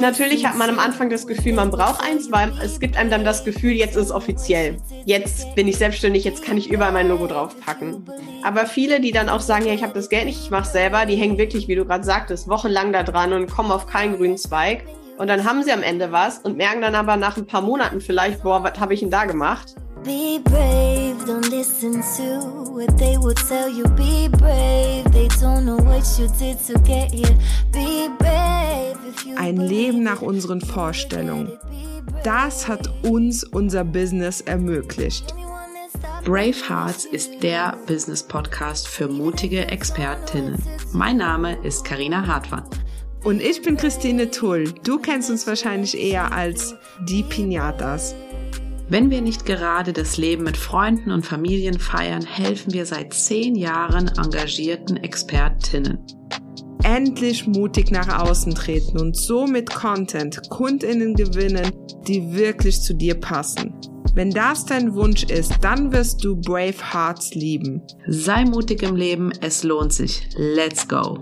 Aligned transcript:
Natürlich 0.00 0.46
hat 0.46 0.56
man 0.56 0.70
am 0.70 0.78
Anfang 0.78 1.10
das 1.10 1.26
Gefühl, 1.26 1.54
man 1.54 1.70
braucht 1.70 2.02
eins, 2.02 2.30
weil 2.30 2.52
es 2.62 2.80
gibt 2.80 2.96
einem 2.96 3.10
dann 3.10 3.24
das 3.24 3.44
Gefühl, 3.44 3.72
jetzt 3.72 3.96
ist 3.96 4.06
es 4.06 4.10
offiziell. 4.10 4.78
Jetzt 5.04 5.54
bin 5.54 5.68
ich 5.68 5.76
selbstständig, 5.76 6.24
jetzt 6.24 6.42
kann 6.42 6.56
ich 6.56 6.70
überall 6.70 6.92
mein 6.92 7.08
Logo 7.08 7.26
draufpacken. 7.26 8.04
Aber 8.42 8.66
viele, 8.66 9.00
die 9.00 9.12
dann 9.12 9.28
auch 9.28 9.40
sagen, 9.40 9.66
ja, 9.66 9.72
ich 9.72 9.82
habe 9.82 9.94
das 9.94 10.08
Geld 10.08 10.26
nicht, 10.26 10.40
ich 10.40 10.50
mache 10.50 10.68
selber, 10.68 11.06
die 11.06 11.16
hängen 11.16 11.38
wirklich, 11.38 11.68
wie 11.68 11.74
du 11.74 11.84
gerade 11.84 12.04
sagtest, 12.04 12.48
wochenlang 12.48 12.92
da 12.92 13.02
dran 13.02 13.32
und 13.32 13.50
kommen 13.50 13.70
auf 13.70 13.86
keinen 13.86 14.16
grünen 14.16 14.38
Zweig. 14.38 14.84
Und 15.18 15.28
dann 15.28 15.44
haben 15.44 15.62
sie 15.62 15.72
am 15.72 15.82
Ende 15.82 16.12
was 16.12 16.38
und 16.38 16.56
merken 16.56 16.82
dann 16.82 16.94
aber 16.94 17.16
nach 17.16 17.36
ein 17.36 17.46
paar 17.46 17.62
Monaten 17.62 18.00
vielleicht, 18.00 18.42
boah, 18.42 18.62
was 18.62 18.78
habe 18.78 18.94
ich 18.94 19.00
denn 19.00 19.10
da 19.10 19.24
gemacht? 19.24 19.74
Be 20.06 20.38
brave, 20.38 21.26
don't 21.26 21.50
listen 21.50 21.94
to 22.16 22.70
what 22.70 22.96
they 22.96 23.18
will 23.18 23.34
tell 23.34 23.68
you. 23.68 23.88
Be 23.96 24.28
brave, 24.28 25.02
they 25.10 25.26
don't 25.40 25.64
know 25.64 25.78
what 25.78 26.06
you 26.16 26.28
did 26.38 26.64
to 26.66 26.78
get 26.84 27.10
here. 27.10 27.36
Be 27.72 28.08
brave. 28.16 28.96
Ein 29.36 29.56
Leben 29.56 30.04
nach 30.04 30.22
unseren 30.22 30.60
Vorstellungen. 30.60 31.58
Das 32.22 32.68
hat 32.68 32.88
uns 33.02 33.42
unser 33.42 33.82
Business 33.82 34.42
ermöglicht. 34.42 35.34
Brave 36.24 36.68
Hearts 36.68 37.04
ist 37.04 37.42
der 37.42 37.76
Business 37.88 38.22
Podcast 38.22 38.86
für 38.86 39.08
mutige 39.08 39.66
Expertinnen. 39.66 40.56
Mein 40.92 41.16
Name 41.16 41.56
ist 41.64 41.84
Karina 41.84 42.24
Hartmann. 42.24 42.62
Und 43.24 43.42
ich 43.42 43.60
bin 43.60 43.76
Christine 43.76 44.30
Tull. 44.30 44.72
Du 44.84 45.00
kennst 45.00 45.30
uns 45.30 45.48
wahrscheinlich 45.48 45.98
eher 45.98 46.30
als 46.30 46.76
die 47.08 47.24
Pinatas. 47.24 48.14
Wenn 48.88 49.10
wir 49.10 49.20
nicht 49.20 49.44
gerade 49.44 49.92
das 49.92 50.16
Leben 50.16 50.44
mit 50.44 50.56
Freunden 50.56 51.10
und 51.10 51.26
Familien 51.26 51.80
feiern, 51.80 52.24
helfen 52.24 52.72
wir 52.72 52.86
seit 52.86 53.12
zehn 53.12 53.56
Jahren 53.56 54.08
engagierten 54.16 54.96
Expertinnen. 54.98 55.98
Endlich 56.84 57.48
mutig 57.48 57.90
nach 57.90 58.22
außen 58.22 58.54
treten 58.54 59.00
und 59.00 59.16
so 59.16 59.44
mit 59.46 59.74
Content 59.74 60.48
Kundinnen 60.50 61.14
gewinnen, 61.14 61.72
die 62.06 62.32
wirklich 62.32 62.80
zu 62.80 62.94
dir 62.94 63.16
passen. 63.16 63.74
Wenn 64.14 64.30
das 64.30 64.64
dein 64.64 64.94
Wunsch 64.94 65.24
ist, 65.24 65.52
dann 65.62 65.92
wirst 65.92 66.24
du 66.24 66.36
Brave 66.36 66.92
Hearts 66.92 67.34
lieben. 67.34 67.82
Sei 68.06 68.44
mutig 68.44 68.84
im 68.84 68.94
Leben, 68.94 69.32
es 69.40 69.64
lohnt 69.64 69.92
sich. 69.92 70.28
Let's 70.36 70.86
go! 70.86 71.18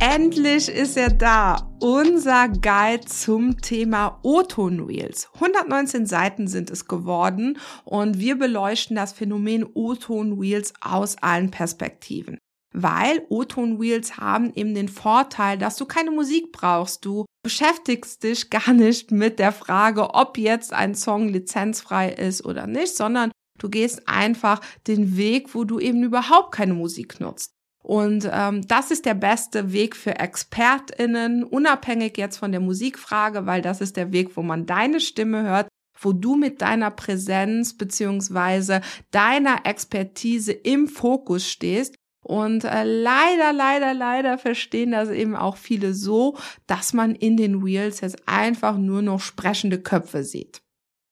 Endlich 0.00 0.68
ist 0.68 0.96
er 0.96 1.10
da. 1.10 1.72
Unser 1.80 2.48
Guide 2.48 3.04
zum 3.04 3.60
Thema 3.60 4.20
O-Ton-Reels. 4.22 5.28
119 5.34 6.06
Seiten 6.06 6.46
sind 6.46 6.70
es 6.70 6.86
geworden 6.86 7.58
und 7.84 8.20
wir 8.20 8.38
beleuchten 8.38 8.94
das 8.94 9.12
Phänomen 9.12 9.66
O-Ton-Reels 9.74 10.74
aus 10.80 11.16
allen 11.20 11.50
Perspektiven. 11.50 12.38
Weil 12.72 13.26
O-Ton-Reels 13.28 14.18
haben 14.18 14.52
eben 14.54 14.74
den 14.74 14.88
Vorteil, 14.88 15.58
dass 15.58 15.76
du 15.76 15.84
keine 15.84 16.12
Musik 16.12 16.52
brauchst. 16.52 17.04
Du 17.04 17.24
beschäftigst 17.42 18.22
dich 18.22 18.50
gar 18.50 18.72
nicht 18.72 19.10
mit 19.10 19.40
der 19.40 19.50
Frage, 19.50 20.14
ob 20.14 20.38
jetzt 20.38 20.72
ein 20.72 20.94
Song 20.94 21.28
lizenzfrei 21.28 22.10
ist 22.10 22.44
oder 22.44 22.68
nicht, 22.68 22.94
sondern 22.94 23.32
du 23.58 23.68
gehst 23.68 24.06
einfach 24.06 24.60
den 24.86 25.16
Weg, 25.16 25.56
wo 25.56 25.64
du 25.64 25.80
eben 25.80 26.04
überhaupt 26.04 26.52
keine 26.52 26.74
Musik 26.74 27.18
nutzt. 27.18 27.57
Und 27.88 28.28
ähm, 28.30 28.68
das 28.68 28.90
ist 28.90 29.06
der 29.06 29.14
beste 29.14 29.72
Weg 29.72 29.96
für 29.96 30.18
ExpertInnen, 30.18 31.42
unabhängig 31.42 32.18
jetzt 32.18 32.36
von 32.36 32.52
der 32.52 32.60
Musikfrage, 32.60 33.46
weil 33.46 33.62
das 33.62 33.80
ist 33.80 33.96
der 33.96 34.12
Weg, 34.12 34.36
wo 34.36 34.42
man 34.42 34.66
deine 34.66 35.00
Stimme 35.00 35.44
hört, 35.44 35.68
wo 35.98 36.12
du 36.12 36.36
mit 36.36 36.60
deiner 36.60 36.90
Präsenz 36.90 37.78
beziehungsweise 37.78 38.82
deiner 39.10 39.64
Expertise 39.64 40.52
im 40.52 40.86
Fokus 40.86 41.48
stehst. 41.48 41.94
Und 42.22 42.64
äh, 42.64 42.84
leider, 42.84 43.54
leider, 43.54 43.94
leider 43.94 44.36
verstehen 44.36 44.90
das 44.90 45.08
eben 45.08 45.34
auch 45.34 45.56
viele 45.56 45.94
so, 45.94 46.36
dass 46.66 46.92
man 46.92 47.14
in 47.14 47.38
den 47.38 47.62
Reels 47.62 48.02
jetzt 48.02 48.28
einfach 48.28 48.76
nur 48.76 49.00
noch 49.00 49.20
sprechende 49.20 49.80
Köpfe 49.80 50.24
sieht. 50.24 50.60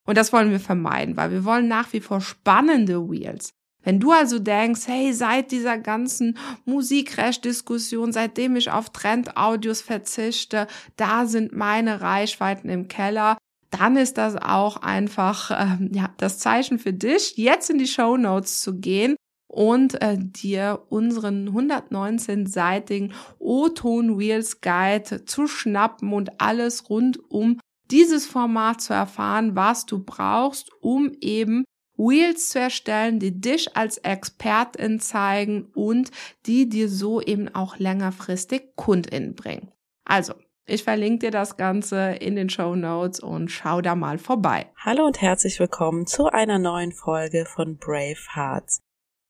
Und 0.07 0.19
das 0.19 0.31
wollen 0.31 0.51
wir 0.51 0.61
vermeiden, 0.61 1.17
weil 1.17 1.31
wir 1.31 1.47
wollen 1.47 1.69
nach 1.69 1.95
wie 1.95 2.01
vor 2.01 2.21
spannende 2.21 2.97
Reels. 2.97 3.56
Wenn 3.87 4.01
du 4.01 4.11
also 4.11 4.41
denkst, 4.41 4.89
hey, 4.89 5.13
seit 5.13 5.53
dieser 5.53 5.79
ganzen 5.79 6.37
Musikrecht-Diskussion, 6.65 8.13
seitdem 8.13 8.57
ich 8.57 8.73
auf 8.73 8.91
Trend-Audios 8.91 9.81
verzichte, 9.81 10.67
da 10.97 11.27
sind 11.27 11.53
meine 11.53 12.01
Reichweiten 12.01 12.69
im 12.69 12.89
Keller, 12.89 13.39
dann 13.71 13.97
ist 13.97 14.19
das 14.19 14.35
auch 14.35 14.79
einfach 14.79 15.53
ähm, 15.53 15.91
ja, 15.93 16.11
das 16.17 16.41
Zeichen 16.41 16.81
für 16.81 16.93
dich, 16.93 17.37
jetzt 17.37 17.71
in 17.71 17.79
die 17.79 17.87
Show 17.87 18.17
Notes 18.17 18.61
zu 18.61 18.81
gehen 18.81 19.15
und 19.47 20.03
äh, 20.03 20.19
dir 20.19 20.83
unseren 20.89 21.49
119-seitigen 21.51 23.13
O-Ton 23.39 24.17
Reels 24.17 24.61
Guide 24.63 25.25
zu 25.27 25.47
schnappen 25.47 26.13
und 26.13 26.41
alles 26.41 26.91
rund 26.91 27.21
um 27.31 27.61
dieses 27.93 28.27
Format 28.27 28.81
zu 28.81 28.95
erfahren, 28.95 29.55
was 29.55 29.87
du 29.87 30.03
brauchst, 30.03 30.73
um 30.81 31.13
eben 31.21 31.65
Wheels 31.97 32.51
zu 32.51 32.61
erstellen, 32.61 33.19
die 33.19 33.41
dich 33.41 33.77
als 33.77 33.99
Expertin 33.99 35.01
zeigen 35.01 35.67
und 35.75 36.11
die 36.47 36.69
dir 36.69 36.89
so 36.89 37.21
eben 37.21 37.55
auch 37.55 37.79
längerfristig 37.79 38.77
KundInnen 38.77 39.35
bringen. 39.35 39.73
Also, 40.05 40.35
ich 40.67 40.83
verlinke 40.83 41.27
dir 41.27 41.31
das 41.31 41.57
Ganze 41.57 42.17
in 42.21 42.37
den 42.37 42.51
Show 42.51 42.75
Notes 42.75 43.21
und 43.21 43.51
schau 43.51 43.81
da 43.81 43.95
mal 43.95 44.19
vorbei. 44.19 44.67
Hallo 44.77 45.07
und 45.07 45.23
herzlich 45.23 45.61
willkommen 45.61 46.07
zu 46.07 46.27
einer 46.27 46.59
neuen 46.59 46.93
Folge 46.93 47.47
von 47.47 47.77
Brave 47.77 48.35
Hearts. 48.35 48.81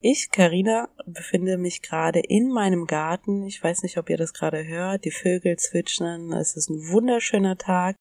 Ich, 0.00 0.31
Karina, 0.31 0.88
befinde 1.06 1.59
mich 1.59 1.83
gerade 1.83 2.21
in 2.21 2.53
meinem 2.53 2.87
Garten. 2.87 3.44
Ich 3.44 3.62
weiß 3.62 3.83
nicht, 3.83 3.98
ob 3.98 4.10
ihr 4.10 4.16
das 4.16 4.33
gerade 4.33 4.66
hört. 4.66 5.04
Die 5.04 5.10
Vögel 5.10 5.56
zwitschern. 5.56 6.33
Es 6.33 6.56
ist 6.56 6.69
ein 6.69 6.93
wunderschöner 6.93 7.56
Tag 7.59 7.97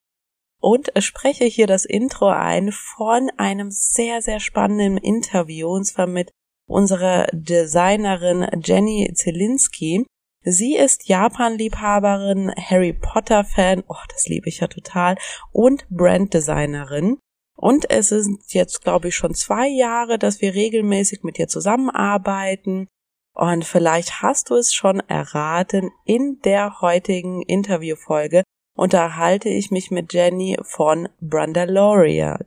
und 0.60 0.90
spreche 0.98 1.44
hier 1.44 1.66
das 1.66 1.84
Intro 1.84 2.28
ein 2.28 2.72
von 2.72 3.30
einem 3.36 3.70
sehr, 3.70 4.22
sehr 4.22 4.40
spannenden 4.40 4.98
Interview, 4.98 5.68
und 5.68 5.84
zwar 5.84 6.06
mit 6.06 6.30
unserer 6.66 7.26
Designerin 7.32 8.46
Jenny 8.62 9.12
Zielinski. 9.14 10.06
Sie 10.42 10.76
ist 10.76 11.08
Japan-Liebhaberin, 11.08 12.52
Harry 12.56 12.92
Potter-Fan, 12.92 13.82
oh, 13.88 13.96
das 14.10 14.26
liebe 14.26 14.48
ich 14.48 14.60
ja 14.60 14.68
total, 14.68 15.16
und 15.52 15.86
Brand-Designerin. 15.90 17.18
Und 17.56 17.90
es 17.90 18.10
sind 18.10 18.40
jetzt, 18.52 18.82
glaube 18.82 19.08
ich, 19.08 19.16
schon 19.16 19.34
zwei 19.34 19.66
Jahre, 19.66 20.18
dass 20.18 20.40
wir 20.40 20.54
regelmäßig 20.54 21.22
mit 21.22 21.38
ihr 21.38 21.48
zusammenarbeiten. 21.48 22.86
Und 23.34 23.64
vielleicht 23.64 24.22
hast 24.22 24.50
du 24.50 24.54
es 24.54 24.74
schon 24.74 25.00
erraten, 25.00 25.90
in 26.04 26.40
der 26.44 26.80
heutigen 26.80 27.42
Interviewfolge 27.42 28.42
unterhalte 28.76 29.48
ich 29.48 29.70
mich 29.70 29.90
mit 29.90 30.12
Jenny 30.12 30.56
von 30.62 31.08
Brandaloria. 31.20 32.38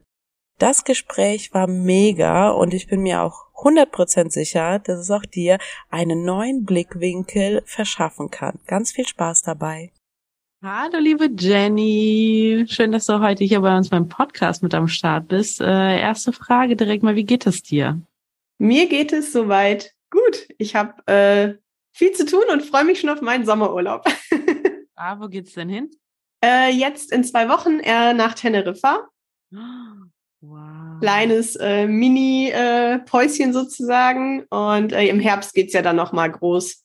Das 0.59 0.83
Gespräch 0.83 1.53
war 1.53 1.67
mega 1.67 2.49
und 2.49 2.73
ich 2.73 2.87
bin 2.87 3.01
mir 3.01 3.23
auch 3.23 3.47
100% 3.55 4.31
sicher, 4.31 4.79
dass 4.79 4.99
es 4.99 5.11
auch 5.11 5.25
dir 5.25 5.57
einen 5.89 6.23
neuen 6.23 6.65
Blickwinkel 6.65 7.61
verschaffen 7.65 8.29
kann. 8.29 8.59
Ganz 8.67 8.91
viel 8.91 9.07
Spaß 9.07 9.41
dabei. 9.41 9.91
Hallo 10.61 10.99
liebe 10.99 11.29
Jenny, 11.37 12.65
schön, 12.67 12.91
dass 12.91 13.05
du 13.05 13.21
heute 13.21 13.45
hier 13.45 13.61
bei 13.61 13.75
uns 13.77 13.89
beim 13.89 14.09
Podcast 14.09 14.61
mit 14.61 14.73
am 14.73 14.89
Start 14.89 15.29
bist. 15.29 15.61
Äh, 15.61 16.01
erste 16.01 16.33
Frage 16.33 16.75
direkt 16.75 17.01
mal, 17.01 17.15
wie 17.15 17.23
geht 17.23 17.47
es 17.47 17.63
dir? 17.63 18.01
Mir 18.57 18.87
geht 18.89 19.13
es 19.13 19.31
soweit 19.31 19.95
gut. 20.11 20.49
Ich 20.57 20.75
habe 20.75 21.01
äh, 21.07 21.53
viel 21.93 22.11
zu 22.11 22.25
tun 22.25 22.43
und 22.51 22.65
freue 22.65 22.83
mich 22.83 22.99
schon 22.99 23.09
auf 23.09 23.21
meinen 23.21 23.45
Sommerurlaub. 23.45 24.03
ah, 24.95 25.17
wo 25.21 25.29
geht's 25.29 25.53
denn 25.53 25.69
hin? 25.69 25.91
Äh, 26.43 26.71
jetzt 26.71 27.11
in 27.11 27.23
zwei 27.23 27.49
Wochen 27.49 27.79
äh, 27.79 28.13
nach 28.13 28.33
Teneriffa. 28.33 29.07
Wow. 30.41 30.99
Kleines 31.01 31.55
äh, 31.57 31.87
Mini-Päuschen 31.87 33.49
äh, 33.49 33.53
sozusagen. 33.53 34.43
Und 34.49 34.93
äh, 34.93 35.07
im 35.07 35.19
Herbst 35.19 35.53
geht's 35.53 35.73
ja 35.73 35.81
dann 35.81 35.97
nochmal 35.97 36.31
groß 36.31 36.83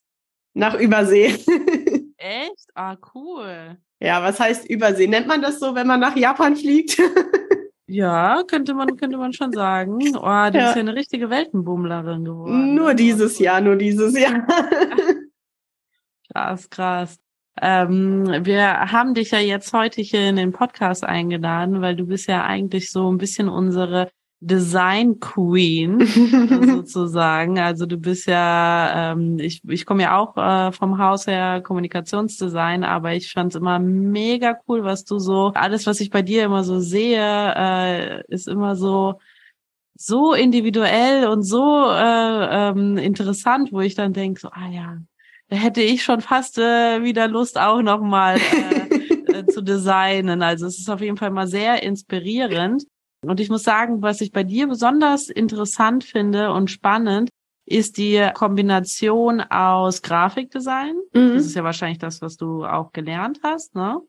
nach 0.55 0.75
Übersee. 0.75 1.27
Echt? 2.17 2.69
Ah, 2.75 2.97
cool. 3.15 3.77
Ja, 4.01 4.23
was 4.23 4.41
heißt 4.41 4.69
Übersee? 4.69 5.07
Nennt 5.07 5.27
man 5.27 5.43
das 5.43 5.61
so, 5.61 5.75
wenn 5.75 5.87
man 5.87 6.01
nach 6.01 6.17
Japan 6.17 6.57
fliegt? 6.57 7.01
ja, 7.87 8.43
könnte 8.47 8.75
man, 8.75 8.97
könnte 8.97 9.19
man 9.19 9.33
schon 9.33 9.53
sagen. 9.53 9.99
Oh, 10.17 10.21
du 10.21 10.25
ja. 10.25 10.51
bist 10.51 10.55
ja 10.55 10.73
eine 10.75 10.95
richtige 10.95 11.31
Weltenbummlerin 11.31 12.25
geworden. 12.25 12.75
Nur 12.75 12.95
dieses 12.95 13.39
Jahr, 13.39 13.61
nur 13.61 13.77
dieses 13.77 14.19
Jahr. 14.19 14.47
krass, 16.33 16.69
krass. 16.69 17.19
Ähm, 17.61 18.45
wir 18.45 18.93
haben 18.93 19.15
dich 19.15 19.31
ja 19.31 19.39
jetzt 19.39 19.73
heute 19.73 20.03
hier 20.03 20.29
in 20.29 20.37
den 20.37 20.53
Podcast 20.53 21.05
eingeladen, 21.05 21.81
weil 21.81 21.97
du 21.97 22.07
bist 22.07 22.29
ja 22.29 22.45
eigentlich 22.45 22.91
so 22.91 23.11
ein 23.11 23.19
bisschen 23.19 23.49
unsere 23.49 24.11
Design 24.41 25.21
Queen 25.21 26.05
sozusagen. 26.67 27.59
Also 27.59 27.87
du 27.87 27.97
bist 27.97 28.27
ja, 28.27 29.13
ähm, 29.13 29.39
ich, 29.39 29.63
ich 29.67 29.87
komme 29.87 30.03
ja 30.03 30.19
auch 30.19 30.37
äh, 30.37 30.73
vom 30.73 30.99
Haus 30.99 31.27
her 31.27 31.63
Kommunikationsdesign, 31.63 32.85
aber 32.85 33.15
ich 33.15 33.33
fand 33.33 33.55
es 33.55 33.61
immer 33.61 33.79
mega 33.79 34.59
cool, 34.69 34.85
was 34.85 35.05
du 35.05 35.19
so, 35.19 35.53
alles, 35.55 35.87
was 35.87 36.01
ich 36.01 36.11
bei 36.11 36.23
dir 36.23 36.45
immer 36.45 36.65
so 36.65 36.79
sehe, 36.81 37.55
äh, 37.57 38.23
ist 38.29 38.49
immer 38.49 38.77
so, 38.77 39.19
so 39.95 40.35
individuell 40.35 41.29
und 41.29 41.43
so 41.43 41.87
äh, 41.91 42.69
ähm, 42.71 42.99
interessant, 42.99 43.73
wo 43.73 43.81
ich 43.81 43.95
dann 43.95 44.13
denke, 44.13 44.41
so, 44.41 44.49
ah 44.49 44.69
ja, 44.71 44.99
hätte 45.55 45.81
ich 45.81 46.03
schon 46.03 46.21
fast 46.21 46.59
äh, 46.59 47.03
wieder 47.03 47.29
Lust, 47.29 47.59
auch 47.59 47.83
nochmal 47.83 48.39
äh, 48.39 49.39
äh, 49.39 49.47
zu 49.47 49.63
designen. 49.63 50.43
Also 50.43 50.67
es 50.67 50.79
ist 50.79 50.91
auf 50.91 51.01
jeden 51.01 51.17
Fall 51.17 51.31
mal 51.31 51.47
sehr 51.47 51.83
inspirierend. 51.83 52.85
Und 53.25 53.41
ich 53.41 53.49
muss 53.49 53.63
sagen, 53.63 54.03
was 54.03 54.21
ich 54.21 54.33
bei 54.33 54.45
dir 54.45 54.67
besonders 54.67 55.29
interessant 55.29 56.05
finde 56.05 56.53
und 56.53 56.71
spannend, 56.71 57.31
ist 57.67 57.97
die 57.97 58.29
Kombination 58.35 59.41
aus 59.41 60.03
Grafikdesign. 60.03 60.97
Mhm. 61.15 61.35
Das 61.35 61.47
ist 61.47 61.55
ja 61.55 61.65
wahrscheinlich 61.65 61.99
das, 61.99 62.21
was 62.21 62.37
du 62.37 62.65
auch 62.65 62.93
gelernt 62.93 63.41
hast, 63.43 63.75
ne? 63.75 64.01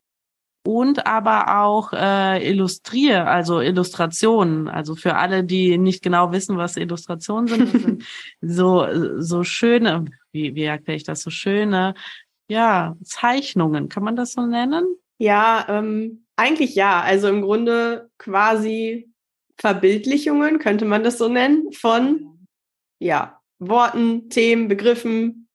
Und 0.68 1.06
aber 1.06 1.62
auch 1.62 1.94
äh, 1.94 2.50
Illustrier, 2.50 3.28
also 3.28 3.62
Illustrationen. 3.62 4.68
Also 4.68 4.96
für 4.96 5.16
alle, 5.16 5.44
die 5.44 5.78
nicht 5.78 6.02
genau 6.02 6.32
wissen, 6.32 6.58
was 6.58 6.76
Illustrationen 6.76 7.48
sind, 7.48 7.74
das 7.74 7.82
sind 7.84 8.04
so 8.42 8.88
so 9.20 9.44
schöne, 9.44 10.06
wie 10.36 10.54
wie 10.54 10.64
erkläre 10.64 10.98
ich 10.98 11.04
das, 11.04 11.22
so 11.22 11.32
schöne, 11.32 11.96
ja 12.48 12.96
Zeichnungen. 13.04 13.90
Kann 13.90 14.04
man 14.04 14.16
das 14.16 14.34
so 14.34 14.46
nennen? 14.46 14.86
Ja, 15.18 15.66
ähm, 15.70 16.26
eigentlich 16.36 16.76
ja. 16.76 17.02
Also 17.02 17.28
im 17.30 17.42
Grunde 17.42 18.10
quasi 18.18 19.10
Verbildlichungen, 19.58 20.60
könnte 20.60 20.86
man 20.86 21.04
das 21.04 21.18
so 21.18 21.30
nennen, 21.30 21.72
von 21.72 22.46
ja, 23.00 23.40
Worten, 23.60 24.30
Themen, 24.30 24.68
Begriffen, 24.68 25.48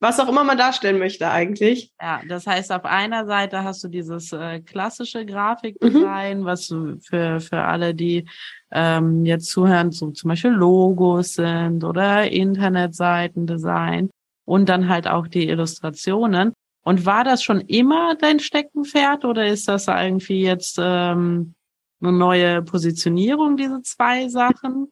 was 0.00 0.18
auch 0.18 0.28
immer 0.28 0.42
man 0.42 0.58
darstellen 0.58 0.98
möchte 0.98 1.30
eigentlich. 1.30 1.92
Ja, 2.00 2.22
das 2.28 2.46
heißt, 2.46 2.72
auf 2.72 2.84
einer 2.84 3.26
Seite 3.26 3.62
hast 3.62 3.84
du 3.84 3.88
dieses 3.88 4.32
äh, 4.32 4.60
klassische 4.60 5.24
Grafikdesign, 5.24 6.40
mhm. 6.40 6.44
was 6.44 6.74
für, 7.02 7.40
für 7.40 7.62
alle, 7.62 7.94
die 7.94 8.26
ähm, 8.72 9.24
jetzt 9.24 9.50
zuhören, 9.50 9.92
so 9.92 10.10
zum 10.10 10.28
Beispiel 10.28 10.50
Logos 10.50 11.34
sind 11.34 11.84
oder 11.84 12.28
Internetseitendesign 12.28 14.10
und 14.44 14.68
dann 14.68 14.88
halt 14.88 15.08
auch 15.08 15.28
die 15.28 15.48
Illustrationen. 15.48 16.52
Und 16.84 17.06
war 17.06 17.24
das 17.24 17.42
schon 17.42 17.60
immer 17.60 18.16
dein 18.16 18.40
Steckenpferd 18.40 19.24
oder 19.24 19.46
ist 19.46 19.68
das 19.68 19.86
irgendwie 19.86 20.42
jetzt 20.42 20.78
ähm, 20.80 21.54
eine 22.00 22.12
neue 22.12 22.62
Positionierung, 22.62 23.56
diese 23.56 23.82
zwei 23.82 24.28
Sachen? 24.28 24.90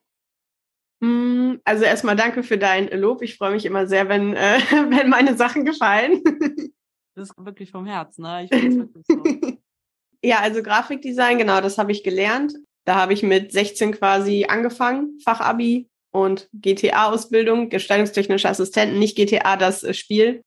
Mm, 1.01 1.55
also 1.65 1.85
erstmal 1.85 2.15
danke 2.15 2.43
für 2.43 2.59
dein 2.59 2.89
Lob. 2.89 3.23
Ich 3.23 3.37
freue 3.37 3.53
mich 3.53 3.67
immer 3.67 3.87
sehr, 3.87 4.09
wenn, 4.09 4.35
äh, 4.35 4.61
wenn 4.91 5.09
meine 5.09 5.37
Sachen 5.37 5.65
gefallen. 5.65 6.23
Das 7.17 7.31
ist 7.31 7.45
wirklich 7.45 7.73
vom 7.73 7.87
Herzen, 7.87 8.23
ne? 8.23 8.45
Ich 8.45 8.51
finde 8.51 8.89
wirklich 8.95 9.05
so. 9.07 9.23
ja, 10.23 10.39
also 10.39 10.63
Grafikdesign, 10.63 11.39
genau, 11.39 11.61
das 11.61 11.77
habe 11.77 11.91
ich 11.91 12.05
gelernt. 12.05 12.55
Da 12.85 12.95
habe 12.95 13.13
ich 13.13 13.23
mit 13.23 13.53
16 13.53 13.93
quasi 13.93 14.47
angefangen, 14.49 15.19
Fachabi 15.25 15.89
und 16.11 16.49
GTA-Ausbildung, 16.53 17.69
gestaltungstechnische 17.69 18.49
Assistenten, 18.49 18.99
nicht 18.99 19.17
GTA, 19.17 19.57
das 19.57 19.83
äh, 19.83 19.95
Spiel. 19.95 20.43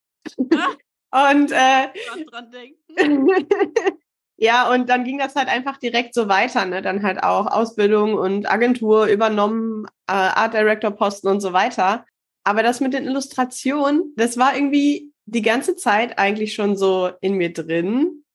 Ah, 1.12 1.32
und 1.32 1.52
äh, 1.52 1.88
dran 2.30 2.52
denken. 2.52 3.28
Ja, 4.44 4.70
und 4.70 4.90
dann 4.90 5.06
ging 5.06 5.20
das 5.20 5.36
halt 5.36 5.48
einfach 5.48 5.78
direkt 5.78 6.14
so 6.14 6.28
weiter, 6.28 6.66
ne? 6.66 6.82
Dann 6.82 7.04
halt 7.04 7.24
auch 7.24 7.46
Ausbildung 7.48 8.16
und 8.16 8.50
Agentur 8.52 9.06
übernommen, 9.06 9.86
äh, 10.08 10.12
Art 10.12 10.54
Director 10.54 10.92
Posten 10.92 11.28
und 11.30 11.40
so 11.40 11.54
weiter. 11.54 12.06
Aber 12.44 12.62
das 12.62 12.82
mit 12.82 12.94
den 12.94 13.06
Illustrationen, 13.06 14.14
das 14.18 14.38
war 14.38 14.56
irgendwie 14.56 15.14
die 15.26 15.44
ganze 15.44 15.76
Zeit 15.76 16.20
eigentlich 16.20 16.56
schon 16.56 16.76
so 16.76 17.12
in 17.22 17.36
mir 17.36 17.54
drin. 17.54 18.26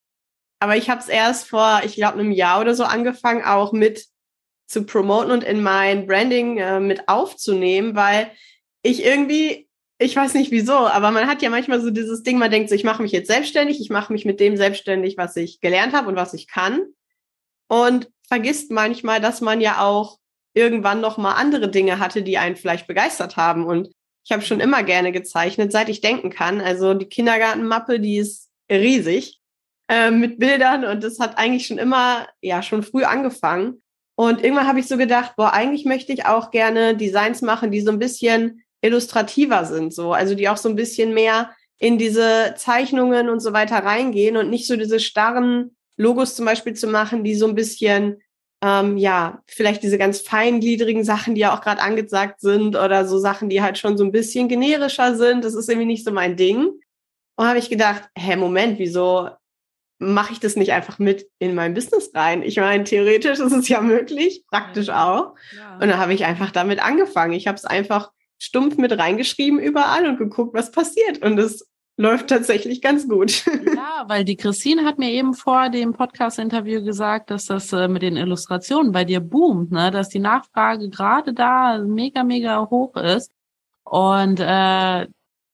Aber 0.60 0.76
ich 0.76 0.88
habe 0.88 1.00
es 1.00 1.08
erst 1.08 1.48
vor, 1.48 1.82
ich 1.84 1.96
glaube, 1.96 2.18
einem 2.18 2.32
Jahr 2.32 2.60
oder 2.60 2.74
so 2.74 2.84
angefangen, 2.84 3.44
auch 3.44 3.72
mit 3.72 4.06
zu 4.68 4.84
promoten 4.84 5.32
und 5.32 5.42
in 5.42 5.62
mein 5.62 6.06
Branding 6.06 6.58
äh, 6.58 6.78
mit 6.78 7.08
aufzunehmen, 7.08 7.96
weil 7.96 8.30
ich 8.82 9.04
irgendwie 9.04 9.68
ich 10.00 10.14
weiß 10.14 10.34
nicht 10.34 10.52
wieso, 10.52 10.74
aber 10.74 11.10
man 11.10 11.26
hat 11.26 11.42
ja 11.42 11.50
manchmal 11.50 11.80
so 11.80 11.90
dieses 11.90 12.22
Ding, 12.22 12.38
man 12.38 12.52
denkt 12.52 12.68
so, 12.68 12.74
ich 12.76 12.84
mache 12.84 13.02
mich 13.02 13.10
jetzt 13.10 13.26
selbstständig, 13.26 13.80
ich 13.80 13.90
mache 13.90 14.12
mich 14.12 14.24
mit 14.24 14.38
dem 14.38 14.56
selbstständig, 14.56 15.16
was 15.16 15.34
ich 15.36 15.60
gelernt 15.60 15.92
habe 15.92 16.08
und 16.08 16.14
was 16.14 16.34
ich 16.34 16.46
kann. 16.46 16.86
Und 17.68 18.08
vergisst 18.28 18.70
manchmal, 18.70 19.20
dass 19.20 19.40
man 19.40 19.60
ja 19.60 19.80
auch 19.84 20.18
irgendwann 20.54 21.00
noch 21.00 21.18
mal 21.18 21.32
andere 21.32 21.68
Dinge 21.68 21.98
hatte, 21.98 22.22
die 22.22 22.38
einen 22.38 22.56
vielleicht 22.56 22.86
begeistert 22.86 23.36
haben. 23.36 23.66
Und 23.66 23.90
ich 24.24 24.30
habe 24.30 24.42
schon 24.42 24.60
immer 24.60 24.84
gerne 24.84 25.10
gezeichnet, 25.10 25.72
seit 25.72 25.88
ich 25.88 26.00
denken 26.00 26.30
kann. 26.30 26.60
Also 26.60 26.94
die 26.94 27.06
Kindergartenmappe, 27.06 27.98
die 27.98 28.18
ist 28.18 28.50
riesig 28.70 29.40
äh, 29.88 30.10
mit 30.10 30.38
Bildern 30.38 30.84
und 30.84 31.02
das 31.02 31.18
hat 31.18 31.38
eigentlich 31.38 31.66
schon 31.66 31.78
immer, 31.78 32.28
ja, 32.40 32.62
schon 32.62 32.82
früh 32.82 33.02
angefangen. 33.02 33.82
Und 34.18 34.42
irgendwann 34.42 34.66
habe 34.66 34.80
ich 34.80 34.88
so 34.88 34.96
gedacht, 34.96 35.36
boah, 35.36 35.52
eigentlich 35.52 35.84
möchte 35.84 36.12
ich 36.12 36.26
auch 36.26 36.50
gerne 36.50 36.96
Designs 36.96 37.40
machen, 37.40 37.70
die 37.70 37.80
so 37.80 37.92
ein 37.92 38.00
bisschen 38.00 38.64
illustrativer 38.80 39.64
sind, 39.64 39.94
so, 39.94 40.12
also 40.12 40.34
die 40.34 40.48
auch 40.48 40.56
so 40.56 40.68
ein 40.68 40.74
bisschen 40.74 41.14
mehr 41.14 41.54
in 41.78 41.98
diese 41.98 42.52
Zeichnungen 42.56 43.28
und 43.28 43.38
so 43.38 43.52
weiter 43.52 43.76
reingehen 43.76 44.36
und 44.36 44.50
nicht 44.50 44.66
so 44.66 44.74
diese 44.74 44.98
starren 44.98 45.76
Logos 45.96 46.34
zum 46.34 46.46
Beispiel 46.46 46.74
zu 46.74 46.88
machen, 46.88 47.22
die 47.22 47.36
so 47.36 47.46
ein 47.46 47.54
bisschen, 47.54 48.20
ähm, 48.60 48.96
ja, 48.96 49.40
vielleicht 49.46 49.84
diese 49.84 49.98
ganz 49.98 50.18
feingliedrigen 50.18 51.04
Sachen, 51.04 51.36
die 51.36 51.42
ja 51.42 51.56
auch 51.56 51.60
gerade 51.60 51.80
angesagt 51.80 52.40
sind 52.40 52.74
oder 52.74 53.06
so 53.06 53.20
Sachen, 53.20 53.48
die 53.48 53.62
halt 53.62 53.78
schon 53.78 53.96
so 53.96 54.02
ein 54.02 54.10
bisschen 54.10 54.48
generischer 54.48 55.14
sind. 55.14 55.44
Das 55.44 55.54
ist 55.54 55.68
irgendwie 55.68 55.86
nicht 55.86 56.04
so 56.04 56.10
mein 56.10 56.36
Ding. 56.36 56.72
Und 57.36 57.46
habe 57.46 57.60
ich 57.60 57.70
gedacht, 57.70 58.08
hä, 58.18 58.34
Moment, 58.34 58.80
wieso 58.80 59.28
mache 59.98 60.32
ich 60.32 60.40
das 60.40 60.56
nicht 60.56 60.72
einfach 60.72 60.98
mit 60.98 61.26
in 61.38 61.54
mein 61.54 61.74
Business 61.74 62.10
rein? 62.14 62.42
Ich 62.42 62.56
meine, 62.56 62.84
theoretisch 62.84 63.38
ist 63.38 63.52
es 63.52 63.68
ja 63.68 63.80
möglich, 63.80 64.44
praktisch 64.48 64.90
auch. 64.90 65.34
Ja. 65.56 65.74
Und 65.74 65.88
dann 65.88 65.98
habe 65.98 66.14
ich 66.14 66.24
einfach 66.24 66.50
damit 66.50 66.82
angefangen. 66.82 67.32
Ich 67.32 67.46
habe 67.46 67.56
es 67.56 67.64
einfach 67.64 68.12
stumpf 68.38 68.76
mit 68.76 68.96
reingeschrieben 68.96 69.58
überall 69.58 70.06
und 70.06 70.18
geguckt, 70.18 70.54
was 70.54 70.70
passiert. 70.70 71.22
Und 71.22 71.38
es 71.38 71.68
läuft 71.96 72.28
tatsächlich 72.28 72.80
ganz 72.80 73.08
gut. 73.08 73.44
Ja, 73.78 74.04
weil 74.08 74.24
die 74.24 74.36
Christine 74.36 74.84
hat 74.84 74.98
mir 74.98 75.10
eben 75.10 75.34
vor 75.34 75.70
dem 75.70 75.92
Podcast-Interview 75.92 76.82
gesagt, 76.84 77.30
dass 77.30 77.46
das 77.46 77.72
äh, 77.72 77.88
mit 77.88 78.02
den 78.02 78.16
Illustrationen 78.16 78.92
bei 78.92 79.04
dir 79.04 79.20
boomt, 79.20 79.72
ne? 79.72 79.90
dass 79.90 80.08
die 80.08 80.18
Nachfrage 80.18 80.88
gerade 80.88 81.32
da 81.32 81.78
mega, 81.78 82.22
mega 82.22 82.68
hoch 82.70 82.96
ist. 82.96 83.32
Und 83.84 84.40
äh, 84.40 85.06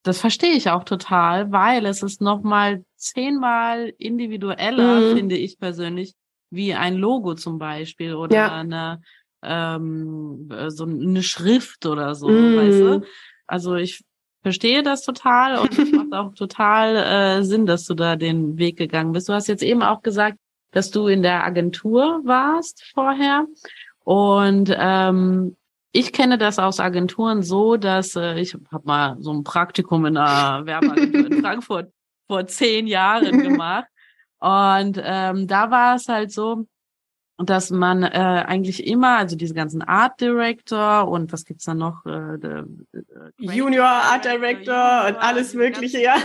das 0.04 0.20
verstehe 0.20 0.52
ich 0.52 0.70
auch 0.70 0.84
total, 0.84 1.50
weil 1.50 1.86
es 1.86 2.02
ist 2.02 2.20
nochmal 2.20 2.84
zehnmal 2.96 3.92
individueller, 3.98 5.00
mhm. 5.00 5.16
finde 5.16 5.36
ich 5.36 5.58
persönlich, 5.58 6.14
wie 6.50 6.74
ein 6.74 6.94
Logo 6.94 7.34
zum 7.34 7.58
Beispiel 7.58 8.14
oder 8.14 8.36
ja. 8.36 8.54
eine 8.54 9.00
ähm, 9.42 10.48
äh, 10.52 10.70
so 10.70 10.84
eine 10.84 11.22
Schrift 11.22 11.86
oder 11.86 12.14
so, 12.14 12.28
mm. 12.28 12.56
weißt 12.56 12.80
du? 12.80 13.02
Also 13.46 13.74
ich 13.74 14.02
verstehe 14.42 14.82
das 14.82 15.02
total 15.02 15.58
und 15.58 15.78
es 15.78 15.90
macht 15.92 16.12
auch 16.12 16.34
total 16.34 16.96
äh, 16.96 17.44
Sinn, 17.44 17.66
dass 17.66 17.84
du 17.84 17.94
da 17.94 18.16
den 18.16 18.58
Weg 18.58 18.76
gegangen 18.76 19.12
bist. 19.12 19.28
Du 19.28 19.32
hast 19.32 19.48
jetzt 19.48 19.62
eben 19.62 19.82
auch 19.82 20.02
gesagt, 20.02 20.38
dass 20.70 20.90
du 20.90 21.08
in 21.08 21.22
der 21.22 21.44
Agentur 21.44 22.20
warst 22.24 22.84
vorher 22.94 23.46
und 24.04 24.74
ähm, 24.76 25.56
ich 25.94 26.12
kenne 26.12 26.38
das 26.38 26.58
aus 26.58 26.80
Agenturen 26.80 27.42
so, 27.42 27.76
dass 27.76 28.16
äh, 28.16 28.38
ich 28.40 28.54
habe 28.72 28.84
mal 28.84 29.16
so 29.20 29.32
ein 29.32 29.44
Praktikum 29.44 30.04
in 30.06 30.16
einer 30.16 30.66
Werbeagentur 30.66 31.26
in 31.26 31.40
Frankfurt 31.42 31.92
vor 32.26 32.46
zehn 32.46 32.86
Jahren 32.88 33.42
gemacht 33.42 33.86
und 34.40 35.00
ähm, 35.02 35.46
da 35.46 35.70
war 35.70 35.94
es 35.94 36.08
halt 36.08 36.32
so, 36.32 36.66
dass 37.38 37.70
man 37.70 38.02
äh, 38.02 38.08
eigentlich 38.08 38.86
immer, 38.86 39.18
also 39.18 39.36
diese 39.36 39.54
ganzen 39.54 39.82
Art 39.82 40.20
Director 40.20 41.08
und 41.08 41.32
was 41.32 41.44
gibt's 41.44 41.64
da 41.64 41.74
noch? 41.74 42.04
Äh, 42.06 42.38
de, 42.38 42.64
Junior 43.38 43.86
Art 43.86 44.24
Director 44.24 44.74
Junior, 44.74 45.06
und 45.08 45.16
alles 45.16 45.54
Mögliche, 45.54 46.02
ja. 46.02 46.16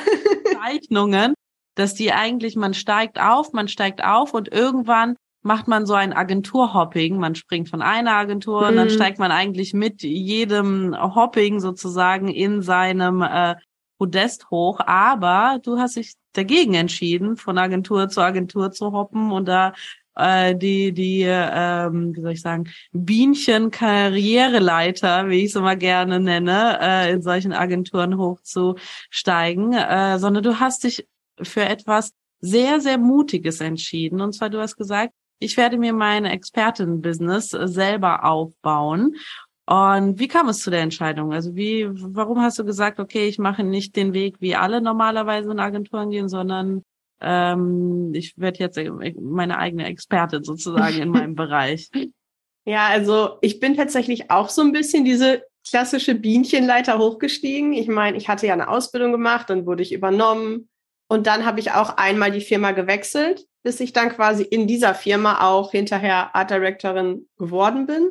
Zeichnungen, 0.61 1.35
dass 1.75 1.93
die 1.93 2.11
eigentlich, 2.11 2.55
man 2.55 2.73
steigt 2.73 3.21
auf, 3.21 3.53
man 3.53 3.67
steigt 3.67 4.03
auf 4.03 4.33
und 4.33 4.51
irgendwann 4.51 5.15
macht 5.49 5.67
man 5.67 5.85
so 5.87 5.95
ein 5.95 6.13
Agenturhopping. 6.13 7.17
Man 7.17 7.33
springt 7.33 7.69
von 7.69 7.81
einer 7.81 8.11
Agentur 8.11 8.61
mhm. 8.61 8.67
und 8.67 8.75
dann 8.75 8.89
mhm. 8.89 8.91
steigt 8.91 9.17
man 9.17 9.31
eigentlich 9.31 9.73
mit 9.73 10.03
jedem 10.03 10.95
Hopping 10.95 11.59
sozusagen 11.59 12.27
in 12.27 12.61
seinem 12.61 13.23
äh, 13.23 13.55
Podest 13.97 14.51
hoch. 14.51 14.79
Aber 14.85 15.59
du 15.63 15.79
hast 15.79 15.95
dich 15.95 16.13
dagegen 16.33 16.75
entschieden, 16.75 17.35
von 17.35 17.57
Agentur 17.57 18.09
zu 18.09 18.21
Agentur 18.21 18.71
zu 18.71 18.91
hoppen 18.91 19.31
und 19.31 19.47
da 19.47 19.73
äh, 20.15 20.55
die, 20.55 20.91
die, 20.91 21.23
ähm, 21.25 22.15
wie 22.15 22.21
soll 22.21 22.33
ich 22.33 22.41
sagen, 22.41 22.65
Bienchen-Karriereleiter, 22.91 25.29
wie 25.29 25.45
ich 25.45 25.45
es 25.45 25.55
immer 25.55 25.75
gerne 25.75 26.19
nenne, 26.19 26.77
äh, 26.79 27.11
in 27.11 27.23
solchen 27.23 27.53
Agenturen 27.53 28.19
hochzusteigen, 28.19 29.73
äh, 29.73 30.19
sondern 30.19 30.43
du 30.43 30.59
hast 30.59 30.83
dich 30.83 31.07
für 31.41 31.65
etwas 31.65 32.11
sehr, 32.39 32.81
sehr 32.81 32.99
Mutiges 32.99 33.61
entschieden. 33.61 34.21
Und 34.21 34.33
zwar, 34.33 34.51
du 34.51 34.59
hast 34.59 34.77
gesagt, 34.77 35.15
ich 35.39 35.57
werde 35.57 35.77
mir 35.77 35.93
mein 35.93 36.25
Expertin-Business 36.25 37.49
selber 37.49 38.25
aufbauen. 38.25 39.15
Und 39.65 40.19
wie 40.19 40.27
kam 40.27 40.49
es 40.49 40.59
zu 40.59 40.71
der 40.71 40.81
Entscheidung? 40.81 41.31
Also 41.31 41.55
wie, 41.55 41.87
warum 41.91 42.41
hast 42.41 42.59
du 42.59 42.65
gesagt, 42.65 42.99
okay, 42.99 43.27
ich 43.27 43.37
mache 43.37 43.63
nicht 43.63 43.95
den 43.95 44.13
Weg, 44.13 44.37
wie 44.39 44.55
alle 44.55 44.81
normalerweise 44.81 45.51
in 45.51 45.59
Agenturen 45.59 46.09
gehen, 46.09 46.27
sondern 46.27 46.83
ähm, 47.21 48.11
ich 48.13 48.37
werde 48.37 48.59
jetzt 48.59 48.79
meine 49.19 49.57
eigene 49.57 49.85
Expertin 49.85 50.43
sozusagen 50.43 50.97
in 50.97 51.09
meinem 51.09 51.35
Bereich. 51.35 51.89
Ja, 52.65 52.87
also 52.87 53.37
ich 53.41 53.59
bin 53.59 53.75
tatsächlich 53.75 54.31
auch 54.31 54.49
so 54.49 54.61
ein 54.61 54.71
bisschen 54.71 55.05
diese 55.05 55.43
klassische 55.67 56.15
Bienchenleiter 56.15 56.97
hochgestiegen. 56.97 57.73
Ich 57.73 57.87
meine, 57.87 58.17
ich 58.17 58.27
hatte 58.27 58.47
ja 58.47 58.53
eine 58.53 58.69
Ausbildung 58.69 59.11
gemacht, 59.11 59.49
dann 59.49 59.65
wurde 59.65 59.83
ich 59.83 59.93
übernommen 59.93 60.69
und 61.07 61.27
dann 61.27 61.45
habe 61.45 61.59
ich 61.59 61.71
auch 61.71 61.97
einmal 61.97 62.31
die 62.31 62.41
Firma 62.41 62.71
gewechselt, 62.71 63.45
bis 63.63 63.79
ich 63.79 63.93
dann 63.93 64.09
quasi 64.09 64.43
in 64.43 64.67
dieser 64.67 64.93
Firma 64.93 65.47
auch 65.47 65.71
hinterher 65.71 66.35
Art 66.35 66.51
Directorin 66.51 67.27
geworden 67.37 67.85
bin. 67.85 68.09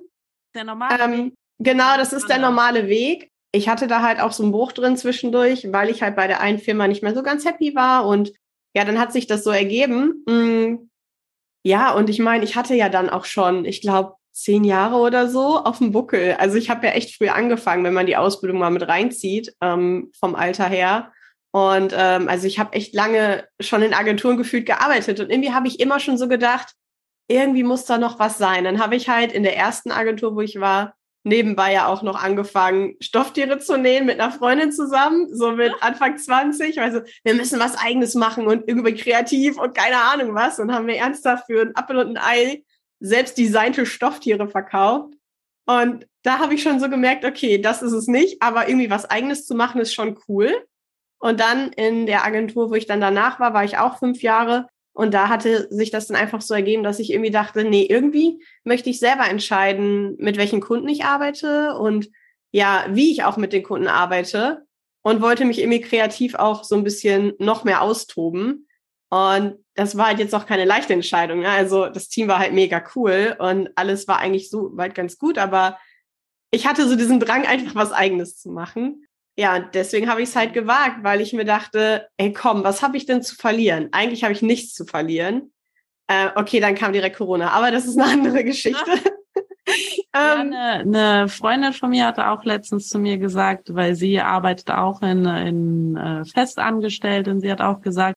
Der 0.55 0.64
normale 0.64 1.05
ähm, 1.05 1.12
Weg. 1.26 1.35
Genau, 1.59 1.97
das 1.97 2.12
ist 2.12 2.28
der 2.28 2.38
normale 2.38 2.88
Weg. 2.88 3.31
Ich 3.52 3.69
hatte 3.69 3.87
da 3.87 4.02
halt 4.02 4.21
auch 4.21 4.33
so 4.33 4.43
einen 4.43 4.52
Bruch 4.52 4.73
drin 4.73 4.97
zwischendurch, 4.97 5.73
weil 5.73 5.88
ich 5.90 6.02
halt 6.02 6.17
bei 6.17 6.26
der 6.26 6.40
einen 6.40 6.59
Firma 6.59 6.87
nicht 6.87 7.02
mehr 7.02 7.14
so 7.14 7.23
ganz 7.23 7.45
happy 7.45 7.75
war 7.75 8.07
und 8.07 8.33
ja, 8.75 8.85
dann 8.85 8.99
hat 8.99 9.12
sich 9.12 9.26
das 9.26 9.43
so 9.43 9.50
ergeben. 9.50 10.23
Mm, 10.26 10.90
ja, 11.64 11.93
und 11.93 12.11
ich 12.11 12.19
meine, 12.19 12.45
ich 12.45 12.55
hatte 12.55 12.75
ja 12.75 12.88
dann 12.88 13.11
auch 13.11 13.25
schon, 13.25 13.64
ich 13.64 13.81
glaube, 13.81 14.14
zehn 14.33 14.62
Jahre 14.62 14.97
oder 14.97 15.28
so 15.28 15.59
auf 15.59 15.78
dem 15.78 15.90
Buckel. 15.90 16.37
Also 16.38 16.57
ich 16.57 16.71
habe 16.71 16.87
ja 16.87 16.93
echt 16.93 17.17
früh 17.17 17.28
angefangen, 17.28 17.83
wenn 17.83 17.95
man 17.95 18.07
die 18.07 18.17
Ausbildung 18.17 18.59
mal 18.59 18.71
mit 18.71 18.87
reinzieht, 18.87 19.55
ähm, 19.61 20.12
vom 20.19 20.37
Alter 20.37 20.69
her. 20.69 21.12
Und 21.50 21.95
ähm, 21.97 22.28
also 22.28 22.47
ich 22.47 22.59
habe 22.59 22.75
echt 22.75 22.95
lange 22.95 23.47
schon 23.61 23.83
in 23.83 23.95
Agenturen 23.95 24.37
gefühlt 24.37 24.67
gearbeitet 24.67 25.19
und 25.21 25.31
irgendwie 25.31 25.52
habe 25.52 25.67
ich 25.67 25.81
immer 25.81 25.99
schon 25.99 26.19
so 26.19 26.28
gedacht, 26.28 26.75
irgendwie 27.26 27.62
muss 27.62 27.85
da 27.85 27.99
noch 27.99 28.19
was 28.19 28.38
sein. 28.38 28.64
Dann 28.64 28.81
habe 28.81 28.97
ich 28.97 29.09
halt 29.09 29.33
in 29.33 29.43
der 29.43 29.57
ersten 29.57 29.90
Agentur, 29.90 30.35
wo 30.35 30.40
ich 30.40 30.61
war, 30.61 30.95
nebenbei 31.25 31.73
ja 31.73 31.87
auch 31.87 32.02
noch 32.02 32.23
angefangen, 32.23 32.97
Stofftiere 33.00 33.59
zu 33.59 33.76
nähen 33.76 34.07
mit 34.07 34.21
einer 34.21 34.33
Freundin 34.33 34.73
zusammen, 34.73 35.28
so 35.35 35.52
mit 35.52 35.73
Anfang 35.81 36.17
20. 36.17 36.81
Also 36.81 37.00
wir 37.25 37.35
müssen 37.35 37.61
was 37.61 37.76
eigenes 37.76 38.14
machen 38.14 38.47
und 38.47 38.67
irgendwie 38.67 38.95
kreativ 38.95 39.59
und 39.59 39.76
keine 39.76 39.99
Ahnung 39.99 40.35
was. 40.35 40.59
Und 40.59 40.73
haben 40.73 40.87
wir 40.87 40.97
ernsthaft 40.97 41.47
für 41.47 41.62
ein 41.62 41.76
Apfel 41.76 41.99
und 41.99 42.17
ein 42.17 42.23
Ei 42.23 42.64
selbst 43.00 43.38
designte 43.38 43.87
Stofftiere 43.87 44.49
verkauft. 44.49 45.14
Und 45.67 46.07
da 46.23 46.38
habe 46.38 46.55
ich 46.55 46.62
schon 46.62 46.81
so 46.81 46.88
gemerkt, 46.88 47.25
okay, 47.25 47.61
das 47.61 47.83
ist 47.83 47.93
es 47.93 48.07
nicht, 48.07 48.43
aber 48.43 48.69
irgendwie 48.69 48.90
was 48.90 49.05
eigenes 49.05 49.47
zu 49.47 49.55
machen 49.55 49.81
ist 49.81 49.95
schon 49.95 50.19
cool. 50.28 50.64
Und 51.19 51.41
dann 51.41 51.73
in 51.73 52.07
der 52.07 52.25
Agentur, 52.25 52.71
wo 52.71 52.75
ich 52.75 52.87
dann 52.87 53.01
danach 53.01 53.41
war, 53.41 53.55
war 53.55 53.65
ich 53.65 53.79
auch 53.79 53.99
fünf 53.99 54.23
Jahre. 54.23 54.69
Und 54.93 55.15
da 55.15 55.29
hatte 55.29 55.69
sich 55.71 55.91
das 55.91 56.09
dann 56.09 56.17
einfach 56.17 56.41
so 56.41 56.55
ergeben, 56.55 56.83
dass 56.83 56.99
ich 56.99 57.13
irgendwie 57.13 57.31
dachte, 57.31 57.65
nee, 57.65 57.87
irgendwie 57.89 58.43
möchte 58.65 58.91
ich 58.91 58.99
selber 58.99 59.29
entscheiden, 59.29 60.17
mit 60.19 60.37
welchen 60.37 60.61
Kunden 60.61 60.89
ich 60.89 61.05
arbeite 61.05 61.77
und 61.77 62.09
ja, 62.51 62.87
wie 62.91 63.13
ich 63.13 63.25
auch 63.25 63.37
mit 63.37 63.53
den 63.53 63.63
Kunden 63.63 63.89
arbeite 63.89 64.65
und 65.03 65.21
wollte 65.21 65.45
mich 65.45 65.61
irgendwie 65.61 65.81
kreativ 65.81 66.35
auch 66.35 66.65
so 66.65 66.75
ein 66.75 66.85
bisschen 66.85 67.35
noch 67.39 67.65
mehr 67.65 67.83
austoben. 67.83 68.67
Und 69.11 69.65
das 69.75 69.97
war 69.97 70.09
halt 70.09 70.19
jetzt 70.19 70.35
auch 70.35 70.47
keine 70.47 70.65
leichte 70.65 70.93
Entscheidung. 70.93 71.41
Ne? 71.41 71.49
Also 71.49 71.89
das 71.89 72.09
Team 72.09 72.29
war 72.29 72.41
halt 72.41 72.53
mega 72.53 72.83
cool 72.97 73.37
und 73.39 73.71
alles 73.77 74.09
war 74.09 74.19
eigentlich 74.19 74.51
so 74.51 74.77
weit 74.77 74.95
ganz 74.95 75.19
gut, 75.19 75.39
aber 75.39 75.79
ich 76.51 76.67
hatte 76.67 76.89
so 76.89 76.97
diesen 76.97 77.21
Drang, 77.21 77.47
einfach 77.47 77.75
was 77.75 77.93
Eigenes 77.93 78.39
zu 78.39 78.51
machen. 78.51 79.07
Ja, 79.38 79.61
deswegen 79.61 80.11
habe 80.11 80.21
ich 80.21 80.30
es 80.30 80.37
halt 80.37 80.52
gewagt, 80.52 81.04
weil 81.04 81.21
ich 81.21 81.33
mir 81.33 81.45
dachte, 81.45 82.09
ey 82.16 82.33
komm, 82.33 82.64
was 82.64 82.83
habe 82.83 82.97
ich 82.97 83.07
denn 83.07 83.23
zu 83.23 83.37
verlieren? 83.37 83.88
Eigentlich 83.92 84.25
habe 84.25 84.33
ich 84.33 84.42
nichts 84.42 84.75
zu 84.75 84.85
verlieren. 84.85 85.52
Äh, 86.09 86.30
okay, 86.35 86.59
dann 86.59 86.75
kam 86.75 86.92
direkt 86.92 87.18
Corona, 87.18 87.50
aber 87.50 87.71
das 87.71 87.87
ist 87.87 87.97
eine 87.97 88.11
andere 88.11 88.42
Geschichte. 88.42 88.90
Ja, 90.12 90.40
ähm, 90.40 90.52
eine, 90.52 90.73
eine 90.80 91.28
Freundin 91.28 91.73
von 91.73 91.90
mir 91.90 92.07
hatte 92.07 92.30
auch 92.30 92.42
letztens 92.42 92.88
zu 92.88 92.99
mir 92.99 93.18
gesagt, 93.18 93.73
weil 93.76 93.95
sie 93.95 94.18
arbeitet 94.18 94.73
auch 94.73 95.02
in, 95.02 95.25
in 95.25 95.97
äh, 95.97 96.25
Festangestellt 96.25 97.28
und 97.28 97.40
sie 97.40 97.52
hat 97.52 97.61
auch 97.61 97.80
gesagt, 97.80 98.16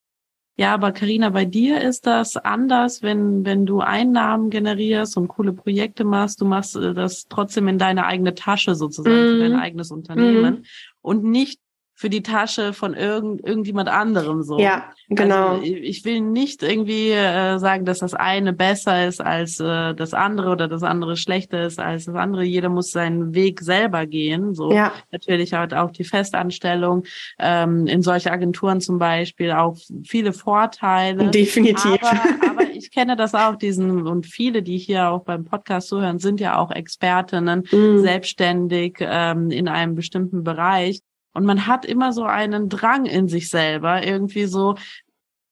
ja, 0.57 0.73
aber 0.73 0.91
Karina, 0.91 1.29
bei 1.29 1.45
dir 1.45 1.81
ist 1.81 2.05
das 2.05 2.35
anders, 2.35 3.01
wenn 3.01 3.45
wenn 3.45 3.65
du 3.65 3.79
Einnahmen 3.79 4.49
generierst 4.49 5.17
und 5.17 5.27
coole 5.27 5.53
Projekte 5.53 6.03
machst. 6.03 6.41
Du 6.41 6.45
machst 6.45 6.75
äh, 6.75 6.93
das 6.93 7.27
trotzdem 7.29 7.67
in 7.67 7.77
deine 7.77 8.05
eigene 8.05 8.35
Tasche 8.35 8.75
sozusagen, 8.75 9.15
mm. 9.15 9.29
für 9.29 9.39
dein 9.39 9.53
mhm. 9.53 9.59
eigenes 9.59 9.91
Unternehmen 9.91 10.55
mm. 10.55 10.63
Und 11.01 11.23
nicht 11.23 11.59
für 12.01 12.09
die 12.09 12.23
Tasche 12.23 12.73
von 12.73 12.95
irgend, 12.95 13.45
irgendjemand 13.45 13.87
anderem 13.87 14.41
so. 14.41 14.57
Ja, 14.57 14.85
genau. 15.09 15.49
Also 15.49 15.63
ich 15.65 16.03
will 16.03 16.21
nicht 16.21 16.63
irgendwie 16.63 17.11
äh, 17.11 17.59
sagen, 17.59 17.85
dass 17.85 17.99
das 17.99 18.15
eine 18.15 18.53
besser 18.53 19.07
ist 19.07 19.21
als 19.21 19.59
äh, 19.59 19.93
das 19.93 20.15
andere 20.15 20.49
oder 20.49 20.67
das 20.67 20.81
andere 20.81 21.15
schlechter 21.15 21.63
ist 21.63 21.79
als 21.79 22.05
das 22.05 22.15
andere. 22.15 22.43
Jeder 22.43 22.69
muss 22.69 22.89
seinen 22.89 23.35
Weg 23.35 23.61
selber 23.61 24.07
gehen. 24.07 24.55
So 24.55 24.71
ja. 24.71 24.91
natürlich 25.11 25.53
hat 25.53 25.75
auch 25.75 25.91
die 25.91 26.03
Festanstellung 26.03 27.03
ähm, 27.37 27.85
in 27.85 28.01
solche 28.01 28.31
Agenturen 28.31 28.81
zum 28.81 28.97
Beispiel 28.97 29.51
auch 29.51 29.77
viele 30.03 30.33
Vorteile. 30.33 31.29
Definitiv. 31.29 32.01
Aber, 32.01 32.49
aber 32.49 32.60
ich 32.81 32.91
kenne 32.91 33.15
das 33.15 33.35
auch, 33.35 33.55
diesen 33.55 34.07
und 34.07 34.25
viele, 34.25 34.63
die 34.63 34.77
hier 34.77 35.09
auch 35.09 35.23
beim 35.23 35.45
Podcast 35.45 35.89
zuhören, 35.89 36.19
sind 36.19 36.39
ja 36.39 36.57
auch 36.57 36.71
Expertinnen, 36.71 37.63
mm. 37.71 37.99
selbstständig 37.99 38.97
ähm, 38.99 39.51
in 39.51 39.67
einem 39.67 39.95
bestimmten 39.95 40.43
Bereich. 40.43 40.99
Und 41.33 41.45
man 41.45 41.67
hat 41.67 41.85
immer 41.85 42.11
so 42.11 42.23
einen 42.23 42.69
Drang 42.69 43.05
in 43.05 43.27
sich 43.27 43.49
selber, 43.49 44.05
irgendwie 44.05 44.45
so, 44.45 44.75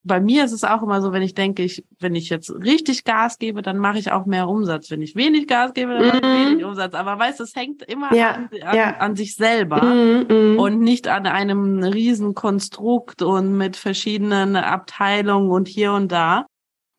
bei 0.03 0.19
mir 0.19 0.45
ist 0.45 0.53
es 0.53 0.63
auch 0.63 0.81
immer 0.81 1.01
so, 1.01 1.11
wenn 1.11 1.21
ich 1.21 1.33
denke, 1.33 1.63
ich, 1.63 1.83
wenn 1.99 2.15
ich 2.15 2.29
jetzt 2.29 2.49
richtig 2.49 3.03
Gas 3.03 3.37
gebe, 3.37 3.61
dann 3.61 3.77
mache 3.77 3.99
ich 3.99 4.11
auch 4.11 4.25
mehr 4.25 4.47
Umsatz. 4.47 4.89
Wenn 4.89 5.01
ich 5.01 5.15
wenig 5.15 5.47
Gas 5.47 5.73
gebe, 5.73 5.93
dann 5.93 6.07
mache 6.07 6.17
ich 6.17 6.23
mm. 6.23 6.51
wenig 6.51 6.65
Umsatz. 6.65 6.93
Aber 6.93 7.19
weißt 7.19 7.39
du, 7.39 7.43
es 7.43 7.55
hängt 7.55 7.83
immer 7.83 8.13
ja, 8.13 8.31
an, 8.31 8.49
an, 8.63 8.75
ja. 8.75 8.97
an, 8.97 9.15
sich 9.15 9.35
selber 9.35 9.83
mm, 9.83 10.55
mm. 10.55 10.59
und 10.59 10.79
nicht 10.79 11.07
an 11.07 11.27
einem 11.27 11.83
riesen 11.83 12.33
Konstrukt 12.33 13.21
und 13.21 13.57
mit 13.57 13.75
verschiedenen 13.75 14.55
Abteilungen 14.55 15.51
und 15.51 15.67
hier 15.67 15.93
und 15.93 16.11
da. 16.11 16.45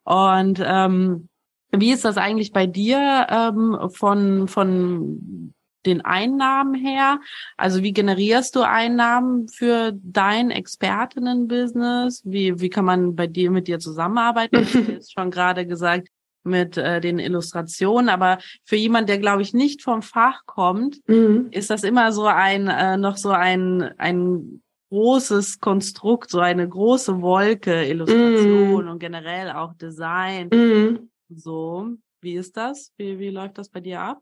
Und 0.04 0.62
ähm, 0.64 1.28
wie 1.72 1.92
ist 1.92 2.04
das 2.04 2.16
eigentlich 2.16 2.52
bei 2.52 2.66
dir 2.66 3.26
ähm, 3.30 3.90
von 3.92 4.48
von 4.48 5.54
den 5.86 6.04
Einnahmen 6.04 6.74
her? 6.74 7.20
Also 7.56 7.82
wie 7.82 7.92
generierst 7.92 8.54
du 8.56 8.62
Einnahmen 8.62 9.48
für 9.48 9.92
dein 9.94 10.50
Expertinnen-Business? 10.50 12.22
Wie, 12.24 12.60
wie 12.60 12.68
kann 12.68 12.84
man 12.84 13.14
bei 13.14 13.26
dir 13.26 13.50
mit 13.50 13.66
dir 13.66 13.78
zusammenarbeiten? 13.78 14.56
Du 14.56 14.62
hast 14.62 14.88
jetzt 14.88 15.12
schon 15.18 15.30
gerade 15.30 15.66
gesagt, 15.66 16.08
mit 16.42 16.76
äh, 16.76 17.00
den 17.00 17.18
Illustrationen, 17.18 18.08
aber 18.08 18.38
für 18.64 18.76
jemand, 18.76 19.08
der 19.08 19.18
glaube 19.18 19.42
ich 19.42 19.52
nicht 19.52 19.82
vom 19.82 20.00
Fach 20.02 20.40
kommt, 20.46 20.96
mhm. 21.06 21.48
ist 21.50 21.68
das 21.70 21.84
immer 21.84 22.12
so 22.12 22.24
ein 22.26 22.68
äh, 22.68 22.96
noch 22.96 23.18
so 23.18 23.30
ein 23.30 23.82
ein 23.98 24.62
großes 24.90 25.60
Konstrukt, 25.60 26.30
so 26.30 26.40
eine 26.40 26.68
große 26.68 27.22
Wolke 27.22 27.84
Illustration 27.86 28.84
mhm. 28.84 28.88
und 28.88 28.98
generell 28.98 29.50
auch 29.52 29.74
Design. 29.74 30.48
Mhm. 30.52 31.10
So, 31.28 31.90
wie 32.20 32.34
ist 32.34 32.56
das? 32.56 32.92
Wie 32.96 33.18
wie 33.18 33.30
läuft 33.30 33.58
das 33.58 33.68
bei 33.68 33.80
dir 33.80 34.00
ab? 34.00 34.18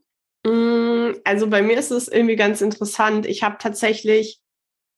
Mm, 0.46 1.12
also 1.24 1.48
bei 1.48 1.62
mir 1.62 1.78
ist 1.78 1.90
es 1.90 2.08
irgendwie 2.08 2.36
ganz 2.36 2.60
interessant. 2.60 3.26
Ich 3.26 3.42
habe 3.42 3.56
tatsächlich 3.58 4.40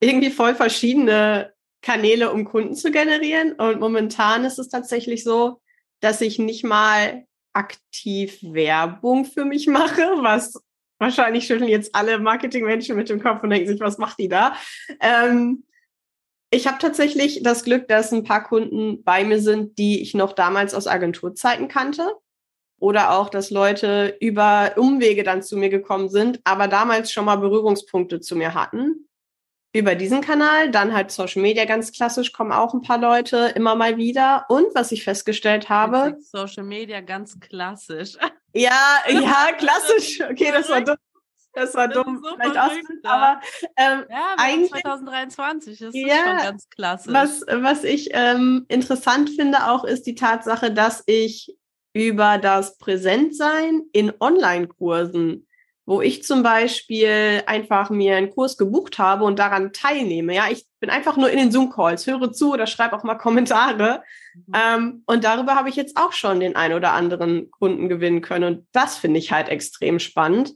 irgendwie 0.00 0.30
voll 0.30 0.54
verschiedene 0.54 1.52
Kanäle, 1.82 2.32
um 2.32 2.44
Kunden 2.44 2.74
zu 2.74 2.90
generieren. 2.90 3.52
Und 3.52 3.80
momentan 3.80 4.44
ist 4.44 4.58
es 4.58 4.68
tatsächlich 4.68 5.24
so, 5.24 5.60
dass 6.00 6.20
ich 6.20 6.38
nicht 6.38 6.64
mal 6.64 7.24
aktiv 7.52 8.38
Werbung 8.42 9.24
für 9.24 9.44
mich 9.44 9.66
mache, 9.66 10.02
was 10.22 10.60
wahrscheinlich 11.00 11.46
schütteln 11.46 11.68
jetzt 11.68 11.94
alle 11.94 12.18
Marketingmenschen 12.20 12.94
mit 12.94 13.08
dem 13.08 13.20
Kopf 13.20 13.42
und 13.42 13.50
denken 13.50 13.66
sich, 13.66 13.80
was 13.80 13.98
macht 13.98 14.18
die 14.18 14.28
da? 14.28 14.54
Ähm, 15.00 15.64
ich 16.52 16.66
habe 16.66 16.78
tatsächlich 16.78 17.42
das 17.42 17.64
Glück, 17.64 17.88
dass 17.88 18.12
ein 18.12 18.24
paar 18.24 18.44
Kunden 18.44 19.02
bei 19.02 19.24
mir 19.24 19.40
sind, 19.40 19.78
die 19.78 20.02
ich 20.02 20.14
noch 20.14 20.32
damals 20.32 20.74
aus 20.74 20.86
Agenturzeiten 20.86 21.68
kannte 21.68 22.12
oder 22.78 23.12
auch, 23.12 23.30
dass 23.30 23.50
Leute 23.50 24.16
über 24.20 24.72
Umwege 24.76 25.22
dann 25.22 25.42
zu 25.42 25.56
mir 25.56 25.68
gekommen 25.68 26.08
sind, 26.08 26.40
aber 26.44 26.68
damals 26.68 27.12
schon 27.12 27.24
mal 27.24 27.36
Berührungspunkte 27.36 28.20
zu 28.20 28.36
mir 28.36 28.54
hatten. 28.54 29.06
Über 29.72 29.94
diesen 29.94 30.20
Kanal, 30.20 30.72
dann 30.72 30.92
halt 30.92 31.12
Social 31.12 31.42
Media 31.42 31.64
ganz 31.64 31.92
klassisch 31.92 32.32
kommen 32.32 32.50
auch 32.50 32.74
ein 32.74 32.82
paar 32.82 32.98
Leute 32.98 33.52
immer 33.54 33.76
mal 33.76 33.96
wieder. 33.96 34.44
Und 34.48 34.74
was 34.74 34.90
ich 34.90 35.04
festgestellt 35.04 35.68
habe. 35.68 36.16
Social 36.18 36.64
Media 36.64 37.00
ganz 37.00 37.38
klassisch. 37.38 38.16
Ja, 38.52 38.98
ja, 39.08 39.52
klassisch. 39.56 40.20
Okay, 40.20 40.52
das 40.52 40.68
war 40.68 40.82
dumm. 40.82 40.96
Das 41.52 41.74
war 41.74 41.88
das 41.88 41.96
dumm, 41.96 42.20
so 42.22 42.36
vielleicht 42.36 42.56
ausgedrückt, 42.56 43.04
aber 43.04 43.40
ähm, 43.76 44.04
ja, 44.08 44.34
eigentlich 44.38 44.70
2023 44.82 45.80
ist 45.80 45.94
ja, 45.96 46.16
schon 46.16 46.36
ganz 46.36 46.68
klassisch. 46.68 47.12
Was, 47.12 47.44
was 47.48 47.82
ich 47.82 48.10
ähm, 48.12 48.66
interessant 48.68 49.30
finde 49.30 49.68
auch, 49.68 49.82
ist 49.82 50.06
die 50.06 50.14
Tatsache, 50.14 50.72
dass 50.72 51.02
ich 51.06 51.56
über 51.92 52.38
das 52.38 52.78
Präsentsein 52.78 53.82
in 53.92 54.12
Online-Kursen, 54.20 55.48
wo 55.86 56.00
ich 56.00 56.22
zum 56.22 56.44
Beispiel 56.44 57.42
einfach 57.46 57.90
mir 57.90 58.16
einen 58.16 58.30
Kurs 58.30 58.56
gebucht 58.56 59.00
habe 59.00 59.24
und 59.24 59.40
daran 59.40 59.72
teilnehme. 59.72 60.36
Ja, 60.36 60.44
ich 60.50 60.66
bin 60.80 60.90
einfach 60.90 61.16
nur 61.16 61.30
in 61.30 61.38
den 61.38 61.52
Zoom-Calls, 61.52 62.06
höre 62.06 62.32
zu 62.32 62.52
oder 62.52 62.66
schreibe 62.66 62.96
auch 62.96 63.04
mal 63.04 63.14
Kommentare. 63.14 64.02
Mhm. 64.34 64.52
Ähm, 64.54 65.02
und 65.06 65.24
darüber 65.24 65.54
habe 65.54 65.68
ich 65.68 65.76
jetzt 65.76 65.96
auch 65.96 66.12
schon 66.12 66.40
den 66.40 66.56
ein 66.56 66.72
oder 66.72 66.92
anderen 66.92 67.50
Kunden 67.50 67.88
gewinnen 67.88 68.22
können. 68.22 68.44
Und 68.44 68.66
das 68.72 68.96
finde 68.96 69.18
ich 69.18 69.30
halt 69.30 69.48
extrem 69.48 69.98
spannend. 69.98 70.54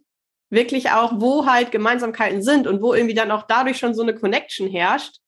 Wirklich 0.50 0.90
auch, 0.90 1.20
wo 1.20 1.46
halt 1.46 1.72
Gemeinsamkeiten 1.72 2.42
sind 2.42 2.66
und 2.66 2.80
wo 2.82 2.94
irgendwie 2.94 3.14
dann 3.14 3.30
auch 3.30 3.44
dadurch 3.46 3.78
schon 3.78 3.94
so 3.94 4.02
eine 4.02 4.14
Connection 4.14 4.68
herrscht, 4.68 5.18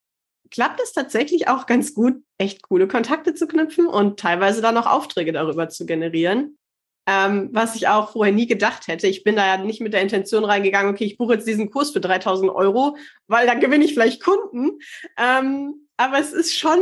klappt 0.51 0.81
es 0.81 0.93
tatsächlich 0.93 1.49
auch 1.49 1.67
ganz 1.67 1.95
gut, 1.95 2.23
echt 2.39 2.63
coole 2.63 2.89
Kontakte 2.89 3.35
zu 3.35 3.47
knüpfen 3.47 3.87
und 3.87 4.19
teilweise 4.19 4.63
dann 4.63 4.77
auch 4.77 4.87
Aufträge 4.87 5.33
darüber 5.33 5.69
zu 5.69 5.87
generieren. 5.87 6.59
Ähm, 7.07 7.51
was 7.53 7.77
ich 7.77 7.89
auch 7.89 8.11
vorher 8.11 8.35
nie 8.35 8.47
gedacht 8.47 8.89
hätte. 8.89 9.07
Ich 9.07 9.25
bin 9.25 9.37
da 9.37 9.47
ja 9.47 9.57
nicht 9.59 9.81
mit 9.81 9.93
der 9.93 10.03
Intention 10.03 10.45
reingegangen, 10.45 10.93
okay, 10.93 11.05
ich 11.05 11.17
buche 11.17 11.35
jetzt 11.35 11.47
diesen 11.47 11.71
Kurs 11.71 11.91
für 11.91 12.01
3000 12.01 12.51
Euro, 12.51 12.97
weil 13.29 13.47
dann 13.47 13.61
gewinne 13.61 13.85
ich 13.85 13.95
vielleicht 13.95 14.23
Kunden. 14.23 14.79
Ähm, 15.17 15.87
aber 15.97 16.19
es 16.19 16.33
ist 16.33 16.59
schon 16.59 16.79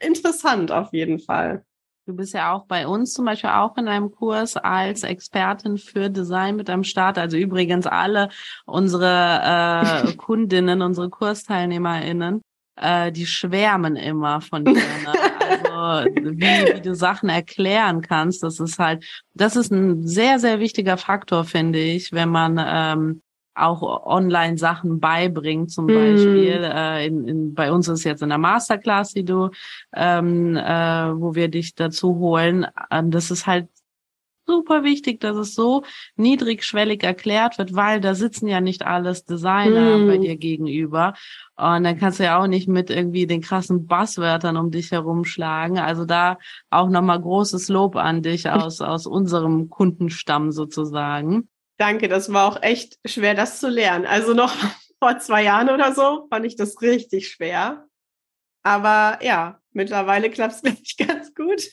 interessant 0.00 0.70
auf 0.72 0.92
jeden 0.92 1.18
Fall. 1.18 1.64
Du 2.06 2.14
bist 2.14 2.34
ja 2.34 2.52
auch 2.52 2.66
bei 2.66 2.86
uns 2.86 3.14
zum 3.14 3.24
Beispiel 3.24 3.50
auch 3.50 3.78
in 3.78 3.88
einem 3.88 4.10
Kurs 4.10 4.58
als 4.58 5.04
Expertin 5.04 5.78
für 5.78 6.10
Design 6.10 6.56
mit 6.56 6.68
am 6.68 6.84
Start. 6.84 7.16
Also 7.16 7.38
übrigens 7.38 7.86
alle 7.86 8.28
unsere 8.66 10.04
äh, 10.06 10.12
Kundinnen, 10.16 10.82
unsere 10.82 11.08
KursteilnehmerInnen, 11.08 12.42
äh, 12.76 13.10
die 13.10 13.26
schwärmen 13.26 13.96
immer 13.96 14.42
von 14.42 14.66
dir. 14.66 14.74
Ne? 14.74 14.82
Also 15.74 16.30
wie, 16.30 16.74
wie 16.74 16.80
du 16.80 16.94
Sachen 16.94 17.28
erklären 17.28 18.00
kannst, 18.00 18.42
das 18.42 18.60
ist 18.60 18.78
halt, 18.78 19.04
das 19.34 19.56
ist 19.56 19.72
ein 19.72 20.06
sehr, 20.06 20.38
sehr 20.38 20.60
wichtiger 20.60 20.96
Faktor, 20.96 21.44
finde 21.44 21.78
ich, 21.78 22.12
wenn 22.12 22.28
man 22.28 22.60
ähm, 22.64 23.22
auch 23.54 23.82
online 24.04 24.58
Sachen 24.58 25.00
beibringt, 25.00 25.70
zum 25.70 25.86
mm. 25.86 25.94
Beispiel. 25.94 26.60
Äh, 26.62 27.06
in, 27.06 27.28
in, 27.28 27.54
bei 27.54 27.70
uns 27.72 27.88
ist 27.88 28.04
jetzt 28.04 28.22
in 28.22 28.30
der 28.30 28.38
Masterclass, 28.38 29.12
die 29.12 29.24
du, 29.24 29.50
ähm, 29.94 30.56
äh, 30.56 30.62
wo 30.62 31.34
wir 31.34 31.48
dich 31.48 31.74
dazu 31.74 32.16
holen. 32.16 32.66
Ähm, 32.90 33.10
das 33.10 33.30
ist 33.30 33.46
halt 33.46 33.68
super 34.46 34.84
wichtig, 34.84 35.20
dass 35.20 35.36
es 35.36 35.54
so 35.54 35.84
niedrigschwellig 36.16 37.02
erklärt 37.02 37.58
wird, 37.58 37.74
weil 37.74 38.00
da 38.00 38.14
sitzen 38.14 38.48
ja 38.48 38.60
nicht 38.60 38.84
alles 38.86 39.24
Designer 39.24 39.98
mm. 39.98 40.06
bei 40.06 40.18
dir 40.18 40.36
gegenüber. 40.36 41.14
Und 41.56 41.84
dann 41.84 41.98
kannst 41.98 42.18
du 42.18 42.24
ja 42.24 42.40
auch 42.40 42.46
nicht 42.46 42.68
mit 42.68 42.90
irgendwie 42.90 43.26
den 43.26 43.40
krassen 43.40 43.86
Buzzwörtern 43.86 44.56
um 44.56 44.70
dich 44.70 44.90
herumschlagen. 44.90 45.78
Also 45.78 46.04
da 46.04 46.38
auch 46.70 46.88
nochmal 46.88 47.20
großes 47.20 47.68
Lob 47.68 47.96
an 47.96 48.22
dich 48.22 48.48
aus, 48.48 48.80
aus 48.80 49.06
unserem 49.06 49.70
Kundenstamm 49.70 50.52
sozusagen. 50.52 51.48
Danke, 51.76 52.08
das 52.08 52.32
war 52.32 52.48
auch 52.48 52.62
echt 52.62 52.98
schwer, 53.04 53.34
das 53.34 53.60
zu 53.60 53.68
lernen. 53.68 54.06
Also 54.06 54.34
noch 54.34 54.54
vor 54.98 55.18
zwei 55.18 55.44
Jahren 55.44 55.70
oder 55.70 55.92
so 55.94 56.26
fand 56.30 56.46
ich 56.46 56.56
das 56.56 56.80
richtig 56.80 57.28
schwer. 57.28 57.86
Aber 58.62 59.18
ja, 59.22 59.60
mittlerweile 59.72 60.30
klappt 60.30 60.54
es, 60.54 60.62
glaube 60.62 60.78
ich, 60.82 60.96
ganz 60.96 61.34
gut. 61.34 61.70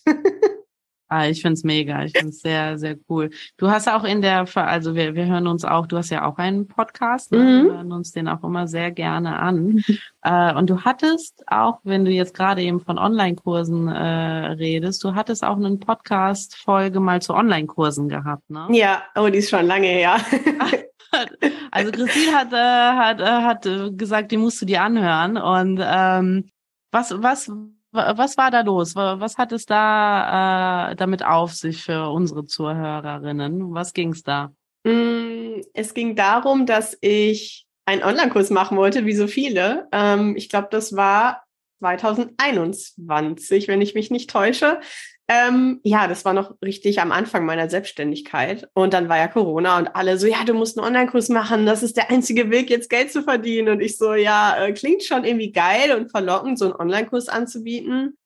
Ah, 1.11 1.27
ich 1.27 1.41
find's 1.41 1.65
mega. 1.65 2.05
Ich 2.05 2.17
find's 2.17 2.39
sehr, 2.39 2.77
sehr 2.77 2.95
cool. 3.09 3.31
Du 3.57 3.69
hast 3.69 3.89
auch 3.89 4.05
in 4.05 4.21
der, 4.21 4.45
also 4.55 4.95
wir, 4.95 5.13
wir 5.13 5.25
hören 5.25 5.45
uns 5.45 5.65
auch, 5.65 5.85
du 5.85 5.97
hast 5.97 6.09
ja 6.09 6.25
auch 6.25 6.37
einen 6.37 6.69
Podcast, 6.69 7.33
ne? 7.33 7.39
mhm. 7.39 7.65
wir 7.65 7.73
hören 7.73 7.91
uns 7.91 8.13
den 8.13 8.29
auch 8.29 8.45
immer 8.45 8.69
sehr 8.69 8.91
gerne 8.91 9.37
an. 9.37 9.83
Äh, 10.23 10.53
und 10.53 10.69
du 10.69 10.81
hattest 10.81 11.41
auch, 11.47 11.79
wenn 11.83 12.05
du 12.05 12.11
jetzt 12.11 12.35
gerade 12.35 12.61
eben 12.61 12.79
von 12.79 12.99
Online-Kursen 12.99 13.87
äh, 13.87 14.51
redest, 14.51 15.03
du 15.03 15.15
hattest 15.15 15.43
auch 15.43 15.57
einen 15.57 15.79
Podcast-Folge 15.79 16.99
mal 16.99 17.23
zu 17.23 17.33
Online-Kursen 17.33 18.07
gehabt, 18.07 18.47
ne? 18.51 18.67
Ja, 18.69 19.01
oh, 19.15 19.29
die 19.29 19.39
ist 19.39 19.49
schon 19.49 19.65
lange 19.65 19.87
her. 19.87 20.17
also 21.71 21.91
Christine 21.91 22.37
hat, 22.37 22.53
äh, 22.53 22.55
hat, 22.55 23.19
äh, 23.19 23.23
hat 23.23 23.97
gesagt, 23.97 24.31
die 24.31 24.37
musst 24.37 24.61
du 24.61 24.67
dir 24.67 24.83
anhören. 24.83 25.37
Und 25.37 25.81
ähm, 25.83 26.51
was, 26.91 27.19
was 27.19 27.51
was 27.91 28.37
war 28.37 28.51
da 28.51 28.61
los? 28.61 28.95
Was 28.95 29.37
hat 29.37 29.51
es 29.51 29.65
da 29.65 30.91
äh, 30.91 30.95
damit 30.95 31.23
auf 31.23 31.53
sich 31.53 31.83
für 31.83 32.09
unsere 32.09 32.45
Zuhörerinnen? 32.45 33.73
Was 33.73 33.93
ging 33.93 34.11
es 34.11 34.23
da? 34.23 34.51
Mm, 34.83 35.61
es 35.73 35.93
ging 35.93 36.15
darum, 36.15 36.65
dass 36.65 36.97
ich 37.01 37.67
einen 37.85 38.03
Online-Kurs 38.03 38.49
machen 38.49 38.77
wollte, 38.77 39.05
wie 39.05 39.13
so 39.13 39.27
viele. 39.27 39.87
Ähm, 39.91 40.35
ich 40.35 40.49
glaube, 40.49 40.69
das 40.71 40.95
war 40.95 41.43
2021, 41.81 43.67
wenn 43.67 43.81
ich 43.81 43.95
mich 43.95 44.11
nicht 44.11 44.29
täusche. 44.29 44.79
Ähm, 45.27 45.79
ja, 45.83 46.07
das 46.07 46.25
war 46.25 46.33
noch 46.33 46.55
richtig 46.61 46.99
am 47.01 47.11
Anfang 47.11 47.45
meiner 47.45 47.69
Selbstständigkeit. 47.69 48.67
Und 48.73 48.93
dann 48.93 49.09
war 49.09 49.17
ja 49.17 49.27
Corona 49.27 49.77
und 49.77 49.95
alle 49.95 50.17
so, 50.17 50.27
ja, 50.27 50.43
du 50.45 50.53
musst 50.53 50.77
einen 50.77 50.87
Online-Kurs 50.87 51.29
machen, 51.29 51.65
das 51.65 51.83
ist 51.83 51.97
der 51.97 52.11
einzige 52.11 52.51
Weg, 52.51 52.69
jetzt 52.69 52.89
Geld 52.89 53.11
zu 53.11 53.23
verdienen. 53.23 53.69
Und 53.69 53.81
ich 53.81 53.97
so, 53.97 54.13
ja, 54.13 54.57
äh, 54.57 54.73
klingt 54.73 55.03
schon 55.03 55.23
irgendwie 55.23 55.51
geil 55.51 55.95
und 55.97 56.11
verlockend, 56.11 56.59
so 56.59 56.65
einen 56.65 56.75
Online-Kurs 56.75 57.29
anzubieten. 57.29 58.17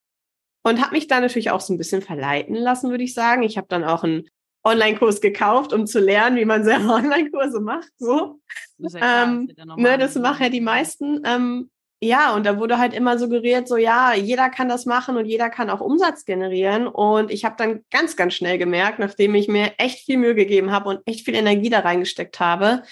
Und 0.64 0.82
habe 0.82 0.94
mich 0.94 1.08
da 1.08 1.20
natürlich 1.20 1.52
auch 1.52 1.62
so 1.62 1.74
ein 1.74 1.78
bisschen 1.78 2.02
verleiten 2.02 2.56
lassen, 2.56 2.90
würde 2.90 3.04
ich 3.04 3.14
sagen. 3.14 3.44
Ich 3.44 3.58
habe 3.58 3.68
dann 3.70 3.84
auch 3.84 4.04
einen 4.04 4.28
Online-Kurs 4.64 5.22
gekauft, 5.22 5.74
um 5.74 5.86
zu 5.86 6.00
lernen, 6.00 6.38
wie 6.38 6.46
man 6.46 6.64
selber 6.64 6.96
Online-Kurse 6.96 7.62
macht. 7.62 7.92
So. 8.00 8.42
Das, 8.80 8.94
ja 8.94 9.24
ähm, 9.24 9.52
ne, 9.78 9.98
das 9.98 10.16
machen 10.16 10.42
ja 10.42 10.50
die 10.50 10.62
meisten. 10.62 11.22
Ähm, 11.24 11.70
ja, 12.02 12.36
und 12.36 12.46
da 12.46 12.60
wurde 12.60 12.78
halt 12.78 12.94
immer 12.94 13.18
suggeriert, 13.18 13.68
so 13.68 13.78
ja, 13.78 14.14
jeder 14.14 14.50
kann 14.50 14.70
das 14.70 14.86
machen 14.86 15.18
und 15.18 15.26
jeder 15.26 15.50
kann 15.50 15.70
auch 15.70 15.80
Umsatz 15.80 16.26
generieren. 16.26 16.88
Und 16.88 17.32
ich 17.32 17.46
habe 17.46 17.56
dann 17.58 17.84
ganz, 17.90 18.16
ganz 18.16 18.34
schnell 18.34 18.58
gemerkt, 18.58 19.00
nachdem 19.00 19.34
ich 19.36 19.48
mir 19.48 19.74
echt 19.78 20.06
viel 20.06 20.18
Mühe 20.18 20.36
gegeben 20.36 20.72
habe 20.72 20.90
und 20.90 21.02
echt 21.06 21.26
viel 21.26 21.36
Energie 21.36 21.70
da 21.70 21.80
reingesteckt 21.80 22.40
habe, 22.40 22.84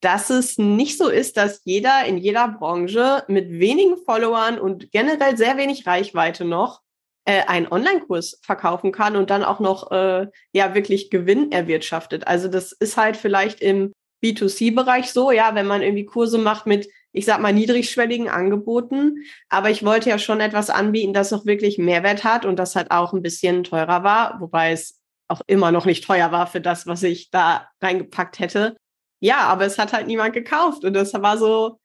dass 0.00 0.30
es 0.30 0.56
nicht 0.56 0.96
so 0.96 1.08
ist, 1.08 1.36
dass 1.36 1.60
jeder 1.64 2.04
in 2.06 2.16
jeder 2.16 2.48
Branche 2.48 3.22
mit 3.28 3.50
wenigen 3.50 3.98
Followern 3.98 4.58
und 4.58 4.90
generell 4.90 5.36
sehr 5.36 5.58
wenig 5.58 5.86
Reichweite 5.86 6.46
noch 6.46 6.80
äh, 7.26 7.42
einen 7.42 7.70
Online-Kurs 7.70 8.40
verkaufen 8.42 8.92
kann 8.92 9.16
und 9.16 9.28
dann 9.28 9.44
auch 9.44 9.60
noch 9.60 9.90
äh, 9.92 10.26
ja 10.52 10.74
wirklich 10.74 11.10
Gewinn 11.10 11.52
erwirtschaftet. 11.52 12.26
Also 12.26 12.48
das 12.48 12.72
ist 12.72 12.96
halt 12.96 13.18
vielleicht 13.18 13.60
im 13.60 13.92
B2C-Bereich 14.22 15.12
so, 15.12 15.30
ja, 15.30 15.54
wenn 15.54 15.66
man 15.66 15.82
irgendwie 15.82 16.04
Kurse 16.04 16.38
macht 16.38 16.66
mit 16.66 16.88
ich 17.12 17.24
sag 17.24 17.40
mal, 17.40 17.52
niedrigschwelligen 17.52 18.28
Angeboten. 18.28 19.24
Aber 19.48 19.70
ich 19.70 19.84
wollte 19.84 20.10
ja 20.10 20.18
schon 20.18 20.40
etwas 20.40 20.70
anbieten, 20.70 21.12
das 21.12 21.32
auch 21.32 21.44
wirklich 21.46 21.78
Mehrwert 21.78 22.24
hat 22.24 22.44
und 22.44 22.56
das 22.56 22.76
halt 22.76 22.90
auch 22.90 23.12
ein 23.12 23.22
bisschen 23.22 23.64
teurer 23.64 24.04
war, 24.04 24.40
wobei 24.40 24.72
es 24.72 25.00
auch 25.28 25.40
immer 25.46 25.72
noch 25.72 25.86
nicht 25.86 26.04
teuer 26.04 26.32
war 26.32 26.46
für 26.46 26.60
das, 26.60 26.86
was 26.86 27.02
ich 27.02 27.30
da 27.30 27.68
reingepackt 27.80 28.38
hätte. 28.38 28.76
Ja, 29.20 29.40
aber 29.40 29.64
es 29.64 29.78
hat 29.78 29.92
halt 29.92 30.06
niemand 30.06 30.34
gekauft 30.34 30.84
und 30.84 30.92
das 30.92 31.12
war 31.14 31.38
so, 31.38 31.78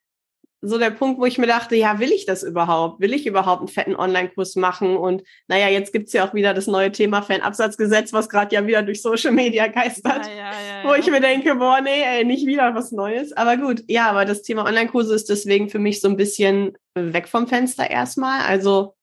so 0.67 0.77
der 0.77 0.89
Punkt, 0.89 1.19
wo 1.19 1.25
ich 1.25 1.37
mir 1.37 1.47
dachte, 1.47 1.75
ja, 1.75 1.99
will 1.99 2.11
ich 2.11 2.25
das 2.25 2.43
überhaupt? 2.43 2.99
Will 2.99 3.13
ich 3.13 3.27
überhaupt 3.27 3.59
einen 3.59 3.67
fetten 3.67 3.95
Online-Kurs 3.95 4.55
machen? 4.55 4.97
Und 4.97 5.23
naja, 5.47 5.69
jetzt 5.69 5.93
gibt's 5.93 6.13
ja 6.13 6.27
auch 6.27 6.33
wieder 6.33 6.53
das 6.53 6.67
neue 6.67 6.91
Thema 6.91 7.21
Fanabsatzgesetz, 7.21 8.13
was 8.13 8.29
gerade 8.29 8.55
ja 8.55 8.65
wieder 8.65 8.81
durch 8.83 9.01
Social 9.01 9.31
Media 9.31 9.67
geistert, 9.67 10.25
ja, 10.27 10.33
ja, 10.33 10.51
ja, 10.51 10.89
wo 10.89 10.93
ich 10.93 11.09
mir 11.09 11.21
denke, 11.21 11.55
boah, 11.55 11.81
nee, 11.81 12.01
ey, 12.01 12.25
nicht 12.25 12.45
wieder 12.45 12.73
was 12.73 12.91
Neues. 12.91 13.31
Aber 13.33 13.57
gut, 13.57 13.83
ja, 13.87 14.09
aber 14.09 14.25
das 14.25 14.41
Thema 14.41 14.65
Online-Kurse 14.65 15.13
ist 15.13 15.29
deswegen 15.29 15.69
für 15.69 15.79
mich 15.79 16.01
so 16.01 16.07
ein 16.07 16.17
bisschen 16.17 16.77
weg 16.95 17.27
vom 17.27 17.47
Fenster 17.47 17.89
erstmal. 17.89 18.41
Also 18.41 18.95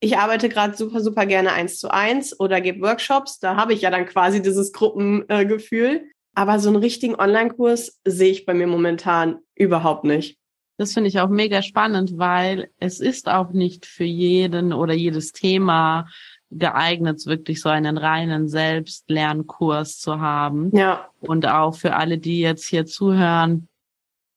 ich 0.00 0.16
arbeite 0.16 0.48
gerade 0.48 0.76
super, 0.76 1.00
super 1.00 1.26
gerne 1.26 1.52
eins 1.52 1.78
zu 1.78 1.90
eins 1.90 2.38
oder 2.38 2.60
gebe 2.60 2.80
Workshops. 2.80 3.38
Da 3.38 3.56
habe 3.56 3.74
ich 3.74 3.82
ja 3.82 3.90
dann 3.90 4.06
quasi 4.06 4.42
dieses 4.42 4.72
Gruppengefühl. 4.72 5.88
Äh, 5.88 6.00
aber 6.34 6.58
so 6.58 6.68
einen 6.70 6.78
richtigen 6.78 7.16
Online-Kurs 7.16 8.00
sehe 8.04 8.30
ich 8.30 8.46
bei 8.46 8.54
mir 8.54 8.66
momentan 8.66 9.38
überhaupt 9.54 10.04
nicht. 10.04 10.39
Das 10.80 10.94
finde 10.94 11.08
ich 11.08 11.20
auch 11.20 11.28
mega 11.28 11.60
spannend, 11.60 12.16
weil 12.16 12.70
es 12.78 13.00
ist 13.00 13.28
auch 13.28 13.50
nicht 13.50 13.84
für 13.84 14.04
jeden 14.04 14.72
oder 14.72 14.94
jedes 14.94 15.32
Thema 15.32 16.08
geeignet, 16.50 17.26
wirklich 17.26 17.60
so 17.60 17.68
einen 17.68 17.98
reinen 17.98 18.48
Selbstlernkurs 18.48 19.98
zu 19.98 20.20
haben. 20.20 20.74
Ja. 20.74 21.10
Und 21.20 21.46
auch 21.46 21.74
für 21.74 21.96
alle, 21.96 22.16
die 22.16 22.40
jetzt 22.40 22.64
hier 22.66 22.86
zuhören, 22.86 23.68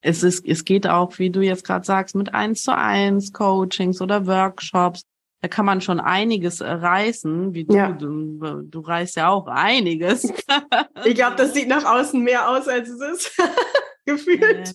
es 0.01 0.21
ist, 0.21 0.45
es 0.45 0.65
geht 0.65 0.85
auch, 0.85 1.17
wie 1.17 1.29
du 1.29 1.39
jetzt 1.39 1.63
gerade 1.63 1.85
sagst, 1.85 2.13
mit 2.13 2.33
eins 2.33 2.63
zu 2.63 2.75
eins 2.75 3.31
Coachings 3.31 4.01
oder 4.01 4.27
Workshops. 4.27 5.03
Da 5.39 5.47
kann 5.47 5.65
man 5.65 5.79
schon 5.79 6.01
einiges 6.01 6.61
reißen, 6.61 7.53
wie 7.53 7.63
du, 7.63 7.73
ja. 7.73 7.93
du, 7.93 8.63
du 8.63 8.79
reißt 8.81 9.15
ja 9.15 9.29
auch 9.29 9.47
einiges. 9.47 10.25
ich 11.05 11.15
glaube, 11.15 11.37
das 11.37 11.53
sieht 11.53 11.69
nach 11.69 11.85
außen 11.85 12.21
mehr 12.21 12.49
aus, 12.49 12.67
als 12.67 12.89
es 12.89 12.99
ist. 12.99 13.41
gefühlt. 14.05 14.73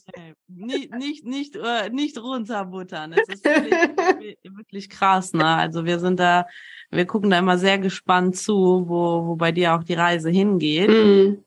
Nee, 0.49 0.88
nicht, 0.91 0.95
nicht, 0.95 1.25
nicht, 1.25 1.57
äh, 1.57 1.91
nicht 1.91 2.19
runterbuttern. 2.19 3.12
Es 3.12 3.29
ist 3.29 3.45
wirklich, 3.45 4.38
wirklich 4.45 4.91
krass, 4.91 5.33
ne? 5.33 5.47
Also 5.47 5.85
wir 5.85 5.99
sind 5.99 6.21
da, 6.21 6.47
wir 6.91 7.07
gucken 7.07 7.31
da 7.31 7.38
immer 7.38 7.59
sehr 7.59 7.79
gespannt 7.79 8.37
zu, 8.37 8.85
wo, 8.88 9.27
wo 9.27 9.37
bei 9.37 9.53
dir 9.53 9.75
auch 9.75 9.85
die 9.85 9.95
Reise 9.95 10.31
hingeht. 10.31 10.88
Mhm. 10.88 11.45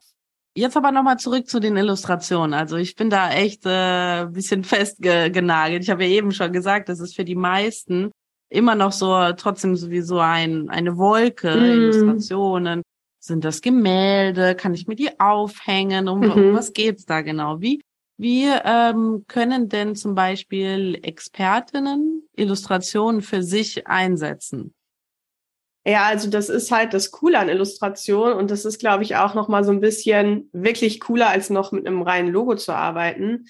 Jetzt 0.54 0.76
aber 0.76 0.92
nochmal 0.92 1.18
zurück 1.18 1.48
zu 1.48 1.60
den 1.60 1.78
Illustrationen. 1.78 2.54
Also 2.54 2.76
ich 2.76 2.96
bin 2.96 3.10
da 3.10 3.32
echt 3.32 3.66
äh, 3.66 4.26
bisschen 4.26 4.64
festgenagelt. 4.64 5.84
Ich 5.84 5.90
habe 5.90 6.04
ja 6.04 6.10
eben 6.10 6.32
schon 6.32 6.52
gesagt, 6.52 6.90
das 6.90 7.00
ist 7.00 7.16
für 7.16 7.26
die 7.26 7.36
meisten 7.36 8.12
immer 8.50 8.76
noch 8.76 8.92
so 8.92 9.32
trotzdem 9.38 9.78
sowieso 9.78 10.20
ein, 10.20 10.70
eine 10.70 10.98
Wolke, 10.98 11.56
mm. 11.56 11.64
Illustrationen. 11.64 12.82
Sind 13.24 13.46
das 13.46 13.62
Gemälde? 13.62 14.56
Kann 14.56 14.74
ich 14.74 14.88
mir 14.88 14.96
die 14.96 15.20
aufhängen? 15.20 16.10
Um, 16.10 16.22
mhm. 16.22 16.32
um 16.32 16.54
was 16.56 16.74
geht's 16.74 17.06
da 17.06 17.22
genau? 17.22 17.62
Wie, 17.62 17.80
wie 18.18 18.48
ähm, 18.66 19.26
können 19.28 19.70
denn 19.70 19.96
zum 19.96 20.16
Beispiel 20.16 21.00
Expertinnen 21.04 22.28
Illustrationen 22.36 23.22
für 23.22 23.44
sich 23.44 23.86
einsetzen? 23.86 24.74
Ja, 25.86 26.06
also 26.06 26.32
das 26.32 26.50
ist 26.50 26.72
halt 26.72 26.96
das 26.96 27.12
Coole 27.12 27.38
an 27.38 27.50
Illustration 27.50 28.34
und 28.34 28.50
das 28.50 28.66
ist, 28.66 28.80
glaube 28.80 29.04
ich, 29.04 29.16
auch 29.16 29.36
noch 29.36 29.48
mal 29.48 29.64
so 29.64 29.72
ein 29.72 29.82
bisschen 29.82 30.50
wirklich 30.52 31.00
cooler, 31.00 31.30
als 31.30 31.52
noch 31.52 31.72
mit 31.72 31.86
einem 31.86 32.02
reinen 32.02 32.32
Logo 32.32 32.56
zu 32.56 32.74
arbeiten. 32.74 33.48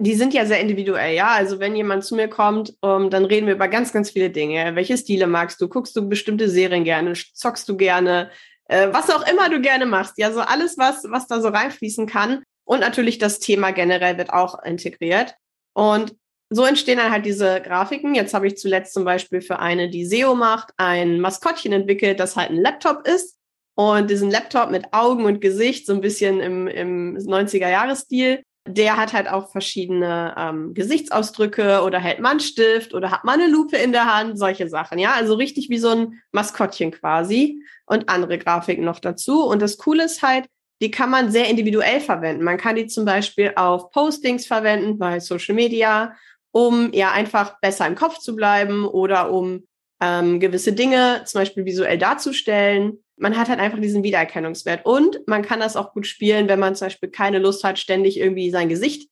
Die 0.00 0.14
sind 0.14 0.32
ja 0.34 0.44
sehr 0.44 0.60
individuell, 0.60 1.14
ja. 1.14 1.28
Also 1.28 1.60
wenn 1.60 1.74
jemand 1.74 2.04
zu 2.04 2.14
mir 2.14 2.28
kommt, 2.28 2.74
um, 2.82 3.04
ähm, 3.04 3.10
dann 3.10 3.24
reden 3.24 3.46
wir 3.46 3.54
über 3.54 3.68
ganz, 3.68 3.92
ganz 3.92 4.10
viele 4.10 4.28
Dinge. 4.28 4.74
Welche 4.74 4.98
Stile 4.98 5.26
magst 5.26 5.60
du? 5.62 5.68
Guckst 5.68 5.96
du 5.96 6.06
bestimmte 6.08 6.50
Serien 6.50 6.84
gerne? 6.84 7.14
Zockst 7.14 7.68
du 7.68 7.76
gerne? 7.76 8.30
Äh, 8.68 8.88
was 8.92 9.10
auch 9.10 9.26
immer 9.30 9.48
du 9.48 9.60
gerne 9.60 9.86
machst. 9.86 10.14
Ja, 10.18 10.32
so 10.32 10.40
alles, 10.40 10.78
was, 10.78 11.04
was 11.08 11.26
da 11.26 11.40
so 11.40 11.48
reinfließen 11.48 12.06
kann. 12.06 12.42
Und 12.64 12.80
natürlich 12.80 13.18
das 13.18 13.40
Thema 13.40 13.72
generell 13.72 14.18
wird 14.18 14.30
auch 14.30 14.62
integriert. 14.62 15.34
Und 15.72 16.14
so 16.50 16.64
entstehen 16.64 16.98
dann 16.98 17.10
halt 17.10 17.26
diese 17.26 17.60
Grafiken. 17.60 18.14
Jetzt 18.14 18.34
habe 18.34 18.46
ich 18.46 18.56
zuletzt 18.56 18.94
zum 18.94 19.04
Beispiel 19.04 19.40
für 19.40 19.58
eine, 19.58 19.90
die 19.90 20.06
SEO 20.06 20.34
macht, 20.34 20.72
ein 20.76 21.20
Maskottchen 21.20 21.72
entwickelt, 21.72 22.20
das 22.20 22.36
halt 22.36 22.50
ein 22.50 22.60
Laptop 22.60 23.06
ist. 23.06 23.36
Und 23.74 24.10
diesen 24.10 24.30
Laptop 24.30 24.70
mit 24.70 24.92
Augen 24.92 25.24
und 25.24 25.40
Gesicht, 25.40 25.86
so 25.86 25.92
ein 25.92 26.00
bisschen 26.00 26.40
im, 26.40 26.66
im 26.66 27.16
90er-Jahres-Stil, 27.16 28.42
der 28.66 28.96
hat 28.96 29.12
halt 29.12 29.28
auch 29.28 29.50
verschiedene 29.50 30.34
ähm, 30.36 30.74
Gesichtsausdrücke 30.74 31.82
oder 31.82 31.98
hält 31.98 32.20
man 32.20 32.40
Stift 32.40 32.92
oder 32.92 33.10
hat 33.10 33.24
man 33.24 33.40
eine 33.40 33.50
Lupe 33.50 33.76
in 33.76 33.92
der 33.92 34.12
Hand, 34.12 34.38
solche 34.38 34.68
Sachen. 34.68 34.98
Ja, 34.98 35.12
also 35.12 35.34
richtig 35.34 35.70
wie 35.70 35.78
so 35.78 35.90
ein 35.90 36.20
Maskottchen 36.32 36.90
quasi 36.90 37.62
und 37.88 38.08
andere 38.08 38.38
Grafiken 38.38 38.84
noch 38.84 39.00
dazu. 39.00 39.44
Und 39.44 39.62
das 39.62 39.78
Coole 39.78 40.04
ist 40.04 40.22
halt, 40.22 40.46
die 40.80 40.90
kann 40.90 41.10
man 41.10 41.30
sehr 41.30 41.48
individuell 41.48 42.00
verwenden. 42.00 42.44
Man 42.44 42.56
kann 42.56 42.76
die 42.76 42.86
zum 42.86 43.04
Beispiel 43.04 43.52
auf 43.56 43.90
Postings 43.90 44.46
verwenden 44.46 44.98
bei 44.98 45.18
Social 45.20 45.54
Media, 45.54 46.14
um 46.52 46.92
ja 46.92 47.12
einfach 47.12 47.58
besser 47.60 47.86
im 47.86 47.94
Kopf 47.94 48.18
zu 48.18 48.36
bleiben 48.36 48.86
oder 48.86 49.32
um 49.32 49.66
ähm, 50.00 50.38
gewisse 50.38 50.72
Dinge 50.72 51.22
zum 51.24 51.40
Beispiel 51.40 51.64
visuell 51.64 51.98
darzustellen 51.98 52.98
man 53.18 53.36
hat 53.36 53.48
halt 53.48 53.60
einfach 53.60 53.80
diesen 53.80 54.02
Wiedererkennungswert. 54.02 54.86
Und 54.86 55.20
man 55.26 55.42
kann 55.42 55.60
das 55.60 55.76
auch 55.76 55.92
gut 55.92 56.06
spielen, 56.06 56.48
wenn 56.48 56.60
man 56.60 56.74
zum 56.74 56.86
Beispiel 56.86 57.10
keine 57.10 57.38
Lust 57.38 57.64
hat, 57.64 57.78
ständig 57.78 58.18
irgendwie 58.18 58.50
sein 58.50 58.68
Gesicht 58.68 59.10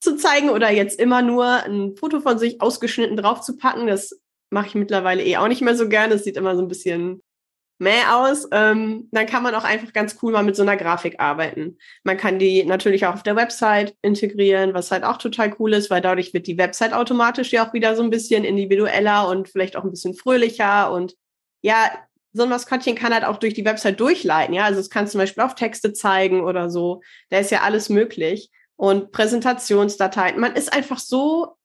zu 0.00 0.16
zeigen 0.16 0.50
oder 0.50 0.70
jetzt 0.70 1.00
immer 1.00 1.22
nur 1.22 1.46
ein 1.64 1.96
Foto 1.96 2.20
von 2.20 2.38
sich 2.38 2.60
ausgeschnitten 2.60 3.16
draufzupacken. 3.16 3.86
Das 3.86 4.20
mache 4.50 4.68
ich 4.68 4.74
mittlerweile 4.74 5.24
eh 5.24 5.38
auch 5.38 5.48
nicht 5.48 5.62
mehr 5.62 5.74
so 5.74 5.88
gerne. 5.88 6.14
Das 6.14 6.24
sieht 6.24 6.36
immer 6.36 6.54
so 6.54 6.62
ein 6.62 6.68
bisschen 6.68 7.22
mäh 7.78 8.04
aus. 8.10 8.46
Ähm, 8.52 9.08
dann 9.12 9.26
kann 9.26 9.42
man 9.42 9.54
auch 9.54 9.64
einfach 9.64 9.92
ganz 9.92 10.18
cool 10.22 10.32
mal 10.32 10.42
mit 10.42 10.56
so 10.56 10.62
einer 10.62 10.76
Grafik 10.76 11.20
arbeiten. 11.20 11.78
Man 12.04 12.16
kann 12.16 12.38
die 12.38 12.64
natürlich 12.64 13.06
auch 13.06 13.14
auf 13.14 13.22
der 13.22 13.36
Website 13.36 13.94
integrieren, 14.02 14.74
was 14.74 14.90
halt 14.90 15.04
auch 15.04 15.18
total 15.18 15.54
cool 15.58 15.72
ist, 15.74 15.90
weil 15.90 16.00
dadurch 16.00 16.34
wird 16.34 16.46
die 16.46 16.58
Website 16.58 16.92
automatisch 16.92 17.52
ja 17.52 17.66
auch 17.66 17.72
wieder 17.72 17.96
so 17.96 18.02
ein 18.02 18.10
bisschen 18.10 18.44
individueller 18.44 19.28
und 19.28 19.48
vielleicht 19.48 19.76
auch 19.76 19.84
ein 19.84 19.90
bisschen 19.90 20.14
fröhlicher 20.14 20.92
und 20.92 21.14
ja, 21.62 21.90
so 22.32 22.42
ein 22.42 22.48
Maskottchen 22.50 22.94
kann 22.94 23.14
halt 23.14 23.24
auch 23.24 23.38
durch 23.38 23.54
die 23.54 23.64
Website 23.64 23.98
durchleiten. 23.98 24.54
Ja, 24.54 24.64
also 24.64 24.78
es 24.78 24.90
kann 24.90 25.08
zum 25.08 25.18
Beispiel 25.18 25.42
auf 25.42 25.54
Texte 25.54 25.92
zeigen 25.94 26.42
oder 26.42 26.70
so. 26.70 27.00
Da 27.30 27.38
ist 27.38 27.50
ja 27.50 27.62
alles 27.62 27.88
möglich. 27.88 28.50
Und 28.76 29.10
Präsentationsdateien. 29.10 30.38
Man 30.38 30.54
ist 30.54 30.70
einfach 30.70 30.98
so, 30.98 31.55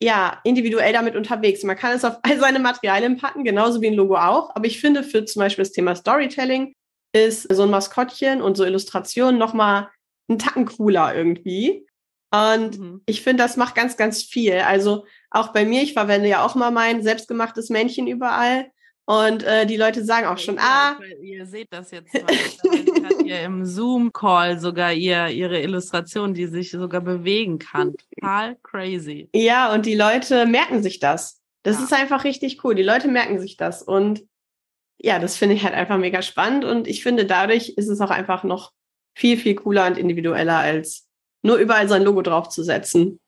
ja, 0.00 0.40
individuell 0.44 0.92
damit 0.92 1.16
unterwegs. 1.16 1.64
Man 1.64 1.76
kann 1.76 1.92
es 1.92 2.04
auf 2.04 2.18
all 2.22 2.38
seine 2.38 2.60
Materialien 2.60 3.16
packen, 3.16 3.44
genauso 3.44 3.80
wie 3.80 3.88
ein 3.88 3.94
Logo 3.94 4.16
auch. 4.16 4.54
Aber 4.54 4.66
ich 4.66 4.80
finde 4.80 5.02
für 5.02 5.24
zum 5.24 5.40
Beispiel 5.40 5.64
das 5.64 5.72
Thema 5.72 5.96
Storytelling 5.96 6.74
ist 7.12 7.52
so 7.52 7.62
ein 7.64 7.70
Maskottchen 7.70 8.40
und 8.40 8.56
so 8.56 8.64
Illustrationen 8.64 9.38
nochmal 9.38 9.88
einen 10.28 10.38
Tacken 10.38 10.66
cooler 10.66 11.14
irgendwie. 11.14 11.86
Und 12.30 12.78
mhm. 12.78 13.02
ich 13.06 13.22
finde, 13.22 13.42
das 13.42 13.56
macht 13.56 13.74
ganz, 13.74 13.96
ganz 13.96 14.22
viel. 14.22 14.58
Also 14.58 15.06
auch 15.30 15.52
bei 15.52 15.64
mir, 15.64 15.82
ich 15.82 15.94
verwende 15.94 16.28
ja 16.28 16.44
auch 16.44 16.54
mal 16.54 16.70
mein 16.70 17.02
selbstgemachtes 17.02 17.70
Männchen 17.70 18.06
überall. 18.06 18.70
Und 19.06 19.42
äh, 19.42 19.64
die 19.64 19.78
Leute 19.78 20.04
sagen 20.04 20.26
auch 20.26 20.36
schon, 20.36 20.58
ah. 20.58 20.98
Ihr 21.22 21.46
seht 21.46 21.68
das 21.70 21.90
jetzt 21.90 22.12
mal. 22.14 22.26
Hat 23.32 23.40
ihr 23.40 23.44
im 23.44 23.64
Zoom-Call 23.64 24.58
sogar 24.58 24.92
ihr, 24.92 25.28
ihre 25.28 25.60
Illustration, 25.60 26.34
die 26.34 26.46
sich 26.46 26.70
sogar 26.70 27.00
bewegen 27.00 27.58
kann. 27.58 27.94
Total 28.14 28.56
crazy. 28.62 29.28
Ja, 29.34 29.72
und 29.72 29.86
die 29.86 29.94
Leute 29.94 30.46
merken 30.46 30.82
sich 30.82 30.98
das. 30.98 31.40
Das 31.62 31.78
ja. 31.78 31.84
ist 31.84 31.92
einfach 31.92 32.24
richtig 32.24 32.64
cool. 32.64 32.74
Die 32.74 32.82
Leute 32.82 33.08
merken 33.08 33.38
sich 33.40 33.56
das. 33.56 33.82
Und 33.82 34.24
ja, 34.98 35.18
das 35.18 35.36
finde 35.36 35.54
ich 35.54 35.64
halt 35.64 35.74
einfach 35.74 35.98
mega 35.98 36.22
spannend. 36.22 36.64
Und 36.64 36.88
ich 36.88 37.02
finde, 37.02 37.24
dadurch 37.24 37.70
ist 37.70 37.88
es 37.88 38.00
auch 38.00 38.10
einfach 38.10 38.44
noch 38.44 38.72
viel, 39.14 39.36
viel 39.36 39.54
cooler 39.54 39.86
und 39.86 39.98
individueller, 39.98 40.58
als 40.58 41.08
nur 41.42 41.56
überall 41.56 41.88
sein 41.88 42.02
Logo 42.02 42.22
draufzusetzen. 42.22 43.20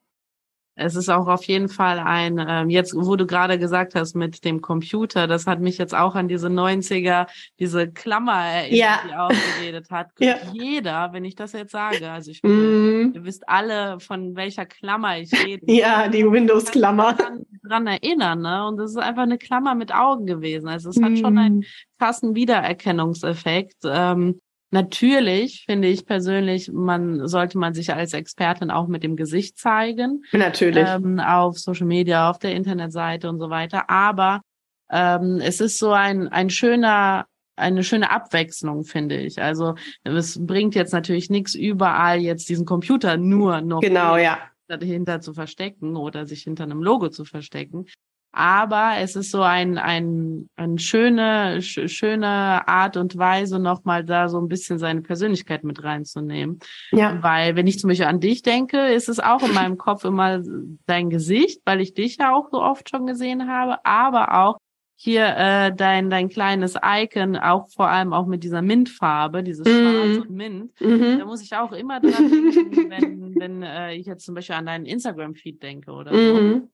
Es 0.77 0.97
ist 0.97 1.09
auch 1.09 1.27
auf 1.27 1.45
jeden 1.45 1.69
Fall 1.69 1.99
ein, 1.99 2.45
ähm, 2.47 2.71
jetzt, 2.71 2.95
wo 2.95 3.17
du 3.17 3.27
gerade 3.27 3.59
gesagt 3.59 3.95
hast 3.95 4.15
mit 4.15 4.45
dem 4.45 4.61
Computer, 4.61 5.27
das 5.27 5.47
hat 5.47 5.61
mich 5.61 5.79
jetzt 5.79 5.95
auch 5.95 6.15
an 6.15 6.29
diese 6.29 6.49
90er, 6.49 7.27
diese 7.59 7.91
Klammer 7.91 8.45
erinnert, 8.45 8.79
ja. 8.79 9.01
die 9.07 9.15
ausgeredet 9.15 9.91
hat. 9.91 10.09
Ja. 10.21 10.37
Jeder, 10.53 11.13
wenn 11.13 11.25
ich 11.25 11.35
das 11.35 11.53
jetzt 11.53 11.73
sage, 11.73 12.11
also 12.11 12.31
ich 12.31 12.43
mm. 12.43 13.13
ihr 13.15 13.25
wisst 13.25 13.49
alle, 13.49 14.01
von 14.01 14.37
welcher 14.37 14.67
Klammer 14.67 15.19
ich 15.19 15.33
rede. 15.33 15.65
Ja, 15.73 16.09
die 16.09 16.31
Windows-Klammer. 16.31 17.15
Dran, 17.15 17.47
dran 17.63 17.87
erinnern, 17.87 18.43
ne? 18.43 18.67
Und 18.67 18.77
das 18.77 18.91
ist 18.91 18.99
einfach 18.99 19.23
eine 19.23 19.39
Klammer 19.39 19.75
mit 19.75 19.95
Augen 19.95 20.27
gewesen. 20.27 20.69
Also 20.69 20.91
es 20.91 21.01
hat 21.03 21.13
mm. 21.13 21.17
schon 21.17 21.39
einen 21.39 21.65
krassen 21.99 22.35
Wiedererkennungseffekt. 22.35 23.79
Ähm, 23.85 24.41
Natürlich 24.73 25.65
finde 25.67 25.89
ich 25.89 26.07
persönlich, 26.07 26.71
man 26.73 27.27
sollte 27.27 27.59
man 27.59 27.75
sich 27.75 27.93
als 27.93 28.13
Expertin 28.13 28.71
auch 28.71 28.87
mit 28.87 29.03
dem 29.03 29.17
Gesicht 29.17 29.59
zeigen. 29.59 30.23
Natürlich. 30.33 30.87
Ähm, 30.87 31.19
auf 31.19 31.59
Social 31.59 31.87
Media, 31.87 32.31
auf 32.31 32.39
der 32.39 32.55
Internetseite 32.55 33.29
und 33.29 33.41
so 33.41 33.51
weiter. 33.51 33.91
Aber 33.91 34.43
ähm, 34.91 35.41
es 35.43 35.61
ist 35.61 35.79
so 35.79 35.91
ein, 35.91 36.29
ein 36.29 36.51
schöner, 36.51 37.27
eine 37.57 37.83
schöne 37.83 38.11
Abwechslung, 38.11 38.85
finde 38.85 39.17
ich. 39.17 39.43
Also 39.43 39.75
es 40.05 40.39
bringt 40.45 40.77
jetzt 40.77 40.93
natürlich 40.93 41.31
nichts, 41.31 41.55
überall 41.55 42.21
jetzt 42.21 42.49
diesen 42.49 42.65
Computer 42.65 43.17
nur 43.17 43.61
noch 43.63 43.81
genau, 43.81 44.17
ja. 44.17 44.39
dahinter 44.69 45.21
zu 45.21 45.35
verstecken 45.35 45.97
oder 45.97 46.27
sich 46.27 46.45
hinter 46.45 46.65
einem 46.65 46.83
Logo 46.83 47.09
zu 47.09 47.25
verstecken. 47.25 47.87
Aber 48.33 48.93
es 48.99 49.17
ist 49.17 49.33
so 49.33 49.43
ein, 49.43 49.77
ein, 49.77 50.49
ein 50.55 50.79
schöne, 50.79 51.61
sch 51.63 51.89
schöne 51.89 52.67
Art 52.69 52.97
und 52.97 53.19
Weise, 53.19 53.59
nochmal 53.59 54.05
da 54.05 54.29
so 54.29 54.39
ein 54.41 54.47
bisschen 54.49 54.79
seine 54.79 55.03
Persönlichkeit 55.03 55.65
mit 55.65 55.83
reinzunehmen. 55.83 56.61
Ja. 56.93 57.21
Weil, 57.23 57.57
wenn 57.57 57.67
ich 57.67 57.81
zum 57.81 57.89
Beispiel 57.89 58.07
an 58.07 58.21
dich 58.21 58.43
denke, 58.43 58.79
ist 58.89 59.09
es 59.09 59.19
auch 59.19 59.43
in 59.43 59.53
meinem 59.53 59.79
Kopf 59.79 60.05
immer 60.05 60.41
dein 60.87 61.11
Gesicht, 61.11 61.61
weil 61.65 61.81
ich 61.81 61.95
dich 61.95 62.19
ja 62.19 62.33
auch 62.33 62.51
so 62.51 62.63
oft 62.63 62.89
schon 62.89 63.07
gesehen 63.07 63.49
habe, 63.49 63.85
aber 63.85 64.41
auch 64.41 64.59
hier 64.95 65.35
äh, 65.37 65.75
dein 65.75 66.11
dein 66.11 66.29
kleines 66.29 66.75
Icon, 66.85 67.35
auch 67.37 67.71
vor 67.71 67.89
allem 67.89 68.13
auch 68.13 68.27
mit 68.27 68.45
dieser 68.45 68.61
Mintfarbe, 68.61 69.43
dieses 69.43 69.67
mm. 69.67 69.71
Schwarz 69.71 70.19
und 70.19 70.31
Mint. 70.31 70.81
Mm 70.81 71.19
Da 71.19 71.25
muss 71.25 71.43
ich 71.43 71.55
auch 71.55 71.73
immer 71.73 72.01
dran 72.01 72.31
denken, 72.31 72.91
wenn, 72.91 73.35
wenn 73.41 73.63
äh, 73.63 73.95
ich 73.95 74.07
jetzt 74.07 74.27
zum 74.27 74.35
Beispiel 74.35 74.57
an 74.57 74.67
deinen 74.67 74.85
Instagram-Feed 74.85 75.63
denke 75.63 75.91
oder 75.91 76.13
so. 76.13 76.41
Mm 76.41 76.69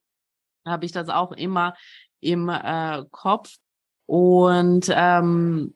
habe 0.66 0.84
ich 0.84 0.92
das 0.92 1.08
auch 1.08 1.32
immer 1.32 1.74
im 2.20 2.48
äh, 2.48 3.04
Kopf. 3.10 3.56
Und 4.06 4.90
ähm, 4.90 5.74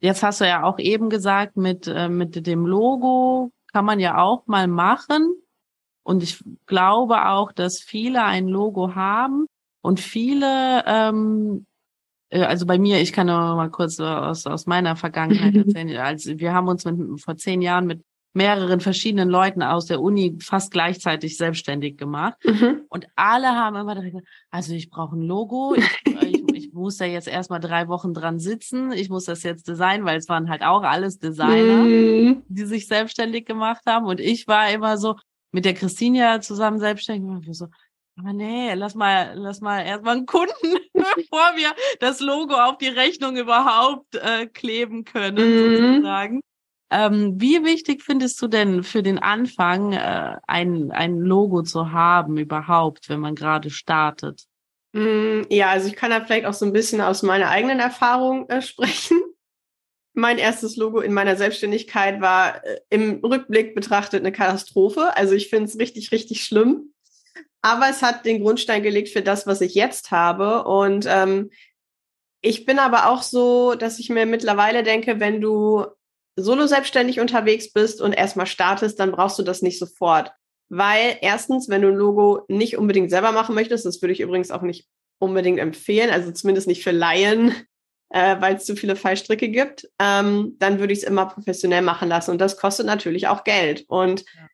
jetzt 0.00 0.22
hast 0.22 0.40
du 0.40 0.46
ja 0.46 0.62
auch 0.62 0.78
eben 0.78 1.10
gesagt, 1.10 1.56
mit, 1.56 1.86
äh, 1.86 2.08
mit 2.08 2.46
dem 2.46 2.66
Logo 2.66 3.52
kann 3.72 3.84
man 3.84 4.00
ja 4.00 4.18
auch 4.18 4.46
mal 4.46 4.68
machen. 4.68 5.34
Und 6.04 6.22
ich 6.22 6.42
glaube 6.66 7.28
auch, 7.28 7.52
dass 7.52 7.78
viele 7.80 8.24
ein 8.24 8.48
Logo 8.48 8.94
haben 8.94 9.46
und 9.82 10.00
viele, 10.00 10.84
ähm, 10.86 11.66
äh, 12.30 12.42
also 12.42 12.66
bei 12.66 12.78
mir, 12.78 13.00
ich 13.00 13.12
kann 13.12 13.28
nur 13.28 13.36
mal 13.36 13.70
kurz 13.70 14.00
aus, 14.00 14.46
aus 14.46 14.66
meiner 14.66 14.96
Vergangenheit 14.96 15.54
erzählen. 15.66 15.96
Also 15.98 16.38
wir 16.38 16.52
haben 16.52 16.68
uns 16.68 16.84
mit, 16.84 17.20
vor 17.20 17.36
zehn 17.36 17.62
Jahren 17.62 17.86
mit 17.86 18.02
mehreren 18.34 18.80
verschiedenen 18.80 19.28
Leuten 19.28 19.62
aus 19.62 19.86
der 19.86 20.00
Uni 20.00 20.38
fast 20.40 20.72
gleichzeitig 20.72 21.36
selbstständig 21.36 21.98
gemacht. 21.98 22.34
Mhm. 22.44 22.82
Und 22.88 23.06
alle 23.14 23.48
haben 23.48 23.76
immer 23.76 23.94
gesagt, 23.94 24.26
also 24.50 24.74
ich 24.74 24.90
brauche 24.90 25.16
ein 25.16 25.22
Logo, 25.22 25.74
ich, 25.74 25.84
ich, 26.06 26.42
ich, 26.54 26.72
muss 26.72 26.96
da 26.96 27.04
jetzt 27.04 27.28
erstmal 27.28 27.60
drei 27.60 27.88
Wochen 27.88 28.14
dran 28.14 28.38
sitzen, 28.38 28.92
ich 28.92 29.10
muss 29.10 29.26
das 29.26 29.42
jetzt 29.42 29.68
designen, 29.68 30.06
weil 30.06 30.18
es 30.18 30.28
waren 30.28 30.48
halt 30.48 30.62
auch 30.62 30.82
alles 30.82 31.18
Designer, 31.18 31.82
mhm. 31.82 32.42
die 32.48 32.64
sich 32.64 32.86
selbstständig 32.86 33.44
gemacht 33.44 33.82
haben. 33.86 34.06
Und 34.06 34.20
ich 34.20 34.48
war 34.48 34.70
immer 34.70 34.96
so 34.96 35.16
mit 35.50 35.66
der 35.66 35.74
Christina 35.74 36.40
zusammen 36.40 36.78
selbstständig 36.78 37.28
und 37.28 37.54
so, 37.54 37.66
aber 38.18 38.32
nee, 38.34 38.74
lass 38.74 38.94
mal, 38.94 39.32
lass 39.34 39.60
mal 39.60 39.80
erstmal 39.80 40.16
einen 40.16 40.26
Kunden, 40.26 40.52
bevor 40.92 41.56
wir 41.56 41.72
das 41.98 42.20
Logo 42.20 42.54
auf 42.54 42.78
die 42.78 42.88
Rechnung 42.88 43.36
überhaupt 43.36 44.14
äh, 44.16 44.46
kleben 44.46 45.04
können, 45.04 45.36
mhm. 45.36 45.76
sozusagen. 45.76 46.40
Ähm, 46.92 47.40
wie 47.40 47.64
wichtig 47.64 48.02
findest 48.02 48.40
du 48.42 48.48
denn 48.48 48.82
für 48.84 49.02
den 49.02 49.18
Anfang 49.18 49.94
äh, 49.94 50.36
ein, 50.46 50.90
ein 50.90 51.18
Logo 51.20 51.62
zu 51.62 51.90
haben 51.90 52.36
überhaupt, 52.36 53.08
wenn 53.08 53.18
man 53.18 53.34
gerade 53.34 53.70
startet? 53.70 54.44
Mm, 54.92 55.44
ja, 55.48 55.70
also 55.70 55.88
ich 55.88 55.96
kann 55.96 56.10
da 56.10 56.22
vielleicht 56.22 56.44
auch 56.44 56.52
so 56.52 56.66
ein 56.66 56.74
bisschen 56.74 57.00
aus 57.00 57.22
meiner 57.22 57.48
eigenen 57.48 57.80
Erfahrung 57.80 58.46
äh, 58.50 58.60
sprechen. 58.60 59.22
Mein 60.12 60.36
erstes 60.36 60.76
Logo 60.76 61.00
in 61.00 61.14
meiner 61.14 61.36
Selbstständigkeit 61.36 62.20
war 62.20 62.62
äh, 62.62 62.80
im 62.90 63.24
Rückblick 63.24 63.74
betrachtet 63.74 64.20
eine 64.20 64.32
Katastrophe. 64.32 65.16
Also 65.16 65.34
ich 65.34 65.48
finde 65.48 65.64
es 65.64 65.78
richtig, 65.78 66.12
richtig 66.12 66.44
schlimm. 66.44 66.92
Aber 67.62 67.88
es 67.88 68.02
hat 68.02 68.26
den 68.26 68.42
Grundstein 68.42 68.82
gelegt 68.82 69.08
für 69.08 69.22
das, 69.22 69.46
was 69.46 69.62
ich 69.62 69.74
jetzt 69.74 70.10
habe. 70.10 70.64
Und 70.64 71.06
ähm, 71.08 71.50
ich 72.42 72.66
bin 72.66 72.78
aber 72.78 73.08
auch 73.08 73.22
so, 73.22 73.76
dass 73.76 73.98
ich 73.98 74.10
mir 74.10 74.26
mittlerweile 74.26 74.82
denke, 74.82 75.20
wenn 75.20 75.40
du 75.40 75.86
solo 76.36 76.66
selbstständig 76.66 77.20
unterwegs 77.20 77.72
bist 77.72 78.00
und 78.00 78.12
erstmal 78.12 78.46
startest, 78.46 78.98
dann 78.98 79.12
brauchst 79.12 79.38
du 79.38 79.42
das 79.42 79.62
nicht 79.62 79.78
sofort. 79.78 80.32
Weil 80.68 81.18
erstens, 81.20 81.68
wenn 81.68 81.82
du 81.82 81.88
ein 81.88 81.96
Logo 81.96 82.44
nicht 82.48 82.78
unbedingt 82.78 83.10
selber 83.10 83.32
machen 83.32 83.54
möchtest, 83.54 83.84
das 83.84 84.00
würde 84.00 84.12
ich 84.12 84.20
übrigens 84.20 84.50
auch 84.50 84.62
nicht 84.62 84.88
unbedingt 85.18 85.60
empfehlen, 85.60 86.10
also 86.10 86.32
zumindest 86.32 86.66
nicht 86.66 86.82
für 86.82 86.90
Laien, 86.90 87.54
äh, 88.08 88.40
weil 88.40 88.56
es 88.56 88.64
zu 88.64 88.76
viele 88.76 88.96
Fallstricke 88.96 89.48
gibt, 89.48 89.88
ähm, 89.98 90.56
dann 90.58 90.78
würde 90.78 90.92
ich 90.92 91.00
es 91.00 91.04
immer 91.04 91.26
professionell 91.26 91.82
machen 91.82 92.08
lassen. 92.08 92.30
Und 92.30 92.40
das 92.40 92.56
kostet 92.56 92.86
natürlich 92.86 93.28
auch 93.28 93.44
Geld. 93.44 93.84
Und 93.88 94.20
ja. 94.22 94.48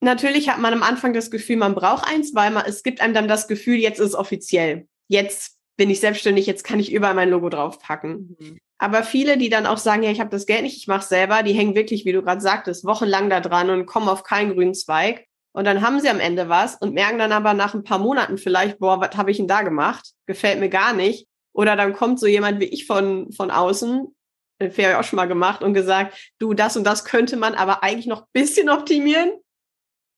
natürlich 0.00 0.48
hat 0.48 0.58
man 0.58 0.74
am 0.74 0.82
Anfang 0.82 1.12
das 1.12 1.30
Gefühl, 1.30 1.56
man 1.56 1.74
braucht 1.74 2.06
eins, 2.06 2.34
weil 2.34 2.50
man, 2.50 2.64
es 2.66 2.82
gibt 2.82 3.00
einem 3.00 3.14
dann 3.14 3.28
das 3.28 3.48
Gefühl, 3.48 3.76
jetzt 3.76 3.98
ist 3.98 4.08
es 4.08 4.14
offiziell. 4.14 4.86
Jetzt 5.08 5.58
bin 5.76 5.90
ich 5.90 6.00
selbstständig, 6.00 6.46
jetzt 6.46 6.64
kann 6.64 6.80
ich 6.80 6.92
überall 6.92 7.14
mein 7.14 7.30
Logo 7.30 7.48
draufpacken. 7.48 8.36
Mhm. 8.38 8.58
Aber 8.78 9.02
viele, 9.02 9.38
die 9.38 9.48
dann 9.48 9.66
auch 9.66 9.78
sagen, 9.78 10.04
ja, 10.04 10.10
ich 10.10 10.20
habe 10.20 10.30
das 10.30 10.46
Geld 10.46 10.62
nicht, 10.62 10.76
ich 10.76 10.86
mache 10.86 11.06
selber, 11.06 11.42
die 11.42 11.52
hängen 11.52 11.74
wirklich, 11.74 12.04
wie 12.04 12.12
du 12.12 12.22
gerade 12.22 12.40
sagtest, 12.40 12.84
wochenlang 12.84 13.28
da 13.28 13.40
dran 13.40 13.70
und 13.70 13.86
kommen 13.86 14.08
auf 14.08 14.22
keinen 14.22 14.54
grünen 14.54 14.74
Zweig. 14.74 15.26
Und 15.52 15.64
dann 15.64 15.82
haben 15.82 15.98
sie 15.98 16.08
am 16.08 16.20
Ende 16.20 16.48
was 16.48 16.76
und 16.76 16.94
merken 16.94 17.18
dann 17.18 17.32
aber 17.32 17.54
nach 17.54 17.74
ein 17.74 17.82
paar 17.82 17.98
Monaten 17.98 18.38
vielleicht, 18.38 18.78
boah, 18.78 19.00
was 19.00 19.16
habe 19.16 19.32
ich 19.32 19.38
denn 19.38 19.48
da 19.48 19.62
gemacht? 19.62 20.12
Gefällt 20.26 20.60
mir 20.60 20.68
gar 20.68 20.92
nicht. 20.92 21.26
Oder 21.52 21.74
dann 21.74 21.92
kommt 21.92 22.20
so 22.20 22.28
jemand 22.28 22.60
wie 22.60 22.66
ich 22.66 22.86
von, 22.86 23.32
von 23.32 23.50
außen, 23.50 24.14
das 24.58 24.72
habe 24.72 24.90
ich 24.90 24.94
auch 24.94 25.04
schon 25.04 25.16
mal 25.16 25.26
gemacht 25.26 25.62
und 25.62 25.74
gesagt, 25.74 26.32
du, 26.38 26.54
das 26.54 26.76
und 26.76 26.84
das 26.84 27.04
könnte 27.04 27.36
man 27.36 27.54
aber 27.54 27.82
eigentlich 27.82 28.06
noch 28.06 28.26
bisschen 28.32 28.68
optimieren. 28.68 29.32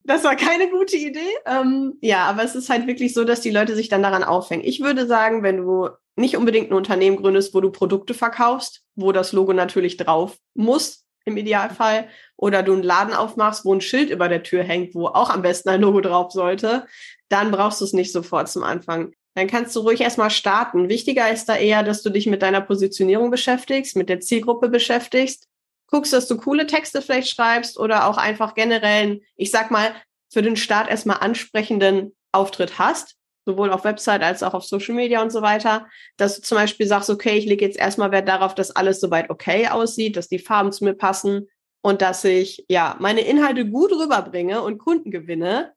Das 0.03 0.25
war 0.25 0.35
keine 0.35 0.71
gute 0.71 0.97
Idee. 0.97 1.21
Ähm, 1.47 1.99
ja, 2.01 2.25
aber 2.25 2.43
es 2.43 2.55
ist 2.55 2.71
halt 2.71 2.87
wirklich 2.87 3.15
so, 3.15 3.25
dass 3.25 3.41
die 3.41 3.51
Leute 3.51 3.75
sich 3.75 3.89
dann 3.89 4.03
daran 4.03 4.25
aufhängen. 4.25 4.65
Ich 4.65 4.81
würde 4.81 5.07
sagen, 5.07 5.43
wenn 5.43 5.59
du 5.59 5.89
nicht 6.21 6.37
unbedingt 6.37 6.71
ein 6.71 6.75
Unternehmen 6.75 7.17
gründest, 7.17 7.55
wo 7.55 7.61
du 7.61 7.71
Produkte 7.71 8.15
verkaufst, 8.15 8.83
wo 8.95 9.13
das 9.13 9.33
Logo 9.33 9.53
natürlich 9.53 9.97
drauf 9.97 10.39
muss, 10.55 11.05
im 11.25 11.37
Idealfall, 11.37 12.09
oder 12.37 12.63
du 12.63 12.73
einen 12.73 12.83
Laden 12.83 13.15
aufmachst, 13.15 13.65
wo 13.65 13.75
ein 13.75 13.81
Schild 13.81 14.11
über 14.11 14.29
der 14.29 14.43
Tür 14.43 14.63
hängt, 14.63 14.95
wo 14.95 15.07
auch 15.07 15.31
am 15.31 15.43
besten 15.43 15.69
ein 15.69 15.81
Logo 15.81 16.01
drauf 16.01 16.33
sollte, 16.33 16.87
dann 17.29 17.51
brauchst 17.51 17.81
du 17.81 17.85
es 17.85 17.93
nicht 17.93 18.13
sofort 18.13 18.49
zum 18.49 18.63
Anfang. 18.63 19.13
Dann 19.35 19.47
kannst 19.47 19.77
du 19.77 19.81
ruhig 19.81 20.01
erstmal 20.01 20.31
starten. 20.31 20.89
Wichtiger 20.89 21.31
ist 21.31 21.49
da 21.49 21.57
eher, 21.57 21.83
dass 21.83 22.03
du 22.03 22.11
dich 22.11 22.27
mit 22.27 22.43
deiner 22.43 22.61
Positionierung 22.61 23.31
beschäftigst, 23.31 23.97
mit 23.97 24.09
der 24.09 24.21
Zielgruppe 24.21 24.69
beschäftigst, 24.69 25.47
guckst, 25.89 26.13
dass 26.13 26.27
du 26.27 26.37
coole 26.37 26.67
Texte 26.67 27.03
vielleicht 27.03 27.29
schreibst 27.29 27.79
oder 27.79 28.07
auch 28.07 28.17
einfach 28.17 28.55
generell, 28.55 29.23
ich 29.37 29.51
sag 29.51 29.71
mal, 29.71 29.95
für 30.33 30.43
den 30.43 30.57
Start 30.57 30.89
erstmal 30.89 31.19
ansprechenden 31.19 32.15
Auftritt 32.33 32.79
hast 32.79 33.17
sowohl 33.51 33.71
auf 33.71 33.85
Website 33.85 34.23
als 34.23 34.43
auch 34.43 34.55
auf 34.55 34.65
Social 34.65 34.95
Media 34.95 35.23
und 35.23 35.31
so 35.31 35.43
weiter, 35.43 35.87
dass 36.17 36.37
du 36.37 36.43
zum 36.43 36.57
Beispiel 36.57 36.87
sagst, 36.87 37.11
okay, 37.11 37.37
ich 37.37 37.47
lege 37.47 37.65
jetzt 37.65 37.79
erstmal 37.79 38.13
Wert 38.13 38.29
darauf, 38.29 38.55
dass 38.55 38.75
alles 38.75 39.01
soweit 39.01 39.31
okay 39.31 39.69
aussieht, 39.69 40.17
dass 40.17 40.29
die 40.29 40.39
Farben 40.39 40.73
zu 40.73 40.85
mir 40.85 40.95
passen 40.95 41.49
und 41.83 42.03
dass 42.03 42.25
ich 42.25 42.65
ja 42.69 42.97
meine 43.01 43.23
Inhalte 43.23 43.69
gut 43.69 43.93
rüberbringe 43.93 44.63
und 44.63 44.79
Kunden 44.79 45.11
gewinne. 45.11 45.73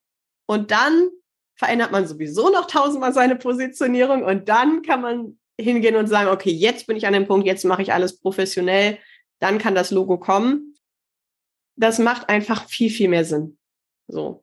Und 0.46 0.72
dann 0.72 1.10
verändert 1.56 1.92
man 1.92 2.08
sowieso 2.08 2.50
noch 2.50 2.68
tausendmal 2.68 3.14
seine 3.14 3.36
Positionierung 3.36 4.24
und 4.24 4.50
dann 4.50 4.82
kann 4.82 5.02
man 5.02 5.40
hingehen 5.60 5.96
und 5.96 6.08
sagen, 6.08 6.30
okay, 6.30 6.52
jetzt 6.52 6.88
bin 6.88 6.98
ich 6.98 7.08
an 7.08 7.14
dem 7.14 7.28
Punkt, 7.28 7.46
jetzt 7.46 7.64
mache 7.64 7.82
ich 7.82 7.94
alles 7.94 8.20
professionell, 8.20 8.98
dann 9.40 9.60
kann 9.60 9.76
das 9.76 9.92
Logo 9.92 10.18
kommen. 10.18 10.76
Das 11.76 12.00
macht 12.00 12.30
einfach 12.30 12.68
viel, 12.68 12.90
viel 12.90 13.10
mehr 13.10 13.26
Sinn. 13.26 13.58
So. 14.08 14.43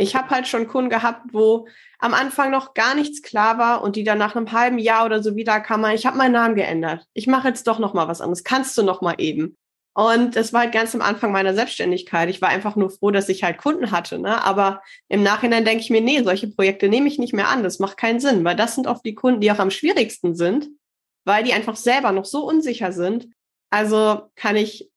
Ich 0.00 0.14
habe 0.14 0.30
halt 0.30 0.46
schon 0.46 0.68
Kunden 0.68 0.90
gehabt, 0.90 1.32
wo 1.32 1.66
am 1.98 2.14
Anfang 2.14 2.52
noch 2.52 2.72
gar 2.74 2.94
nichts 2.94 3.20
klar 3.20 3.58
war 3.58 3.82
und 3.82 3.96
die 3.96 4.04
dann 4.04 4.18
nach 4.18 4.36
einem 4.36 4.52
halben 4.52 4.78
Jahr 4.78 5.04
oder 5.04 5.22
so 5.22 5.34
wieder 5.34 5.58
kamen, 5.60 5.94
ich 5.94 6.06
habe 6.06 6.16
meinen 6.16 6.32
Namen 6.32 6.54
geändert. 6.54 7.04
Ich 7.14 7.26
mache 7.26 7.48
jetzt 7.48 7.66
doch 7.66 7.80
noch 7.80 7.94
mal 7.94 8.06
was 8.06 8.20
anderes. 8.20 8.44
Kannst 8.44 8.78
du 8.78 8.82
noch 8.82 9.00
mal 9.00 9.16
eben? 9.18 9.56
Und 9.94 10.36
das 10.36 10.52
war 10.52 10.60
halt 10.60 10.72
ganz 10.72 10.94
am 10.94 11.00
Anfang 11.00 11.32
meiner 11.32 11.52
Selbstständigkeit. 11.54 12.30
Ich 12.30 12.40
war 12.40 12.48
einfach 12.48 12.76
nur 12.76 12.90
froh, 12.90 13.10
dass 13.10 13.28
ich 13.28 13.42
halt 13.42 13.58
Kunden 13.58 13.90
hatte. 13.90 14.20
Ne? 14.20 14.44
Aber 14.44 14.80
im 15.08 15.24
Nachhinein 15.24 15.64
denke 15.64 15.82
ich 15.82 15.90
mir, 15.90 16.00
nee, 16.00 16.22
solche 16.22 16.46
Projekte 16.46 16.88
nehme 16.88 17.08
ich 17.08 17.18
nicht 17.18 17.34
mehr 17.34 17.48
an. 17.48 17.64
Das 17.64 17.80
macht 17.80 17.96
keinen 17.96 18.20
Sinn, 18.20 18.44
weil 18.44 18.54
das 18.54 18.76
sind 18.76 18.86
oft 18.86 19.04
die 19.04 19.16
Kunden, 19.16 19.40
die 19.40 19.50
auch 19.50 19.58
am 19.58 19.72
schwierigsten 19.72 20.36
sind, 20.36 20.68
weil 21.24 21.42
die 21.42 21.52
einfach 21.52 21.74
selber 21.74 22.12
noch 22.12 22.26
so 22.26 22.46
unsicher 22.46 22.92
sind. 22.92 23.26
Also 23.70 24.30
kann 24.36 24.54
ich 24.54 24.88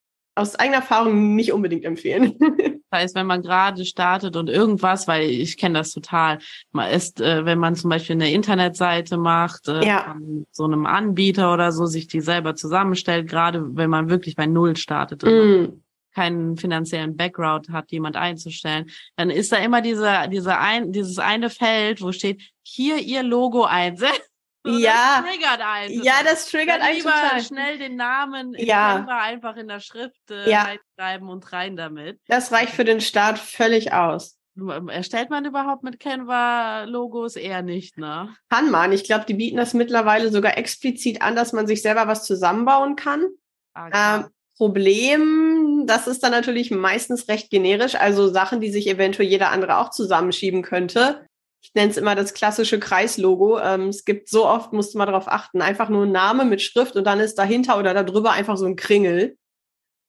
aus 0.42 0.56
eigener 0.56 0.78
Erfahrung 0.78 1.36
nicht 1.36 1.54
unbedingt 1.54 1.86
empfehlen. 1.86 2.38
Das 2.94 3.04
heißt, 3.04 3.16
wenn 3.16 3.26
man 3.26 3.42
gerade 3.42 3.86
startet 3.86 4.36
und 4.36 4.50
irgendwas, 4.50 5.08
weil 5.08 5.30
ich 5.30 5.56
kenne 5.56 5.80
das 5.80 5.92
total, 5.92 6.40
man 6.74 6.92
ist, 6.92 7.22
äh, 7.22 7.46
wenn 7.46 7.58
man 7.58 7.74
zum 7.74 7.90
Beispiel 7.90 8.18
eine 8.18 8.34
Internetseite 8.34 9.18
macht, 9.18 9.70
äh, 9.70 9.86
ja. 9.86 10.04
von 10.04 10.46
so 10.52 10.66
einem 10.66 10.86
Anbieter 10.86 11.54
oder 11.54 11.72
so, 11.72 11.86
sich 11.86 12.08
die 12.08 12.20
selber 12.20 12.54
zusammenstellt, 12.54 13.30
gerade 13.30 13.78
wenn 13.78 13.90
man 13.90 14.10
wirklich 14.10 14.36
bei 14.36 14.46
Null 14.46 14.76
startet. 14.76 15.24
Mm. 15.24 15.82
keinen 16.14 16.58
finanziellen 16.58 17.16
Background 17.16 17.70
hat, 17.70 17.90
jemand 17.94 18.18
einzustellen, 18.18 18.90
dann 19.16 19.30
ist 19.30 19.54
da 19.54 19.56
immer 19.56 19.82
dieser, 19.82 20.28
dieser 20.28 20.60
ein, 20.60 20.92
dieses 20.92 21.18
eine 21.18 21.50
Feld, 21.50 22.02
wo 22.02 22.12
steht, 22.12 22.42
hier 22.62 22.98
ihr 22.98 23.24
Logo 23.24 23.64
einsetzen. 23.64 24.31
So, 24.64 24.78
ja, 24.78 25.24
das 25.24 25.32
triggert 25.32 25.62
einen. 25.62 26.04
Ja, 26.04 26.14
das 26.24 26.46
triggert 26.50 26.82
einen 26.82 26.98
lieber 26.98 27.10
total. 27.10 27.44
schnell 27.44 27.78
den 27.80 27.96
Namen 27.96 28.54
ja. 28.58 29.06
einfach 29.08 29.56
in 29.56 29.68
der 29.68 29.80
Schrift 29.80 30.30
äh, 30.30 30.50
ja. 30.50 30.64
reinschreiben 30.64 31.30
und 31.30 31.52
rein 31.52 31.76
damit. 31.76 32.20
Das 32.28 32.52
reicht 32.52 32.74
für 32.74 32.84
den 32.84 33.02
Start 33.02 33.40
völlig 33.40 33.92
aus. 33.92 34.38
Ähm, 34.58 34.90
erstellt 34.90 35.32
man 35.32 35.46
überhaupt 35.46 35.84
mit 35.84 36.00
Canva 36.00 36.84
Logos 36.84 37.38
eher 37.38 37.64
nicht, 37.64 37.98
ne? 37.98 38.36
Kann 38.50 38.70
man. 38.70 38.92
Ich 38.92 39.04
glaube, 39.04 39.26
die 39.26 39.34
bieten 39.34 39.58
das 39.58 39.74
mittlerweile 39.74 40.30
sogar 40.30 40.58
explizit 40.58 41.24
an, 41.24 41.36
dass 41.36 41.54
man 41.54 41.66
sich 41.66 41.82
selber 41.82 42.08
was 42.08 42.26
zusammenbauen 42.26 42.96
kann. 42.96 43.30
Ah, 43.74 44.18
ähm, 44.20 44.26
Problem, 44.58 45.86
das 45.88 46.06
ist 46.06 46.22
dann 46.22 46.34
natürlich 46.34 46.70
meistens 46.70 47.28
recht 47.30 47.50
generisch, 47.50 47.96
also 47.96 48.28
Sachen, 48.28 48.62
die 48.62 48.70
sich 48.70 48.88
eventuell 48.88 49.28
jeder 49.28 49.50
andere 49.50 49.78
auch 49.78 49.90
zusammenschieben 49.90 50.62
könnte 50.62 51.26
ich 51.62 51.74
nenne 51.76 51.92
es 51.92 51.98
immer 51.98 52.16
das 52.16 52.34
klassische 52.34 52.80
Kreislogo. 52.80 53.60
Ähm, 53.60 53.90
es 53.90 54.04
gibt 54.04 54.30
so 54.30 54.48
oft, 54.48 54.74
musst 54.74 54.94
du 54.94 54.98
mal 54.98 55.06
darauf 55.06 55.28
achten, 55.28 55.62
einfach 55.62 55.90
nur 55.90 56.06
ein 56.06 56.12
Name 56.12 56.46
mit 56.46 56.62
Schrift 56.62 56.96
und 56.96 57.06
dann 57.06 57.20
ist 57.20 57.36
dahinter 57.36 57.78
oder 57.78 57.94
darüber 57.94 58.32
einfach 58.32 58.58
so 58.58 58.66
ein 58.66 58.76
Kringel. 58.76 59.38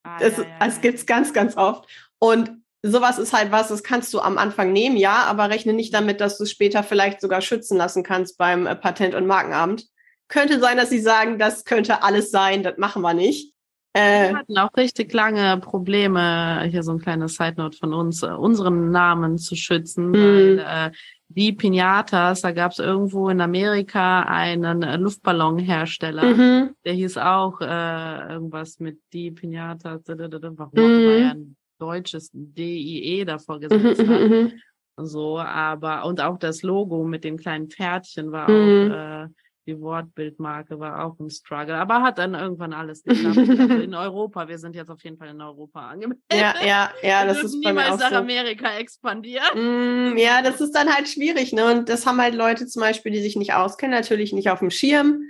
Ah, 0.02 0.18
das, 0.18 0.38
ja, 0.38 0.44
ja, 0.44 0.58
das 0.60 0.76
ja. 0.76 0.80
gibt's 0.82 1.06
ganz, 1.06 1.32
ganz 1.32 1.56
oft. 1.56 1.86
Und 2.18 2.62
sowas 2.82 3.18
ist 3.18 3.32
halt 3.32 3.52
was, 3.52 3.68
das 3.68 3.82
kannst 3.82 4.12
du 4.14 4.20
am 4.20 4.38
Anfang 4.38 4.72
nehmen, 4.72 4.96
ja, 4.96 5.24
aber 5.24 5.50
rechne 5.50 5.72
nicht 5.72 5.94
damit, 5.94 6.20
dass 6.20 6.38
du 6.38 6.44
es 6.44 6.50
später 6.50 6.82
vielleicht 6.82 7.20
sogar 7.20 7.40
schützen 7.40 7.76
lassen 7.76 8.02
kannst 8.02 8.38
beim 8.38 8.66
äh, 8.66 8.74
Patent- 8.74 9.14
und 9.14 9.26
Markenamt. 9.26 9.86
Könnte 10.28 10.58
sein, 10.58 10.78
dass 10.78 10.90
sie 10.90 11.00
sagen, 11.00 11.38
das 11.38 11.64
könnte 11.64 12.02
alles 12.02 12.30
sein, 12.30 12.62
das 12.62 12.78
machen 12.78 13.02
wir 13.02 13.14
nicht. 13.14 13.52
Äh, 13.92 14.30
wir 14.30 14.38
hatten 14.38 14.58
auch 14.58 14.74
richtig 14.76 15.12
lange 15.12 15.58
Probleme, 15.58 16.66
hier 16.70 16.82
so 16.82 16.92
ein 16.92 16.98
kleines 16.98 17.34
Side 17.34 17.54
Note 17.58 17.76
von 17.76 17.92
uns, 17.92 18.22
äh, 18.22 18.26
unseren 18.26 18.90
Namen 18.90 19.36
zu 19.38 19.54
schützen, 19.54 20.08
mhm. 20.08 20.14
weil 20.14 20.58
äh, 20.58 20.90
die 21.34 21.52
Pinatas, 21.52 22.42
da 22.42 22.52
gab 22.52 22.72
es 22.72 22.78
irgendwo 22.78 23.28
in 23.28 23.40
Amerika 23.40 24.22
einen 24.22 24.82
äh, 24.82 24.96
Luftballonhersteller, 24.96 26.24
mhm. 26.24 26.70
der 26.84 26.92
hieß 26.92 27.18
auch 27.18 27.60
äh, 27.60 28.32
irgendwas 28.32 28.78
mit 28.78 28.98
die 29.12 29.30
Pinatas, 29.30 30.02
warum 30.06 30.72
immer 30.74 31.12
er 31.12 31.30
ein 31.32 31.56
deutsches 31.78 32.30
DIE 32.32 33.24
davor 33.24 33.60
gesetzt 33.60 34.02
mhm, 34.02 34.08
hat. 34.08 34.20
Mhm, 34.20 34.36
mhm. 34.36 34.52
So, 34.96 35.38
aber 35.38 36.04
und 36.04 36.20
auch 36.20 36.38
das 36.38 36.62
Logo 36.62 37.02
mit 37.04 37.24
den 37.24 37.38
kleinen 37.38 37.68
Pferdchen 37.68 38.30
war 38.30 38.46
auch 38.46 38.50
mhm. 38.50 38.90
äh, 38.92 39.28
die 39.66 39.80
Wortbildmarke 39.80 40.78
war 40.80 41.04
auch 41.04 41.18
ein 41.20 41.30
Struggle, 41.30 41.76
aber 41.76 42.02
hat 42.02 42.18
dann 42.18 42.34
irgendwann 42.34 42.72
alles 42.72 43.04
geklappt. 43.04 43.38
also 43.38 43.74
in 43.74 43.94
Europa, 43.94 44.48
wir 44.48 44.58
sind 44.58 44.74
jetzt 44.74 44.90
auf 44.90 45.02
jeden 45.04 45.16
Fall 45.16 45.28
in 45.28 45.40
Europa 45.40 45.88
angemeldet. 45.88 46.24
Ja, 46.32 46.54
ja, 46.64 46.90
ja, 47.02 47.24
das 47.24 47.42
ist 47.44 47.62
bei 47.62 47.72
mir 47.72 47.92
auch 47.92 47.98
nach 47.98 48.10
so. 48.10 48.16
Amerika 48.16 48.76
expandieren. 48.76 50.14
Mm, 50.14 50.16
ja, 50.16 50.42
das 50.42 50.60
ist 50.60 50.72
dann 50.72 50.92
halt 50.92 51.08
schwierig, 51.08 51.52
ne? 51.52 51.70
Und 51.72 51.88
das 51.88 52.06
haben 52.06 52.20
halt 52.20 52.34
Leute 52.34 52.66
zum 52.66 52.80
Beispiel, 52.80 53.12
die 53.12 53.22
sich 53.22 53.36
nicht 53.36 53.54
auskennen, 53.54 53.94
natürlich 53.96 54.32
nicht 54.32 54.50
auf 54.50 54.58
dem 54.58 54.70
Schirm. 54.70 55.22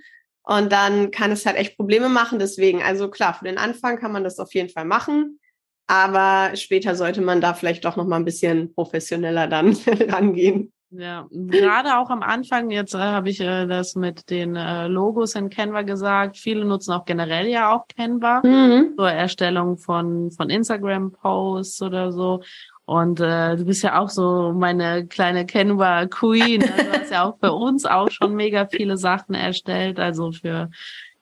Und 0.45 0.73
dann 0.73 1.11
kann 1.11 1.31
es 1.31 1.47
halt 1.47 1.57
echt 1.57 1.77
Probleme 1.77 2.09
machen. 2.09 2.39
Deswegen, 2.39 2.83
also 2.83 3.11
klar, 3.11 3.35
für 3.35 3.45
den 3.45 3.59
Anfang 3.59 3.99
kann 3.99 4.13
man 4.13 4.25
das 4.25 4.39
auf 4.39 4.55
jeden 4.55 4.71
Fall 4.71 4.85
machen. 4.85 5.39
Aber 5.87 6.57
später 6.57 6.95
sollte 6.95 7.21
man 7.21 7.41
da 7.41 7.55
vielleicht 7.55 7.85
doch 7.85 7.97
noch 7.97 8.07
mal 8.07 8.17
ein 8.17 8.25
bisschen 8.25 8.73
professioneller 8.75 9.47
dann 9.47 9.77
rangehen. 10.09 10.73
Ja, 10.95 11.27
gerade 11.31 11.97
auch 11.97 12.11
am 12.11 12.23
Anfang, 12.23 12.71
jetzt 12.71 12.95
äh, 12.95 12.99
habe 12.99 13.31
ich 13.31 13.41
äh, 13.41 13.67
das 13.67 13.95
mit 13.95 14.29
den 14.29 14.57
äh, 14.57 14.89
Logos 14.89 15.35
in 15.35 15.49
Canva 15.49 15.83
gesagt. 15.83 16.37
Viele 16.37 16.67
nutzen 16.67 16.93
auch 16.93 17.07
generell 17.07 17.47
ja 17.47 17.75
auch 17.75 17.87
Canva 17.89 18.43
mhm. 18.45 18.93
zur 18.97 19.11
Erstellung 19.11 19.79
von, 19.79 20.31
von 20.33 20.51
Instagram-Posts 20.51 21.81
oder 21.83 22.13
so. 22.13 22.43
Und 22.85 23.21
äh, 23.21 23.57
du 23.57 23.65
bist 23.65 23.83
ja 23.83 23.99
auch 23.99 24.11
so 24.11 24.53
meine 24.55 25.07
kleine 25.07 25.47
Canva 25.47 26.07
Queen. 26.07 26.63
Also 26.63 26.85
du 26.85 27.01
hast 27.01 27.11
ja 27.11 27.25
auch 27.25 27.39
für 27.39 27.53
uns 27.53 27.87
auch 27.87 28.11
schon 28.11 28.35
mega 28.35 28.67
viele 28.67 28.99
Sachen 28.99 29.35
erstellt. 29.35 29.99
Also 29.99 30.33
für, 30.33 30.69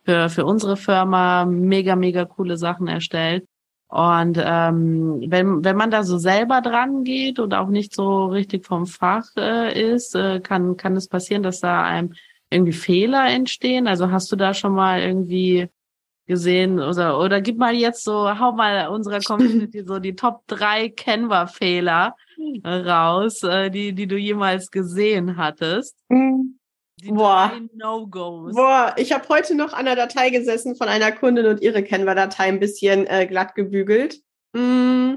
für, 0.04 0.30
für 0.30 0.46
unsere 0.46 0.76
Firma 0.76 1.44
mega, 1.44 1.94
mega 1.94 2.24
coole 2.24 2.56
Sachen 2.56 2.88
erstellt. 2.88 3.46
Und 3.90 4.40
ähm, 4.40 5.24
wenn, 5.26 5.64
wenn 5.64 5.76
man 5.76 5.90
da 5.90 6.04
so 6.04 6.16
selber 6.16 6.60
dran 6.60 7.02
geht 7.02 7.40
und 7.40 7.54
auch 7.54 7.68
nicht 7.68 7.92
so 7.92 8.26
richtig 8.26 8.64
vom 8.64 8.86
Fach 8.86 9.26
äh, 9.36 9.94
ist, 9.94 10.14
äh, 10.14 10.38
kann, 10.38 10.76
kann 10.76 10.94
es 10.94 11.08
passieren, 11.08 11.42
dass 11.42 11.58
da 11.58 11.82
einem 11.82 12.14
irgendwie 12.50 12.72
Fehler 12.72 13.28
entstehen. 13.28 13.88
Also 13.88 14.12
hast 14.12 14.30
du 14.30 14.36
da 14.36 14.54
schon 14.54 14.74
mal 14.74 15.00
irgendwie 15.00 15.68
gesehen 16.28 16.78
oder, 16.78 17.18
oder 17.18 17.40
gib 17.40 17.58
mal 17.58 17.74
jetzt 17.74 18.04
so, 18.04 18.38
hau 18.38 18.52
mal 18.52 18.86
unserer 18.86 19.18
Community 19.26 19.82
so 19.84 19.98
die 19.98 20.14
Top 20.14 20.42
drei 20.46 20.88
Canva-Fehler 20.88 22.14
raus, 22.64 23.42
äh, 23.42 23.70
die, 23.70 23.92
die 23.92 24.06
du 24.06 24.16
jemals 24.16 24.70
gesehen 24.70 25.36
hattest. 25.36 25.96
Mhm. 26.08 26.59
Die 27.02 27.10
Boah. 27.10 27.52
No-Gos. 27.74 28.54
Boah, 28.54 28.94
ich 28.96 29.12
habe 29.12 29.28
heute 29.28 29.54
noch 29.54 29.72
an 29.72 29.86
der 29.86 29.96
Datei 29.96 30.30
gesessen 30.30 30.76
von 30.76 30.88
einer 30.88 31.12
Kundin 31.12 31.46
und 31.46 31.62
ihre 31.62 31.82
Canva-Datei 31.82 32.44
ein 32.44 32.60
bisschen 32.60 33.06
äh, 33.06 33.26
glatt 33.26 33.54
gebügelt. 33.54 34.20
Mm. 34.52 35.14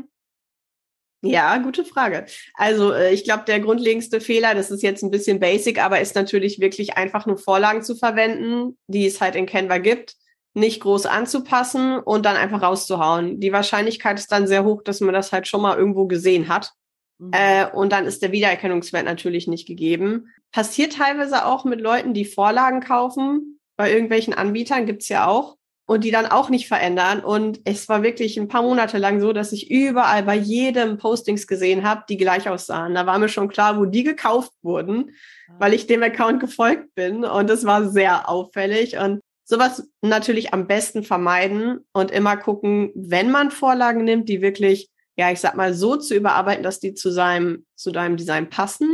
Ja, 1.26 1.58
gute 1.58 1.86
Frage. 1.86 2.26
Also 2.54 2.92
äh, 2.92 3.14
ich 3.14 3.24
glaube, 3.24 3.44
der 3.48 3.62
grundlegendste 3.62 4.20
Fehler, 4.20 4.56
das 4.56 4.72
ist 4.72 4.84
jetzt 4.84 5.04
ein 5.04 5.12
bisschen 5.12 5.40
basic, 5.40 5.82
aber 5.82 6.02
ist 6.02 6.16
natürlich 6.16 6.60
wirklich 6.60 6.98
einfach 6.98 7.26
nur 7.26 7.38
Vorlagen 7.38 7.82
zu 7.82 7.96
verwenden, 7.96 8.78
die 8.88 9.06
es 9.06 9.22
halt 9.22 9.36
in 9.36 9.46
Canva 9.46 9.78
gibt, 9.78 10.16
nicht 10.54 10.82
groß 10.82 11.06
anzupassen 11.06 11.98
und 11.98 12.26
dann 12.26 12.36
einfach 12.36 12.62
rauszuhauen. 12.62 13.40
Die 13.40 13.54
Wahrscheinlichkeit 13.54 14.20
ist 14.20 14.32
dann 14.32 14.48
sehr 14.48 14.66
hoch, 14.66 14.84
dass 14.84 15.00
man 15.00 15.14
das 15.14 15.32
halt 15.32 15.48
schon 15.48 15.62
mal 15.62 15.78
irgendwo 15.78 16.08
gesehen 16.08 16.50
hat. 16.50 16.74
Mhm. 17.18 17.32
Äh, 17.34 17.68
und 17.72 17.92
dann 17.92 18.06
ist 18.06 18.22
der 18.22 18.32
Wiedererkennungswert 18.32 19.06
natürlich 19.06 19.48
nicht 19.48 19.68
gegeben. 19.68 20.28
Passiert 20.52 20.94
teilweise 20.94 21.46
auch 21.46 21.66
mit 21.66 21.82
Leuten, 21.82 22.14
die 22.14 22.26
Vorlagen 22.26 22.80
kaufen. 22.80 23.60
Bei 23.76 23.92
irgendwelchen 23.92 24.34
Anbietern 24.34 24.86
gibt's 24.86 25.10
ja 25.10 25.28
auch. 25.28 25.58
Und 25.86 26.06
die 26.06 26.12
dann 26.12 26.28
auch 26.28 26.50
nicht 26.50 26.70
verändern. 26.70 27.20
Und 27.20 27.60
es 27.66 27.90
war 27.90 28.04
wirklich 28.04 28.38
ein 28.38 28.48
paar 28.48 28.62
Monate 28.62 28.98
lang 28.98 29.20
so, 29.20 29.34
dass 29.34 29.52
ich 29.52 29.70
überall 29.70 30.24
bei 30.24 30.36
jedem 30.36 30.98
Postings 30.98 31.46
gesehen 31.46 31.84
habe, 31.84 32.06
die 32.08 32.16
gleich 32.16 32.48
aussahen. 32.48 32.96
Da 32.96 33.06
war 33.06 33.20
mir 33.20 33.28
schon 33.28 33.50
klar, 33.50 33.78
wo 33.78 33.84
die 33.84 34.04
gekauft 34.04 34.54
wurden, 34.62 35.12
ah. 35.50 35.56
weil 35.60 35.74
ich 35.74 35.86
dem 35.86 36.02
Account 36.02 36.40
gefolgt 36.40 36.96
bin. 36.96 37.26
Und 37.26 37.50
das 37.50 37.66
war 37.66 37.90
sehr 37.90 38.30
auffällig. 38.30 38.98
Und 38.98 39.20
sowas 39.44 39.90
natürlich 40.02 40.54
am 40.54 40.68
besten 40.68 41.04
vermeiden 41.04 41.86
und 41.92 42.12
immer 42.12 42.38
gucken, 42.38 42.92
wenn 42.96 43.30
man 43.30 43.52
Vorlagen 43.52 44.04
nimmt, 44.04 44.30
die 44.30 44.42
wirklich 44.42 44.90
ja, 45.16 45.32
ich 45.32 45.40
sag 45.40 45.56
mal, 45.56 45.74
so 45.74 45.96
zu 45.96 46.16
überarbeiten, 46.16 46.64
dass 46.64 46.80
die 46.80 46.94
zu 46.94 47.12
seinem, 47.12 47.66
zu 47.76 47.92
deinem 47.92 48.18
Design 48.18 48.50
passen. 48.50 48.90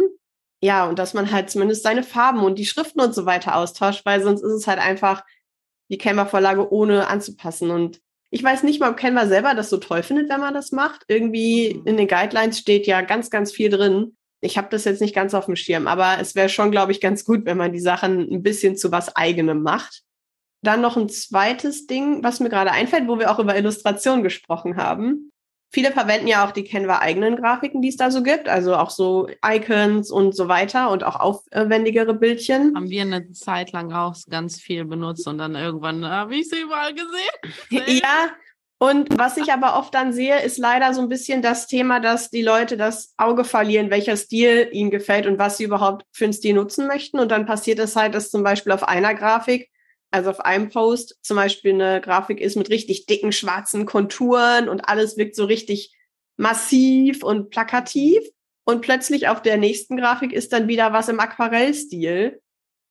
Ja, 0.61 0.87
und 0.87 0.99
dass 0.99 1.13
man 1.13 1.31
halt 1.31 1.49
zumindest 1.49 1.83
seine 1.83 2.03
Farben 2.03 2.41
und 2.41 2.59
die 2.59 2.65
Schriften 2.65 2.99
und 2.99 3.15
so 3.15 3.25
weiter 3.25 3.55
austauscht, 3.55 4.05
weil 4.05 4.21
sonst 4.21 4.41
ist 4.41 4.51
es 4.51 4.67
halt 4.67 4.79
einfach 4.79 5.23
die 5.89 5.97
Canva-Vorlage 5.97 6.71
ohne 6.71 7.07
anzupassen. 7.07 7.71
Und 7.71 8.01
ich 8.29 8.43
weiß 8.43 8.63
nicht 8.63 8.81
mal, 8.81 8.91
ob 8.91 8.97
Canva 8.97 9.27
selber 9.27 9.55
das 9.55 9.69
so 9.69 9.77
toll 9.77 10.03
findet, 10.03 10.29
wenn 10.29 10.41
man 10.41 10.53
das 10.53 10.71
macht. 10.73 11.03
Irgendwie 11.07 11.75
mhm. 11.75 11.87
in 11.87 11.97
den 11.97 12.07
Guidelines 12.07 12.59
steht 12.59 12.87
ja 12.87 13.01
ganz, 13.01 13.29
ganz 13.29 13.51
viel 13.51 13.69
drin. 13.69 14.17
Ich 14.41 14.57
habe 14.57 14.67
das 14.69 14.85
jetzt 14.85 15.01
nicht 15.01 15.15
ganz 15.15 15.33
auf 15.33 15.45
dem 15.45 15.55
Schirm, 15.55 15.87
aber 15.87 16.17
es 16.19 16.35
wäre 16.35 16.49
schon, 16.49 16.71
glaube 16.71 16.91
ich, 16.91 17.01
ganz 17.01 17.25
gut, 17.25 17.45
wenn 17.45 17.57
man 17.57 17.73
die 17.73 17.79
Sachen 17.79 18.21
ein 18.31 18.43
bisschen 18.43 18.77
zu 18.77 18.91
was 18.91 19.15
eigenem 19.15 19.61
macht. 19.63 20.03
Dann 20.61 20.81
noch 20.81 20.97
ein 20.97 21.09
zweites 21.09 21.87
Ding, 21.87 22.23
was 22.23 22.39
mir 22.39 22.49
gerade 22.49 22.71
einfällt, 22.71 23.07
wo 23.07 23.17
wir 23.19 23.31
auch 23.31 23.39
über 23.39 23.57
Illustration 23.57 24.23
gesprochen 24.23 24.77
haben. 24.77 25.31
Viele 25.71 25.91
verwenden 25.91 26.27
ja 26.27 26.45
auch 26.45 26.51
die 26.51 26.63
Canva-eigenen 26.63 27.35
Grafiken, 27.35 27.81
die 27.81 27.89
es 27.89 27.97
da 27.97 28.09
so 28.09 28.23
gibt, 28.23 28.49
also 28.49 28.75
auch 28.75 28.89
so 28.89 29.27
Icons 29.45 30.09
und 30.09 30.35
so 30.35 30.47
weiter 30.47 30.89
und 30.89 31.03
auch 31.03 31.19
aufwendigere 31.19 32.15
Bildchen. 32.15 32.75
Haben 32.75 32.89
wir 32.89 33.03
eine 33.03 33.31
Zeit 33.33 33.71
lang 33.71 33.91
auch 33.91 34.15
ganz 34.29 34.59
viel 34.59 34.85
benutzt 34.85 35.27
und 35.27 35.37
dann 35.37 35.55
irgendwann 35.55 36.03
habe 36.05 36.35
ich 36.35 36.49
sie 36.49 36.61
überall 36.61 36.93
gesehen. 36.93 37.99
ja, 38.01 38.31
und 38.81 39.17
was 39.17 39.35
ich 39.35 39.51
aber 39.51 39.77
oft 39.77 39.93
dann 39.93 40.13
sehe, 40.13 40.41
ist 40.41 40.57
leider 40.57 40.93
so 40.93 41.01
ein 41.01 41.09
bisschen 41.09 41.41
das 41.41 41.67
Thema, 41.67 41.99
dass 41.99 42.29
die 42.29 42.41
Leute 42.41 42.77
das 42.77 43.13
Auge 43.17 43.43
verlieren, 43.43 43.89
welcher 43.89 44.15
Stil 44.15 44.69
ihnen 44.71 44.89
gefällt 44.89 45.27
und 45.27 45.37
was 45.37 45.57
sie 45.57 45.65
überhaupt 45.65 46.05
für 46.13 46.23
einen 46.23 46.33
Stil 46.33 46.53
nutzen 46.53 46.87
möchten. 46.87 47.19
Und 47.19 47.29
dann 47.29 47.45
passiert 47.45 47.79
es 47.79 47.97
halt, 47.97 48.15
dass 48.15 48.31
zum 48.31 48.41
Beispiel 48.41 48.71
auf 48.71 48.83
einer 48.83 49.13
Grafik 49.15 49.69
also 50.11 50.31
auf 50.31 50.39
einem 50.39 50.69
Post 50.69 51.19
zum 51.21 51.37
Beispiel 51.37 51.73
eine 51.73 52.01
Grafik 52.01 52.41
ist 52.41 52.55
mit 52.55 52.69
richtig 52.69 53.05
dicken 53.05 53.31
schwarzen 53.31 53.85
Konturen 53.85 54.69
und 54.69 54.81
alles 54.81 55.17
wirkt 55.17 55.35
so 55.35 55.45
richtig 55.45 55.95
massiv 56.37 57.23
und 57.23 57.49
plakativ. 57.49 58.19
Und 58.65 58.81
plötzlich 58.81 59.27
auf 59.27 59.41
der 59.41 59.57
nächsten 59.57 59.97
Grafik 59.97 60.31
ist 60.31 60.53
dann 60.53 60.67
wieder 60.67 60.93
was 60.93 61.09
im 61.09 61.19
Aquarellstil. 61.19 62.41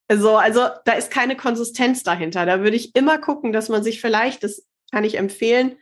Also, 0.09 0.37
also 0.37 0.69
da 0.85 0.93
ist 0.93 1.11
keine 1.11 1.37
Konsistenz 1.37 2.03
dahinter. 2.03 2.47
Da 2.47 2.61
würde 2.61 2.77
ich 2.77 2.95
immer 2.95 3.19
gucken, 3.19 3.53
dass 3.53 3.69
man 3.69 3.83
sich 3.83 4.01
vielleicht, 4.01 4.43
das 4.43 4.67
kann 4.91 5.05
ich 5.05 5.19
empfehlen, 5.19 5.77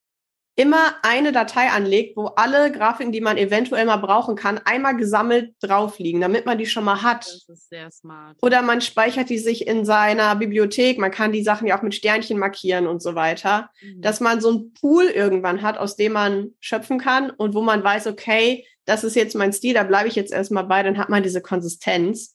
immer 0.56 0.94
eine 1.02 1.32
Datei 1.32 1.68
anlegt, 1.68 2.16
wo 2.16 2.26
alle 2.28 2.72
Grafiken, 2.72 3.12
die 3.12 3.20
man 3.20 3.36
eventuell 3.36 3.84
mal 3.84 3.98
brauchen 3.98 4.36
kann, 4.36 4.58
einmal 4.64 4.96
gesammelt 4.96 5.54
drauf 5.60 5.98
liegen, 5.98 6.22
damit 6.22 6.46
man 6.46 6.56
die 6.56 6.64
schon 6.64 6.84
mal 6.84 7.02
hat. 7.02 7.26
Das 7.26 7.48
ist 7.48 7.68
sehr 7.68 7.90
smart. 7.90 8.38
Oder 8.40 8.62
man 8.62 8.80
speichert 8.80 9.28
die 9.28 9.38
sich 9.38 9.66
in 9.66 9.84
seiner 9.84 10.34
Bibliothek. 10.34 10.98
Man 10.98 11.10
kann 11.10 11.32
die 11.32 11.42
Sachen 11.42 11.66
ja 11.66 11.78
auch 11.78 11.82
mit 11.82 11.94
Sternchen 11.94 12.38
markieren 12.38 12.86
und 12.86 13.02
so 13.02 13.14
weiter. 13.14 13.70
Mhm. 13.82 14.00
Dass 14.00 14.20
man 14.20 14.40
so 14.40 14.50
ein 14.50 14.72
Pool 14.72 15.04
irgendwann 15.04 15.60
hat, 15.60 15.76
aus 15.76 15.96
dem 15.96 16.12
man 16.12 16.52
schöpfen 16.60 16.98
kann 16.98 17.30
und 17.30 17.54
wo 17.54 17.60
man 17.60 17.84
weiß, 17.84 18.06
okay, 18.06 18.66
das 18.86 19.04
ist 19.04 19.14
jetzt 19.14 19.34
mein 19.34 19.52
Stil, 19.52 19.74
da 19.74 19.82
bleibe 19.82 20.08
ich 20.08 20.14
jetzt 20.14 20.32
erstmal 20.32 20.64
bei, 20.64 20.82
dann 20.82 20.96
hat 20.96 21.10
man 21.10 21.22
diese 21.22 21.42
Konsistenz. 21.42 22.34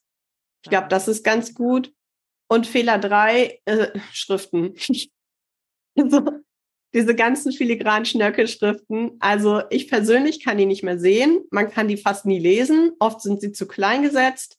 Ich 0.64 0.70
glaube, 0.70 0.90
das 0.90 1.08
ist 1.08 1.24
ganz 1.24 1.56
gut. 1.56 1.92
Und 2.48 2.68
Fehler 2.68 3.00
drei, 3.00 3.62
äh, 3.66 3.88
Schriften. 4.12 4.76
so, 5.96 6.22
diese 6.94 7.16
ganzen 7.16 7.52
filigranen 7.52 8.06
Schnörkelschriften. 8.06 9.18
Also 9.20 9.62
ich 9.70 9.88
persönlich 9.88 10.44
kann 10.44 10.58
die 10.58 10.66
nicht 10.66 10.84
mehr 10.84 11.00
sehen. 11.00 11.44
Man 11.50 11.72
kann 11.72 11.88
die 11.88 11.98
fast 11.98 12.26
nie 12.26 12.40
lesen. 12.40 12.92
Oft 13.00 13.22
sind 13.22 13.42
sie 13.42 13.52
zu 13.52 13.68
klein 13.68 14.02
gesetzt. 14.02 14.58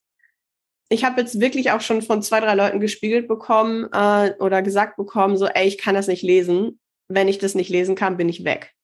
Ich 0.89 1.05
habe 1.05 1.21
jetzt 1.21 1.41
wirklich 1.41 1.71
auch 1.71 1.81
schon 1.81 2.03
von 2.03 2.23
zwei, 2.23 2.41
drei 2.41 2.55
Leuten 2.55 2.81
gespiegelt 2.81 3.29
bekommen 3.29 3.89
äh, 3.93 4.35
oder 4.39 4.63
gesagt 4.63 4.97
bekommen, 4.97 5.37
so, 5.37 5.47
ey, 5.47 5.67
ich 5.67 5.79
kann 5.79 5.95
das 5.95 6.07
nicht 6.07 6.23
lesen. 6.23 6.81
Wenn 7.09 7.29
ich 7.29 7.39
das 7.39 7.55
nicht 7.55 7.71
lesen 7.71 7.95
kann, 7.95 8.17
bin 8.17 8.29
ich 8.29 8.45
weg. 8.45 8.75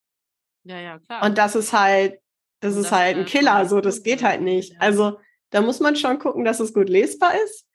Ja, 0.65 0.79
ja, 0.81 0.99
klar. 0.99 1.25
Und 1.25 1.39
das 1.39 1.55
ist 1.55 1.73
halt, 1.73 2.19
das, 2.61 2.75
das 2.75 2.85
ist 2.87 2.93
halt 2.93 3.17
ein 3.17 3.25
Killer, 3.25 3.67
so, 3.67 3.81
das 3.81 4.03
geht 4.03 4.23
halt 4.23 4.43
nicht. 4.43 4.79
Also 4.81 5.19
da 5.51 5.63
muss 5.63 5.81
man 5.81 5.97
schon 5.97 6.19
gucken, 6.19 6.45
dass 6.45 6.61
es 6.61 6.75
gut 6.75 6.89
lesbar 6.89 7.33
ist. 7.45 7.67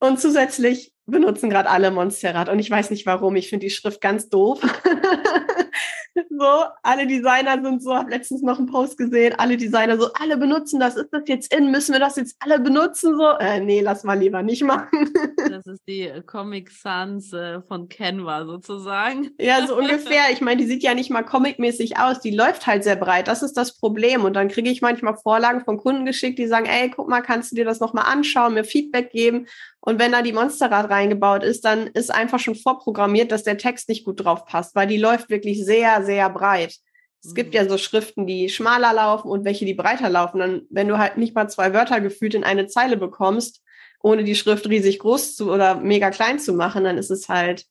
Und 0.00 0.20
zusätzlich 0.20 0.92
benutzen 1.08 1.50
gerade 1.50 1.70
alle 1.70 1.90
Monsterrad 1.90 2.48
und 2.48 2.58
ich 2.58 2.70
weiß 2.70 2.90
nicht 2.90 3.06
warum. 3.06 3.36
Ich 3.36 3.48
finde 3.48 3.66
die 3.66 3.70
Schrift 3.70 4.00
ganz 4.00 4.28
doof. 4.28 4.60
so, 6.30 6.64
alle 6.82 7.06
Designer 7.06 7.62
sind 7.62 7.82
so, 7.82 7.94
habe 7.94 8.10
letztens 8.10 8.42
noch 8.42 8.58
einen 8.58 8.66
Post 8.66 8.98
gesehen, 8.98 9.34
alle 9.38 9.56
Designer 9.56 9.98
so, 9.98 10.08
alle 10.18 10.36
benutzen 10.36 10.80
das, 10.80 10.96
ist 10.96 11.08
das 11.10 11.22
jetzt 11.26 11.54
in, 11.54 11.70
müssen 11.70 11.92
wir 11.92 12.00
das 12.00 12.16
jetzt 12.16 12.36
alle 12.40 12.60
benutzen? 12.60 13.16
So, 13.16 13.30
äh, 13.38 13.60
nee, 13.60 13.80
lass 13.80 14.04
mal 14.04 14.18
lieber 14.18 14.42
nicht 14.42 14.62
machen. 14.62 15.12
das 15.50 15.66
ist 15.66 15.82
die 15.88 16.10
Comic 16.26 16.70
Sans 16.70 17.32
äh, 17.32 17.62
von 17.62 17.88
Canva 17.88 18.44
sozusagen. 18.44 19.30
ja, 19.38 19.66
so 19.66 19.76
ungefähr. 19.76 20.30
Ich 20.32 20.40
meine, 20.40 20.60
die 20.60 20.66
sieht 20.66 20.82
ja 20.82 20.94
nicht 20.94 21.10
mal 21.10 21.22
comicmäßig 21.22 21.98
aus, 21.98 22.20
die 22.20 22.34
läuft 22.34 22.66
halt 22.66 22.84
sehr 22.84 22.96
breit, 22.96 23.28
das 23.28 23.42
ist 23.42 23.56
das 23.56 23.78
Problem. 23.78 24.24
Und 24.24 24.34
dann 24.34 24.48
kriege 24.48 24.70
ich 24.70 24.82
manchmal 24.82 25.16
Vorlagen 25.16 25.64
von 25.64 25.78
Kunden 25.78 26.04
geschickt, 26.04 26.38
die 26.38 26.46
sagen, 26.46 26.66
ey, 26.66 26.90
guck 26.90 27.08
mal, 27.08 27.22
kannst 27.22 27.52
du 27.52 27.56
dir 27.56 27.64
das 27.64 27.80
nochmal 27.80 28.04
anschauen, 28.06 28.54
mir 28.54 28.64
Feedback 28.64 29.10
geben? 29.10 29.46
Und 29.80 29.98
wenn 29.98 30.12
da 30.12 30.22
die 30.22 30.32
Monsterrad 30.32 30.90
reingebaut 30.90 31.42
ist, 31.42 31.64
dann 31.64 31.86
ist 31.86 32.12
einfach 32.12 32.40
schon 32.40 32.56
vorprogrammiert, 32.56 33.30
dass 33.30 33.44
der 33.44 33.58
Text 33.58 33.88
nicht 33.88 34.04
gut 34.04 34.24
drauf 34.24 34.44
passt, 34.44 34.74
weil 34.74 34.86
die 34.86 34.98
läuft 34.98 35.30
wirklich 35.30 35.64
sehr, 35.64 36.04
sehr 36.04 36.28
breit. 36.30 36.76
Es 37.24 37.34
gibt 37.34 37.54
ja 37.54 37.64
mhm. 37.64 37.68
so 37.68 37.78
Schriften, 37.78 38.26
die 38.26 38.48
schmaler 38.48 38.92
laufen 38.92 39.28
und 39.28 39.44
welche, 39.44 39.64
die 39.64 39.74
breiter 39.74 40.08
laufen. 40.08 40.38
Dann, 40.38 40.62
wenn 40.70 40.88
du 40.88 40.98
halt 40.98 41.16
nicht 41.16 41.34
mal 41.34 41.48
zwei 41.48 41.72
Wörter 41.74 42.00
gefühlt 42.00 42.34
in 42.34 42.44
eine 42.44 42.66
Zeile 42.66 42.96
bekommst, 42.96 43.62
ohne 44.02 44.24
die 44.24 44.36
Schrift 44.36 44.68
riesig 44.68 45.00
groß 45.00 45.36
zu 45.36 45.52
oder 45.52 45.76
mega 45.76 46.10
klein 46.10 46.38
zu 46.38 46.52
machen, 46.52 46.84
dann 46.84 46.98
ist 46.98 47.10
es 47.10 47.28
halt 47.28 47.64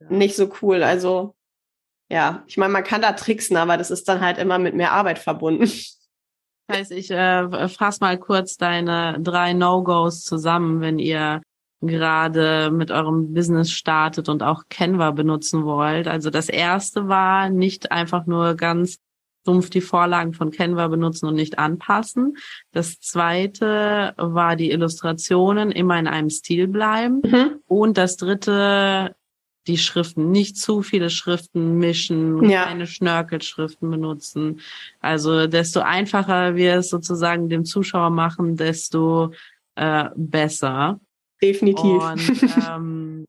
ja. 0.00 0.10
nicht 0.10 0.36
so 0.36 0.50
cool. 0.62 0.82
Also, 0.82 1.36
ja, 2.10 2.42
ich 2.48 2.56
meine, 2.56 2.72
man 2.72 2.84
kann 2.84 3.02
da 3.02 3.12
tricksen, 3.12 3.56
aber 3.56 3.76
das 3.76 3.90
ist 3.90 4.08
dann 4.08 4.20
halt 4.20 4.38
immer 4.38 4.58
mit 4.58 4.74
mehr 4.74 4.92
Arbeit 4.92 5.18
verbunden. 5.18 5.70
Heißt, 6.70 6.92
ich 6.92 7.10
äh, 7.10 7.68
fass 7.68 8.00
mal 8.00 8.18
kurz 8.18 8.56
deine 8.56 9.18
drei 9.20 9.54
No-Gos 9.54 10.22
zusammen, 10.22 10.80
wenn 10.80 10.98
ihr 10.98 11.40
gerade 11.80 12.70
mit 12.72 12.90
eurem 12.90 13.32
Business 13.32 13.70
startet 13.70 14.28
und 14.28 14.42
auch 14.42 14.64
Canva 14.68 15.12
benutzen 15.12 15.64
wollt. 15.64 16.08
Also 16.08 16.30
das 16.30 16.48
erste 16.48 17.08
war 17.08 17.50
nicht 17.50 17.92
einfach 17.92 18.26
nur 18.26 18.54
ganz 18.54 18.98
dumpf 19.44 19.70
die 19.70 19.80
Vorlagen 19.80 20.34
von 20.34 20.50
Canva 20.50 20.88
benutzen 20.88 21.26
und 21.26 21.34
nicht 21.34 21.58
anpassen. 21.58 22.36
Das 22.72 23.00
zweite 23.00 24.12
war 24.16 24.56
die 24.56 24.70
Illustrationen 24.70 25.70
immer 25.70 25.98
in 25.98 26.06
einem 26.06 26.30
Stil 26.30 26.68
bleiben. 26.68 27.22
Mhm. 27.24 27.60
Und 27.66 27.96
das 27.96 28.16
dritte 28.16 29.14
die 29.68 29.78
Schriften, 29.78 30.30
nicht 30.30 30.56
zu 30.56 30.82
viele 30.82 31.10
Schriften 31.10 31.78
mischen, 31.78 32.48
ja. 32.48 32.64
keine 32.64 32.86
Schnörkelschriften 32.86 33.90
benutzen. 33.90 34.60
Also 35.00 35.46
desto 35.46 35.80
einfacher 35.80 36.56
wir 36.56 36.76
es 36.76 36.88
sozusagen 36.88 37.48
dem 37.48 37.64
Zuschauer 37.64 38.10
machen, 38.10 38.56
desto 38.56 39.32
äh, 39.76 40.06
besser. 40.16 41.00
Definitiv. 41.42 42.02
Und 42.02 42.42
ähm, 42.68 43.24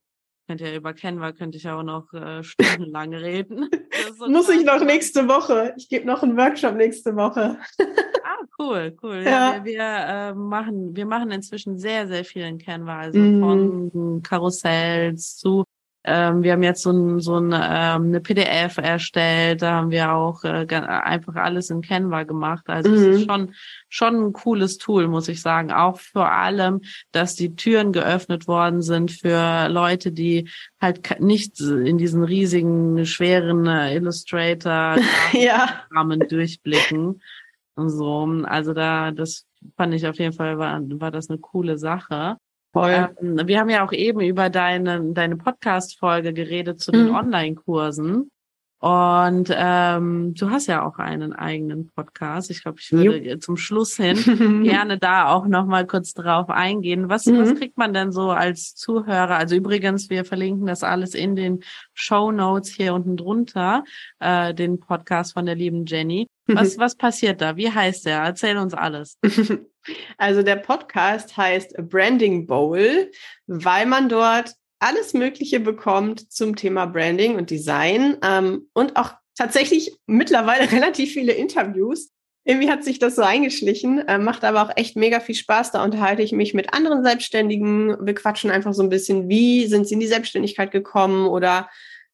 könnt 0.47 0.61
ihr 0.61 0.75
über 0.75 0.93
Canva 0.93 1.31
könnte 1.31 1.57
ich 1.57 1.69
auch 1.69 1.83
noch 1.83 2.11
äh, 2.13 2.43
stundenlang 2.43 3.13
reden. 3.13 3.69
So 4.17 4.27
Muss 4.27 4.49
ich 4.49 4.65
noch 4.65 4.83
nächste 4.83 5.27
Woche. 5.27 5.73
Ich 5.77 5.89
gebe 5.89 6.07
noch 6.07 6.23
einen 6.23 6.35
Workshop 6.35 6.75
nächste 6.75 7.15
Woche. 7.15 7.59
ah, 7.79 8.45
cool, 8.57 8.97
cool. 9.03 9.21
Ja, 9.23 9.55
ja 9.55 9.65
wir, 9.65 9.73
wir 9.73 9.79
äh, 9.81 10.33
machen, 10.33 10.95
wir 10.95 11.05
machen 11.05 11.31
inzwischen 11.31 11.77
sehr, 11.77 12.07
sehr 12.07 12.25
viel 12.25 12.43
in 12.43 12.57
Canva, 12.57 12.99
also 12.99 13.19
mm. 13.19 13.39
von 13.39 14.23
Karussells 14.23 15.35
zu 15.37 15.63
ähm, 16.05 16.43
wir 16.43 16.53
haben 16.53 16.63
jetzt 16.63 16.81
so, 16.81 16.91
ein, 16.91 17.19
so 17.19 17.37
ein, 17.39 17.51
ähm, 17.53 18.05
eine 18.07 18.21
PDF 18.21 18.77
erstellt, 18.77 19.61
da 19.61 19.73
haben 19.73 19.91
wir 19.91 20.13
auch 20.13 20.43
äh, 20.45 20.65
einfach 20.69 21.35
alles 21.35 21.69
in 21.69 21.81
Canva 21.81 22.23
gemacht. 22.23 22.63
Also 22.67 22.91
es 22.93 23.01
ist 23.01 23.19
Mhm. 23.21 23.29
schon, 23.29 23.53
schon 23.89 24.15
ein 24.27 24.33
cooles 24.33 24.77
Tool, 24.77 25.07
muss 25.07 25.27
ich 25.27 25.41
sagen. 25.41 25.71
Auch 25.71 25.99
vor 25.99 26.31
allem, 26.31 26.81
dass 27.11 27.35
die 27.35 27.55
Türen 27.55 27.91
geöffnet 27.91 28.47
worden 28.47 28.81
sind 28.81 29.11
für 29.11 29.67
Leute, 29.69 30.11
die 30.13 30.49
halt 30.81 31.19
nicht 31.19 31.59
in 31.59 31.97
diesen 31.97 32.23
riesigen, 32.23 33.05
schweren 33.05 33.67
äh, 33.67 33.95
Illustrator 33.95 34.95
Ja. 35.33 35.81
Durchblicken. 36.29 37.21
Und 37.75 37.89
so. 37.89 38.25
Also 38.43 38.73
da, 38.73 39.11
das 39.11 39.45
fand 39.75 39.93
ich 39.93 40.07
auf 40.07 40.17
jeden 40.17 40.33
Fall, 40.33 40.57
war, 40.57 40.79
war 40.81 41.11
das 41.11 41.29
eine 41.29 41.39
coole 41.39 41.77
Sache. 41.77 42.37
Voll. 42.71 43.09
Ähm, 43.21 43.47
wir 43.47 43.59
haben 43.59 43.69
ja 43.69 43.85
auch 43.85 43.91
eben 43.93 44.19
über 44.21 44.49
deine, 44.49 45.01
deine 45.13 45.37
Podcast-Folge 45.37 46.33
geredet 46.33 46.79
zu 46.79 46.91
den 46.91 47.07
Mhm. 47.09 47.15
Online-Kursen. 47.15 48.31
Und 48.81 49.53
ähm, 49.53 50.33
du 50.35 50.49
hast 50.51 50.67
ja 50.67 50.85
auch 50.87 50.99
einen 50.99 51.33
eigenen 51.33 51.89
Podcast. 51.89 52.49
Ich 52.49 52.63
glaube, 52.63 52.79
ich 52.79 52.89
würde 52.93 53.39
zum 53.39 53.57
Schluss 53.57 53.97
hin 53.97 54.15
gerne 54.63 54.97
da 54.97 55.27
auch 55.33 55.47
noch 55.47 55.65
mal 55.65 55.85
kurz 55.85 56.13
drauf 56.13 56.49
eingehen. 56.49 57.09
Was, 57.09 57.25
Mhm. 57.25 57.39
was 57.39 57.55
kriegt 57.55 57.77
man 57.77 57.91
denn 57.93 58.13
so 58.13 58.29
als 58.31 58.75
Zuhörer? 58.75 59.35
Also 59.35 59.55
übrigens, 59.57 60.09
wir 60.09 60.23
verlinken 60.23 60.65
das 60.65 60.83
alles 60.83 61.13
in 61.13 61.35
den 61.35 61.59
Show 61.93 62.31
Notes 62.31 62.69
hier 62.73 62.93
unten 62.93 63.17
drunter, 63.17 63.83
äh, 64.19 64.53
den 64.53 64.79
Podcast 64.79 65.33
von 65.33 65.45
der 65.45 65.55
lieben 65.55 65.85
Jenny. 65.85 66.27
Was, 66.49 66.77
was 66.77 66.95
passiert 66.95 67.41
da? 67.41 67.55
Wie 67.55 67.71
heißt 67.71 68.05
der? 68.05 68.19
Erzähl 68.19 68.57
uns 68.57 68.73
alles. 68.73 69.17
Also 70.17 70.43
der 70.43 70.57
Podcast 70.57 71.35
heißt 71.37 71.73
Branding 71.89 72.45
Bowl, 72.45 73.09
weil 73.47 73.85
man 73.85 74.09
dort 74.09 74.53
alles 74.79 75.13
Mögliche 75.13 75.59
bekommt 75.59 76.31
zum 76.31 76.55
Thema 76.55 76.85
Branding 76.85 77.35
und 77.35 77.49
Design 77.49 78.17
ähm, 78.21 78.67
und 78.73 78.97
auch 78.97 79.13
tatsächlich 79.35 79.97
mittlerweile 80.05 80.71
relativ 80.71 81.13
viele 81.13 81.33
Interviews. 81.33 82.11
Irgendwie 82.45 82.71
hat 82.71 82.83
sich 82.83 82.99
das 82.99 83.15
so 83.15 83.21
eingeschlichen, 83.21 83.99
äh, 84.07 84.17
macht 84.17 84.43
aber 84.43 84.63
auch 84.63 84.71
echt 84.75 84.95
mega 84.95 85.19
viel 85.19 85.35
Spaß. 85.35 85.71
Da 85.71 85.83
unterhalte 85.83 86.21
ich 86.21 86.31
mich 86.31 86.53
mit 86.53 86.73
anderen 86.73 87.03
Selbstständigen. 87.03 87.97
Wir 88.05 88.15
quatschen 88.15 88.49
einfach 88.49 88.73
so 88.73 88.81
ein 88.81 88.89
bisschen, 88.89 89.29
wie 89.29 89.67
sind 89.67 89.87
sie 89.87 89.95
in 89.95 89.99
die 89.99 90.07
Selbstständigkeit 90.07 90.71
gekommen 90.71 91.27
oder 91.27 91.69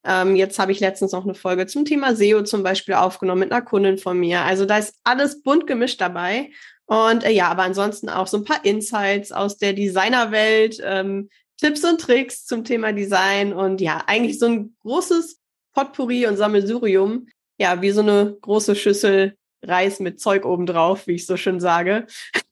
ähm, 0.06 0.36
jetzt 0.36 0.60
habe 0.60 0.72
ich 0.72 0.80
letztens 0.80 1.12
noch 1.12 1.24
eine 1.24 1.34
Folge 1.34 1.68
zum 1.68 1.86
Thema 1.86 2.16
SEO 2.16 2.44
zum 2.44 2.64
Beispiel 2.64 2.94
aufgenommen 2.96 3.42
mit 3.42 3.52
einer 3.52 3.62
Kundin 3.62 3.98
von 3.98 4.20
mir. 4.20 4.42
Also 4.42 4.66
da 4.66 4.78
ist 4.78 4.96
alles 5.04 5.42
bunt 5.42 5.68
gemischt 5.68 6.02
dabei. 6.02 6.52
Und 6.86 7.24
äh, 7.24 7.32
ja, 7.32 7.48
aber 7.50 7.64
ansonsten 7.64 8.10
auch 8.10 8.28
so 8.28 8.38
ein 8.38 8.44
paar 8.44 8.64
Insights 8.64 9.32
aus 9.32 9.58
der 9.58 9.74
Designerwelt, 9.74 10.80
ähm, 10.84 11.30
Tipps 11.58 11.84
und 11.84 12.00
Tricks 12.00 12.46
zum 12.46 12.64
Thema 12.64 12.92
Design 12.92 13.54
und 13.54 13.82
ja, 13.82 14.04
eigentlich 14.08 14.40
so 14.40 14.46
ein 14.48 14.76
großes 14.82 15.40
Potpourri 15.74 16.28
und 16.28 16.38
Sammelsurium. 16.38 17.28
Ja, 17.58 17.82
wie 17.82 17.92
so 17.92 18.02
eine 18.02 18.38
große 18.42 18.76
Schüssel 18.76 19.38
Reis 19.64 20.00
mit 20.00 20.20
Zeug 20.20 20.46
obendrauf, 20.46 21.08
wie 21.08 21.16
ich 21.16 21.26
so 21.26 21.38
schön 21.38 21.60
sage. 21.60 22.06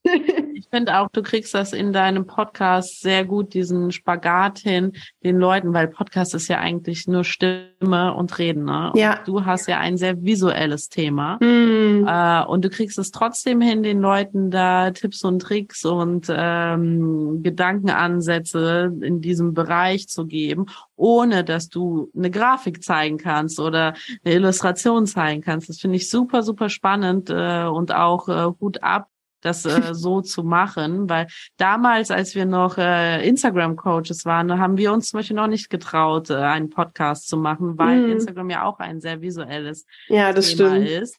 Ich 0.74 0.76
finde 0.76 0.98
auch, 0.98 1.08
du 1.12 1.22
kriegst 1.22 1.54
das 1.54 1.72
in 1.72 1.92
deinem 1.92 2.26
Podcast 2.26 3.00
sehr 3.00 3.24
gut, 3.24 3.54
diesen 3.54 3.92
Spagat 3.92 4.58
hin, 4.58 4.90
den 5.22 5.38
Leuten, 5.38 5.72
weil 5.72 5.86
Podcast 5.86 6.34
ist 6.34 6.48
ja 6.48 6.58
eigentlich 6.58 7.06
nur 7.06 7.22
Stimme 7.22 8.12
und 8.12 8.36
Reden. 8.40 8.64
Ne? 8.64 8.90
Und 8.90 8.98
Ja. 8.98 9.20
Du 9.24 9.44
hast 9.44 9.68
ja 9.68 9.78
ein 9.78 9.96
sehr 9.96 10.24
visuelles 10.24 10.88
Thema. 10.88 11.38
Hm. 11.40 12.08
Äh, 12.08 12.44
und 12.46 12.64
du 12.64 12.70
kriegst 12.70 12.98
es 12.98 13.12
trotzdem 13.12 13.60
hin, 13.60 13.84
den 13.84 14.00
Leuten 14.00 14.50
da 14.50 14.90
Tipps 14.90 15.22
und 15.22 15.42
Tricks 15.42 15.84
und 15.84 16.26
ähm, 16.28 17.44
Gedankenansätze 17.44 18.92
in 19.00 19.20
diesem 19.20 19.54
Bereich 19.54 20.08
zu 20.08 20.26
geben, 20.26 20.66
ohne 20.96 21.44
dass 21.44 21.68
du 21.68 22.10
eine 22.16 22.32
Grafik 22.32 22.82
zeigen 22.82 23.18
kannst 23.18 23.60
oder 23.60 23.94
eine 24.24 24.34
Illustration 24.34 25.06
zeigen 25.06 25.40
kannst. 25.40 25.68
Das 25.68 25.78
finde 25.78 25.98
ich 25.98 26.10
super, 26.10 26.42
super 26.42 26.68
spannend 26.68 27.30
äh, 27.30 27.62
und 27.62 27.94
auch 27.94 28.28
äh, 28.28 28.50
Hut 28.60 28.82
ab, 28.82 29.06
das 29.44 29.64
äh, 29.66 29.94
so 29.94 30.20
zu 30.20 30.42
machen, 30.42 31.08
weil 31.08 31.26
damals, 31.56 32.10
als 32.10 32.34
wir 32.34 32.46
noch 32.46 32.78
äh, 32.78 33.26
Instagram-Coaches 33.28 34.24
waren, 34.24 34.58
haben 34.58 34.76
wir 34.76 34.92
uns 34.92 35.10
zum 35.10 35.18
Beispiel 35.18 35.36
noch 35.36 35.46
nicht 35.46 35.70
getraut, 35.70 36.30
äh, 36.30 36.34
einen 36.36 36.70
Podcast 36.70 37.28
zu 37.28 37.36
machen, 37.36 37.78
weil 37.78 38.00
Mhm. 38.06 38.12
Instagram 38.12 38.50
ja 38.50 38.64
auch 38.64 38.78
ein 38.78 39.00
sehr 39.00 39.20
visuelles 39.20 39.86
Ja, 40.08 40.32
das 40.32 40.54
Thema 40.54 40.76
stimmt. 40.76 40.88
ist. 40.88 41.16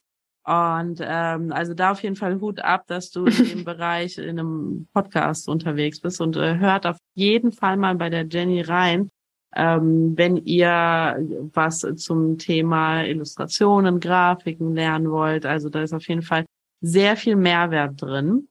Und 0.48 1.00
ähm, 1.02 1.52
also 1.52 1.74
da 1.74 1.92
auf 1.92 2.04
jeden 2.04 2.16
Fall 2.16 2.40
Hut 2.40 2.60
ab, 2.60 2.84
dass 2.88 3.10
du 3.10 3.26
in 3.26 3.46
dem 3.50 3.64
Bereich 3.66 4.18
in 4.20 4.40
einem 4.40 4.88
Podcast 4.94 5.50
unterwegs 5.50 6.00
bist 6.00 6.22
und 6.22 6.36
äh, 6.38 6.58
hört 6.60 6.86
auf 6.86 6.98
jeden 7.16 7.52
Fall 7.52 7.78
mal 7.78 7.96
bei 7.96 8.12
der 8.12 8.28
Jenny 8.28 8.62
rein, 8.62 9.10
ähm, 9.56 10.14
wenn 10.16 10.38
ihr 10.38 11.18
was 11.54 11.80
zum 11.96 12.38
Thema 12.38 13.02
Illustrationen, 13.06 14.00
Grafiken 14.00 14.76
lernen 14.76 15.10
wollt. 15.10 15.48
Also 15.48 15.70
da 15.70 15.82
ist 15.82 15.94
auf 15.94 16.08
jeden 16.08 16.22
Fall 16.22 16.46
sehr 16.82 17.18
viel 17.18 17.36
Mehrwert 17.36 18.02
drin. 18.02 18.48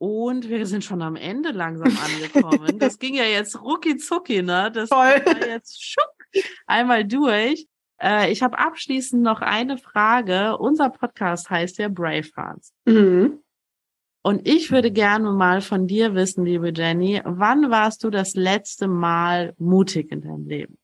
Und 0.00 0.48
wir 0.48 0.64
sind 0.66 0.84
schon 0.84 1.02
am 1.02 1.16
Ende 1.16 1.50
langsam 1.50 1.92
angekommen. 1.98 2.78
Das 2.78 2.98
ging 2.98 3.14
ja 3.14 3.24
jetzt 3.24 3.60
rucki 3.60 3.96
zucki, 3.96 4.42
ne? 4.42 4.70
Das 4.72 4.88
Voll. 4.90 4.98
war 4.98 5.46
jetzt 5.48 5.82
schuck 5.82 6.14
einmal 6.66 7.04
durch. 7.04 7.66
Äh, 8.00 8.30
ich 8.30 8.42
habe 8.42 8.58
abschließend 8.58 9.22
noch 9.22 9.40
eine 9.40 9.76
Frage. 9.76 10.56
Unser 10.58 10.90
Podcast 10.90 11.50
heißt 11.50 11.78
ja 11.78 11.88
Bravehearts. 11.88 12.72
Mhm. 12.84 13.42
Und 14.22 14.46
ich 14.46 14.70
würde 14.70 14.90
gerne 14.90 15.32
mal 15.32 15.60
von 15.60 15.86
dir 15.86 16.14
wissen, 16.14 16.44
liebe 16.44 16.72
Jenny, 16.74 17.20
wann 17.24 17.70
warst 17.70 18.04
du 18.04 18.10
das 18.10 18.34
letzte 18.34 18.86
Mal 18.86 19.54
mutig 19.58 20.12
in 20.12 20.20
deinem 20.20 20.46
Leben? 20.46 20.78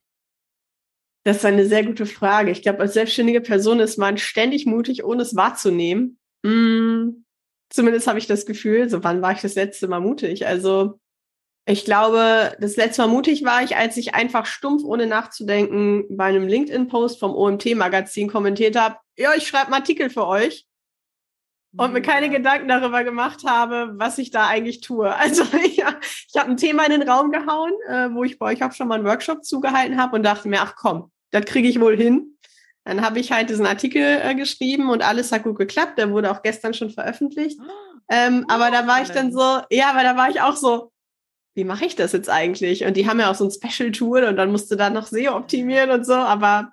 Das 1.24 1.38
ist 1.38 1.44
eine 1.44 1.66
sehr 1.66 1.84
gute 1.84 2.06
Frage. 2.06 2.50
Ich 2.50 2.62
glaube, 2.62 2.80
als 2.80 2.94
selbstständige 2.94 3.40
Person 3.40 3.80
ist 3.80 3.96
man 3.96 4.18
ständig 4.18 4.66
mutig, 4.66 5.04
ohne 5.04 5.22
es 5.22 5.34
wahrzunehmen. 5.34 6.18
Mm, 6.44 7.24
zumindest 7.70 8.06
habe 8.06 8.18
ich 8.18 8.26
das 8.26 8.46
Gefühl, 8.46 8.88
so 8.88 9.02
wann 9.02 9.22
war 9.22 9.32
ich 9.32 9.40
das 9.40 9.54
letzte 9.54 9.88
Mal 9.88 10.00
mutig? 10.00 10.46
Also 10.46 11.00
ich 11.66 11.86
glaube, 11.86 12.54
das 12.60 12.76
letzte 12.76 13.02
Mal 13.02 13.08
mutig 13.08 13.44
war 13.44 13.62
ich, 13.62 13.76
als 13.76 13.96
ich 13.96 14.14
einfach 14.14 14.44
stumpf, 14.44 14.84
ohne 14.84 15.06
nachzudenken, 15.06 16.04
bei 16.10 16.24
einem 16.24 16.46
LinkedIn-Post 16.46 17.18
vom 17.18 17.34
OMT-Magazin 17.34 18.28
kommentiert 18.28 18.76
habe, 18.76 18.96
ja, 19.16 19.32
ich 19.34 19.48
schreibe 19.48 19.66
einen 19.66 19.74
Artikel 19.74 20.10
für 20.10 20.26
euch 20.26 20.66
und 21.76 21.92
mir 21.92 22.02
keine 22.02 22.28
Gedanken 22.30 22.68
darüber 22.68 23.02
gemacht 23.02 23.44
habe, 23.46 23.92
was 23.94 24.18
ich 24.18 24.30
da 24.30 24.46
eigentlich 24.46 24.80
tue. 24.80 25.12
Also 25.18 25.44
ja, 25.74 25.98
ich 26.28 26.36
habe 26.38 26.50
ein 26.50 26.56
Thema 26.58 26.84
in 26.84 27.00
den 27.00 27.08
Raum 27.08 27.32
gehauen, 27.32 27.72
äh, 27.88 28.10
wo 28.12 28.24
ich 28.24 28.38
bei 28.38 28.52
euch 28.52 28.62
auch 28.62 28.72
schon 28.72 28.88
mal 28.88 28.96
einen 28.96 29.06
Workshop 29.06 29.44
zugehalten 29.44 30.00
habe 30.00 30.16
und 30.16 30.22
dachte 30.22 30.48
mir, 30.48 30.60
ach 30.60 30.76
komm, 30.76 31.10
das 31.30 31.46
kriege 31.46 31.68
ich 31.68 31.80
wohl 31.80 31.96
hin. 31.96 32.36
Dann 32.84 33.00
habe 33.00 33.18
ich 33.18 33.32
halt 33.32 33.48
diesen 33.48 33.66
Artikel 33.66 34.02
äh, 34.02 34.34
geschrieben 34.34 34.90
und 34.90 35.02
alles 35.02 35.32
hat 35.32 35.44
gut 35.44 35.56
geklappt. 35.56 35.98
Der 35.98 36.10
wurde 36.10 36.30
auch 36.30 36.42
gestern 36.42 36.74
schon 36.74 36.90
veröffentlicht. 36.90 37.58
Ähm, 38.10 38.44
aber 38.48 38.70
da 38.70 38.86
war 38.86 39.02
ich 39.02 39.08
dann 39.08 39.32
so, 39.32 39.40
ja, 39.70 39.90
aber 39.90 40.02
da 40.02 40.16
war 40.16 40.28
ich 40.28 40.42
auch 40.42 40.56
so, 40.56 40.92
wie 41.54 41.64
mache 41.64 41.86
ich 41.86 41.96
das 41.96 42.12
jetzt 42.12 42.28
eigentlich? 42.28 42.84
Und 42.84 42.96
die 42.96 43.08
haben 43.08 43.20
ja 43.20 43.30
auch 43.30 43.34
so 43.34 43.44
ein 43.44 43.50
Special-Tool 43.50 44.24
und 44.24 44.36
dann 44.36 44.50
musste 44.50 44.76
da 44.76 44.90
noch 44.90 45.06
SEO 45.06 45.36
optimieren 45.36 45.90
und 45.90 46.04
so, 46.04 46.14
aber 46.14 46.72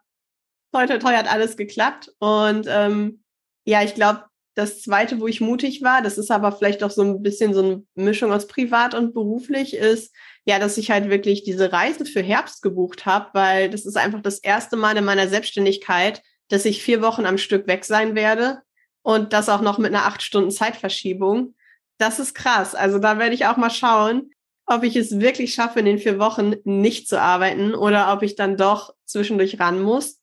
toi, 0.73 0.87
toi, 0.87 0.97
toi 0.97 1.13
hat 1.13 1.31
alles 1.31 1.55
geklappt. 1.55 2.11
Und 2.19 2.65
ähm, 2.67 3.23
ja, 3.65 3.83
ich 3.83 3.95
glaube, 3.95 4.25
das 4.55 4.81
zweite, 4.81 5.19
wo 5.19 5.27
ich 5.27 5.41
mutig 5.41 5.81
war, 5.81 6.01
das 6.01 6.17
ist 6.17 6.29
aber 6.29 6.51
vielleicht 6.51 6.83
auch 6.83 6.91
so 6.91 7.01
ein 7.01 7.21
bisschen 7.23 7.53
so 7.53 7.63
eine 7.63 7.83
Mischung 7.95 8.31
aus 8.31 8.47
privat 8.47 8.93
und 8.93 9.13
beruflich, 9.13 9.73
ist 9.75 10.13
ja, 10.45 10.59
dass 10.59 10.77
ich 10.77 10.91
halt 10.91 11.09
wirklich 11.09 11.43
diese 11.43 11.71
Reise 11.71 12.05
für 12.05 12.21
Herbst 12.21 12.61
gebucht 12.61 13.05
habe, 13.05 13.29
weil 13.33 13.69
das 13.69 13.85
ist 13.85 13.97
einfach 13.97 14.21
das 14.21 14.39
erste 14.39 14.75
Mal 14.75 14.97
in 14.97 15.05
meiner 15.05 15.27
Selbstständigkeit, 15.27 16.21
dass 16.49 16.65
ich 16.65 16.83
vier 16.83 17.01
Wochen 17.01 17.25
am 17.25 17.37
Stück 17.37 17.67
weg 17.67 17.85
sein 17.85 18.15
werde 18.15 18.61
und 19.03 19.33
das 19.33 19.49
auch 19.49 19.61
noch 19.61 19.77
mit 19.77 19.93
einer 19.93 20.05
acht 20.05 20.21
Stunden 20.21 20.51
Zeitverschiebung. 20.51 21.55
Das 21.97 22.19
ist 22.19 22.33
krass. 22.33 22.75
Also 22.75 22.99
da 22.99 23.19
werde 23.19 23.35
ich 23.35 23.45
auch 23.45 23.57
mal 23.57 23.69
schauen, 23.69 24.31
ob 24.65 24.83
ich 24.83 24.95
es 24.95 25.19
wirklich 25.19 25.53
schaffe, 25.53 25.79
in 25.79 25.85
den 25.85 25.99
vier 25.99 26.19
Wochen 26.19 26.55
nicht 26.63 27.07
zu 27.07 27.19
arbeiten 27.19 27.73
oder 27.73 28.13
ob 28.13 28.23
ich 28.23 28.35
dann 28.35 28.57
doch 28.57 28.93
zwischendurch 29.05 29.59
ran 29.59 29.81
muss. 29.81 30.20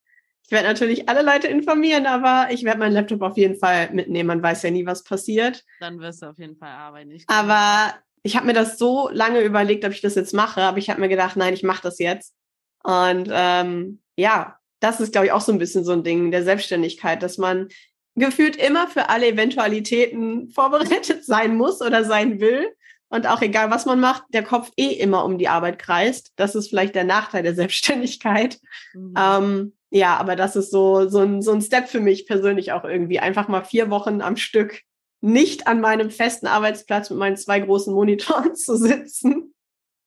Ich 0.48 0.52
werde 0.52 0.66
natürlich 0.66 1.10
alle 1.10 1.20
Leute 1.20 1.46
informieren, 1.46 2.06
aber 2.06 2.48
ich 2.50 2.64
werde 2.64 2.78
meinen 2.78 2.94
Laptop 2.94 3.20
auf 3.20 3.36
jeden 3.36 3.58
Fall 3.58 3.90
mitnehmen. 3.92 4.28
Man 4.28 4.42
weiß 4.42 4.62
ja 4.62 4.70
nie, 4.70 4.86
was 4.86 5.04
passiert. 5.04 5.62
Dann 5.78 6.00
wirst 6.00 6.22
du 6.22 6.26
auf 6.26 6.38
jeden 6.38 6.56
Fall 6.56 6.70
arbeiten. 6.70 7.10
Ich 7.10 7.24
Aber 7.26 7.92
ich 8.22 8.34
habe 8.34 8.46
mir 8.46 8.54
das 8.54 8.78
so 8.78 9.10
lange 9.12 9.42
überlegt, 9.42 9.84
ob 9.84 9.92
ich 9.92 10.00
das 10.00 10.14
jetzt 10.14 10.32
mache, 10.32 10.62
aber 10.62 10.78
ich 10.78 10.88
habe 10.88 11.02
mir 11.02 11.10
gedacht, 11.10 11.36
nein, 11.36 11.52
ich 11.52 11.64
mache 11.64 11.82
das 11.82 11.98
jetzt. 11.98 12.34
Und 12.82 13.28
ähm, 13.30 14.00
ja, 14.16 14.56
das 14.80 15.00
ist, 15.00 15.12
glaube 15.12 15.26
ich, 15.26 15.32
auch 15.32 15.42
so 15.42 15.52
ein 15.52 15.58
bisschen 15.58 15.84
so 15.84 15.92
ein 15.92 16.02
Ding 16.02 16.30
der 16.30 16.44
Selbstständigkeit, 16.44 17.22
dass 17.22 17.36
man 17.36 17.68
gefühlt 18.14 18.56
immer 18.56 18.88
für 18.88 19.10
alle 19.10 19.28
Eventualitäten 19.28 20.48
vorbereitet 20.54 21.26
sein 21.26 21.56
muss 21.56 21.82
oder 21.82 22.04
sein 22.04 22.40
will. 22.40 22.74
Und 23.10 23.26
auch 23.26 23.42
egal, 23.42 23.70
was 23.70 23.84
man 23.84 24.00
macht, 24.00 24.24
der 24.30 24.44
Kopf 24.44 24.70
eh 24.78 24.92
immer 24.92 25.26
um 25.26 25.36
die 25.36 25.48
Arbeit 25.48 25.78
kreist. 25.78 26.32
Das 26.36 26.54
ist 26.54 26.70
vielleicht 26.70 26.94
der 26.94 27.04
Nachteil 27.04 27.42
der 27.42 27.54
Selbstständigkeit. 27.54 28.58
Mhm. 28.94 29.14
Ähm, 29.14 29.72
ja, 29.90 30.16
aber 30.16 30.36
das 30.36 30.56
ist 30.56 30.70
so, 30.70 31.08
so, 31.08 31.20
ein, 31.20 31.42
so 31.42 31.52
ein 31.52 31.62
Step 31.62 31.88
für 31.88 32.00
mich 32.00 32.26
persönlich 32.26 32.72
auch 32.72 32.84
irgendwie. 32.84 33.18
Einfach 33.20 33.48
mal 33.48 33.64
vier 33.64 33.90
Wochen 33.90 34.20
am 34.20 34.36
Stück 34.36 34.82
nicht 35.20 35.66
an 35.66 35.80
meinem 35.80 36.10
festen 36.10 36.46
Arbeitsplatz 36.46 37.10
mit 37.10 37.18
meinen 37.18 37.36
zwei 37.36 37.60
großen 37.60 37.92
Monitoren 37.92 38.54
zu 38.54 38.76
sitzen. 38.76 39.54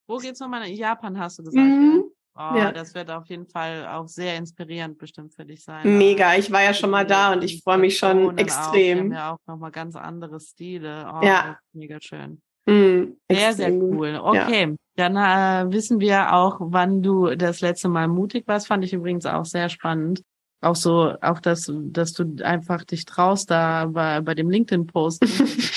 Wo 0.07 0.17
geht's 0.17 0.39
nochmal? 0.39 0.67
In 0.67 0.75
Japan 0.75 1.17
hast 1.19 1.39
du 1.39 1.43
gesagt, 1.43 1.65
Mhm. 1.65 2.03
Oh, 2.34 2.55
ja. 2.55 2.71
Das 2.71 2.95
wird 2.95 3.11
auf 3.11 3.25
jeden 3.27 3.45
Fall 3.45 3.86
auch 3.88 4.07
sehr 4.07 4.38
inspirierend 4.38 4.97
bestimmt 4.97 5.34
für 5.34 5.45
dich 5.45 5.63
sein. 5.63 5.97
Mega, 5.97 6.36
ich 6.36 6.49
war 6.49 6.63
ja 6.63 6.73
schon 6.73 6.89
mal 6.89 7.05
da 7.05 7.34
und 7.34 7.43
ich 7.43 7.61
freue 7.61 7.77
mich 7.77 7.97
schon 7.97 8.38
extrem. 8.38 8.61
Auch. 8.61 8.73
Wir 8.73 8.97
haben 8.97 9.11
ja 9.11 9.34
auch 9.34 9.39
nochmal 9.47 9.71
ganz 9.71 9.95
andere 9.97 10.39
Stile. 10.39 11.11
Oh, 11.13 11.25
ja. 11.25 11.59
Mega 11.73 11.97
schön. 11.99 12.41
Mm, 12.65 13.17
sehr, 13.29 13.53
sehr 13.53 13.73
cool. 13.73 14.17
Okay, 14.23 14.61
ja. 14.69 14.75
Dann 14.95 15.15
äh, 15.15 15.71
wissen 15.73 15.99
wir 15.99 16.33
auch, 16.33 16.57
wann 16.59 17.01
du 17.01 17.35
das 17.35 17.61
letzte 17.61 17.89
Mal 17.89 18.07
mutig 18.07 18.47
warst. 18.47 18.67
Fand 18.67 18.83
ich 18.83 18.93
übrigens 18.93 19.25
auch 19.25 19.45
sehr 19.45 19.69
spannend. 19.69 20.23
Auch 20.59 20.75
so, 20.75 21.15
auch 21.21 21.39
dass, 21.39 21.71
dass 21.73 22.13
du 22.13 22.35
einfach 22.43 22.83
dich 22.83 23.05
traust, 23.05 23.49
da 23.49 23.87
bei, 23.87 24.21
bei 24.21 24.35
dem 24.35 24.49
LinkedIn-Post 24.49 25.25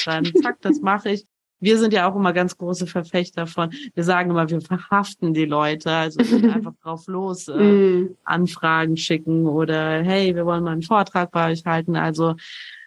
dann 0.04 0.24
zack, 0.42 0.60
das 0.60 0.80
mache 0.80 1.10
ich 1.10 1.26
wir 1.64 1.78
sind 1.78 1.94
ja 1.94 2.08
auch 2.08 2.14
immer 2.14 2.32
ganz 2.32 2.58
große 2.58 2.86
Verfechter 2.86 3.46
von, 3.46 3.70
wir 3.94 4.04
sagen 4.04 4.30
immer, 4.30 4.48
wir 4.50 4.60
verhaften 4.60 5.32
die 5.32 5.46
Leute, 5.46 5.90
also 5.90 6.20
einfach 6.52 6.74
drauf 6.82 7.06
los 7.06 7.48
äh, 7.48 8.02
mm. 8.02 8.16
Anfragen 8.24 8.96
schicken 8.96 9.46
oder 9.46 10.02
hey, 10.02 10.34
wir 10.34 10.44
wollen 10.44 10.62
mal 10.62 10.72
einen 10.72 10.82
Vortrag 10.82 11.30
bei 11.30 11.50
euch 11.50 11.64
halten. 11.64 11.96
Also 11.96 12.34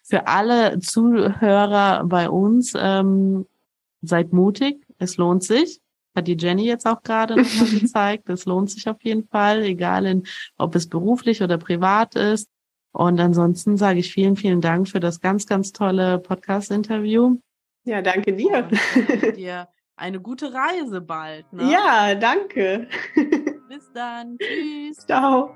für 0.03 0.27
alle 0.27 0.79
Zuhörer 0.79 2.03
bei 2.05 2.29
uns, 2.29 2.73
ähm, 2.77 3.47
seid 4.03 4.31
mutig, 4.31 4.85
es 4.99 5.17
lohnt 5.17 5.43
sich. 5.43 5.81
Hat 6.17 6.27
die 6.27 6.35
Jenny 6.35 6.65
jetzt 6.65 6.87
auch 6.87 7.03
gerade 7.03 7.35
nochmal 7.35 7.69
gezeigt. 7.79 8.27
Es 8.27 8.45
lohnt 8.45 8.71
sich 8.71 8.89
auf 8.89 8.97
jeden 9.03 9.27
Fall, 9.27 9.61
egal 9.61 10.07
in, 10.07 10.23
ob 10.57 10.73
es 10.73 10.89
beruflich 10.89 11.43
oder 11.43 11.59
privat 11.59 12.15
ist. 12.15 12.49
Und 12.91 13.19
ansonsten 13.19 13.77
sage 13.77 13.99
ich 13.99 14.11
vielen, 14.11 14.35
vielen 14.35 14.59
Dank 14.59 14.89
für 14.89 14.99
das 14.99 15.21
ganz, 15.21 15.45
ganz 15.45 15.73
tolle 15.73 16.17
Podcast-Interview. 16.17 17.37
Ja, 17.83 18.01
danke 18.01 18.33
dir. 18.33 18.67
dir 19.35 19.67
eine 19.95 20.19
gute 20.19 20.51
Reise 20.51 21.01
bald. 21.01 21.53
Ne? 21.53 21.71
Ja, 21.71 22.15
danke. 22.15 22.87
Bis 23.69 23.91
dann. 23.93 24.39
Tschüss. 24.39 25.05
Ciao. 25.05 25.55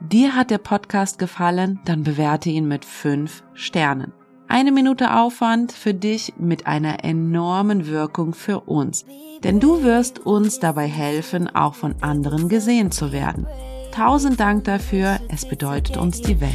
Dir 0.00 0.36
hat 0.36 0.50
der 0.50 0.58
Podcast 0.58 1.18
gefallen? 1.18 1.80
Dann 1.86 2.04
bewerte 2.04 2.50
ihn 2.50 2.68
mit 2.68 2.84
fünf 2.84 3.42
Sternen. 3.54 4.12
Eine 4.50 4.72
Minute 4.72 5.14
Aufwand 5.14 5.72
für 5.72 5.92
dich 5.92 6.32
mit 6.38 6.66
einer 6.66 7.04
enormen 7.04 7.86
Wirkung 7.86 8.32
für 8.32 8.60
uns. 8.60 9.04
Denn 9.44 9.60
du 9.60 9.82
wirst 9.82 10.20
uns 10.20 10.58
dabei 10.58 10.86
helfen, 10.86 11.54
auch 11.54 11.74
von 11.74 11.94
anderen 12.00 12.48
gesehen 12.48 12.90
zu 12.90 13.12
werden. 13.12 13.46
Tausend 13.92 14.40
Dank 14.40 14.64
dafür. 14.64 15.20
Es 15.28 15.46
bedeutet 15.46 15.98
uns 15.98 16.22
die 16.22 16.40
Welt. 16.40 16.54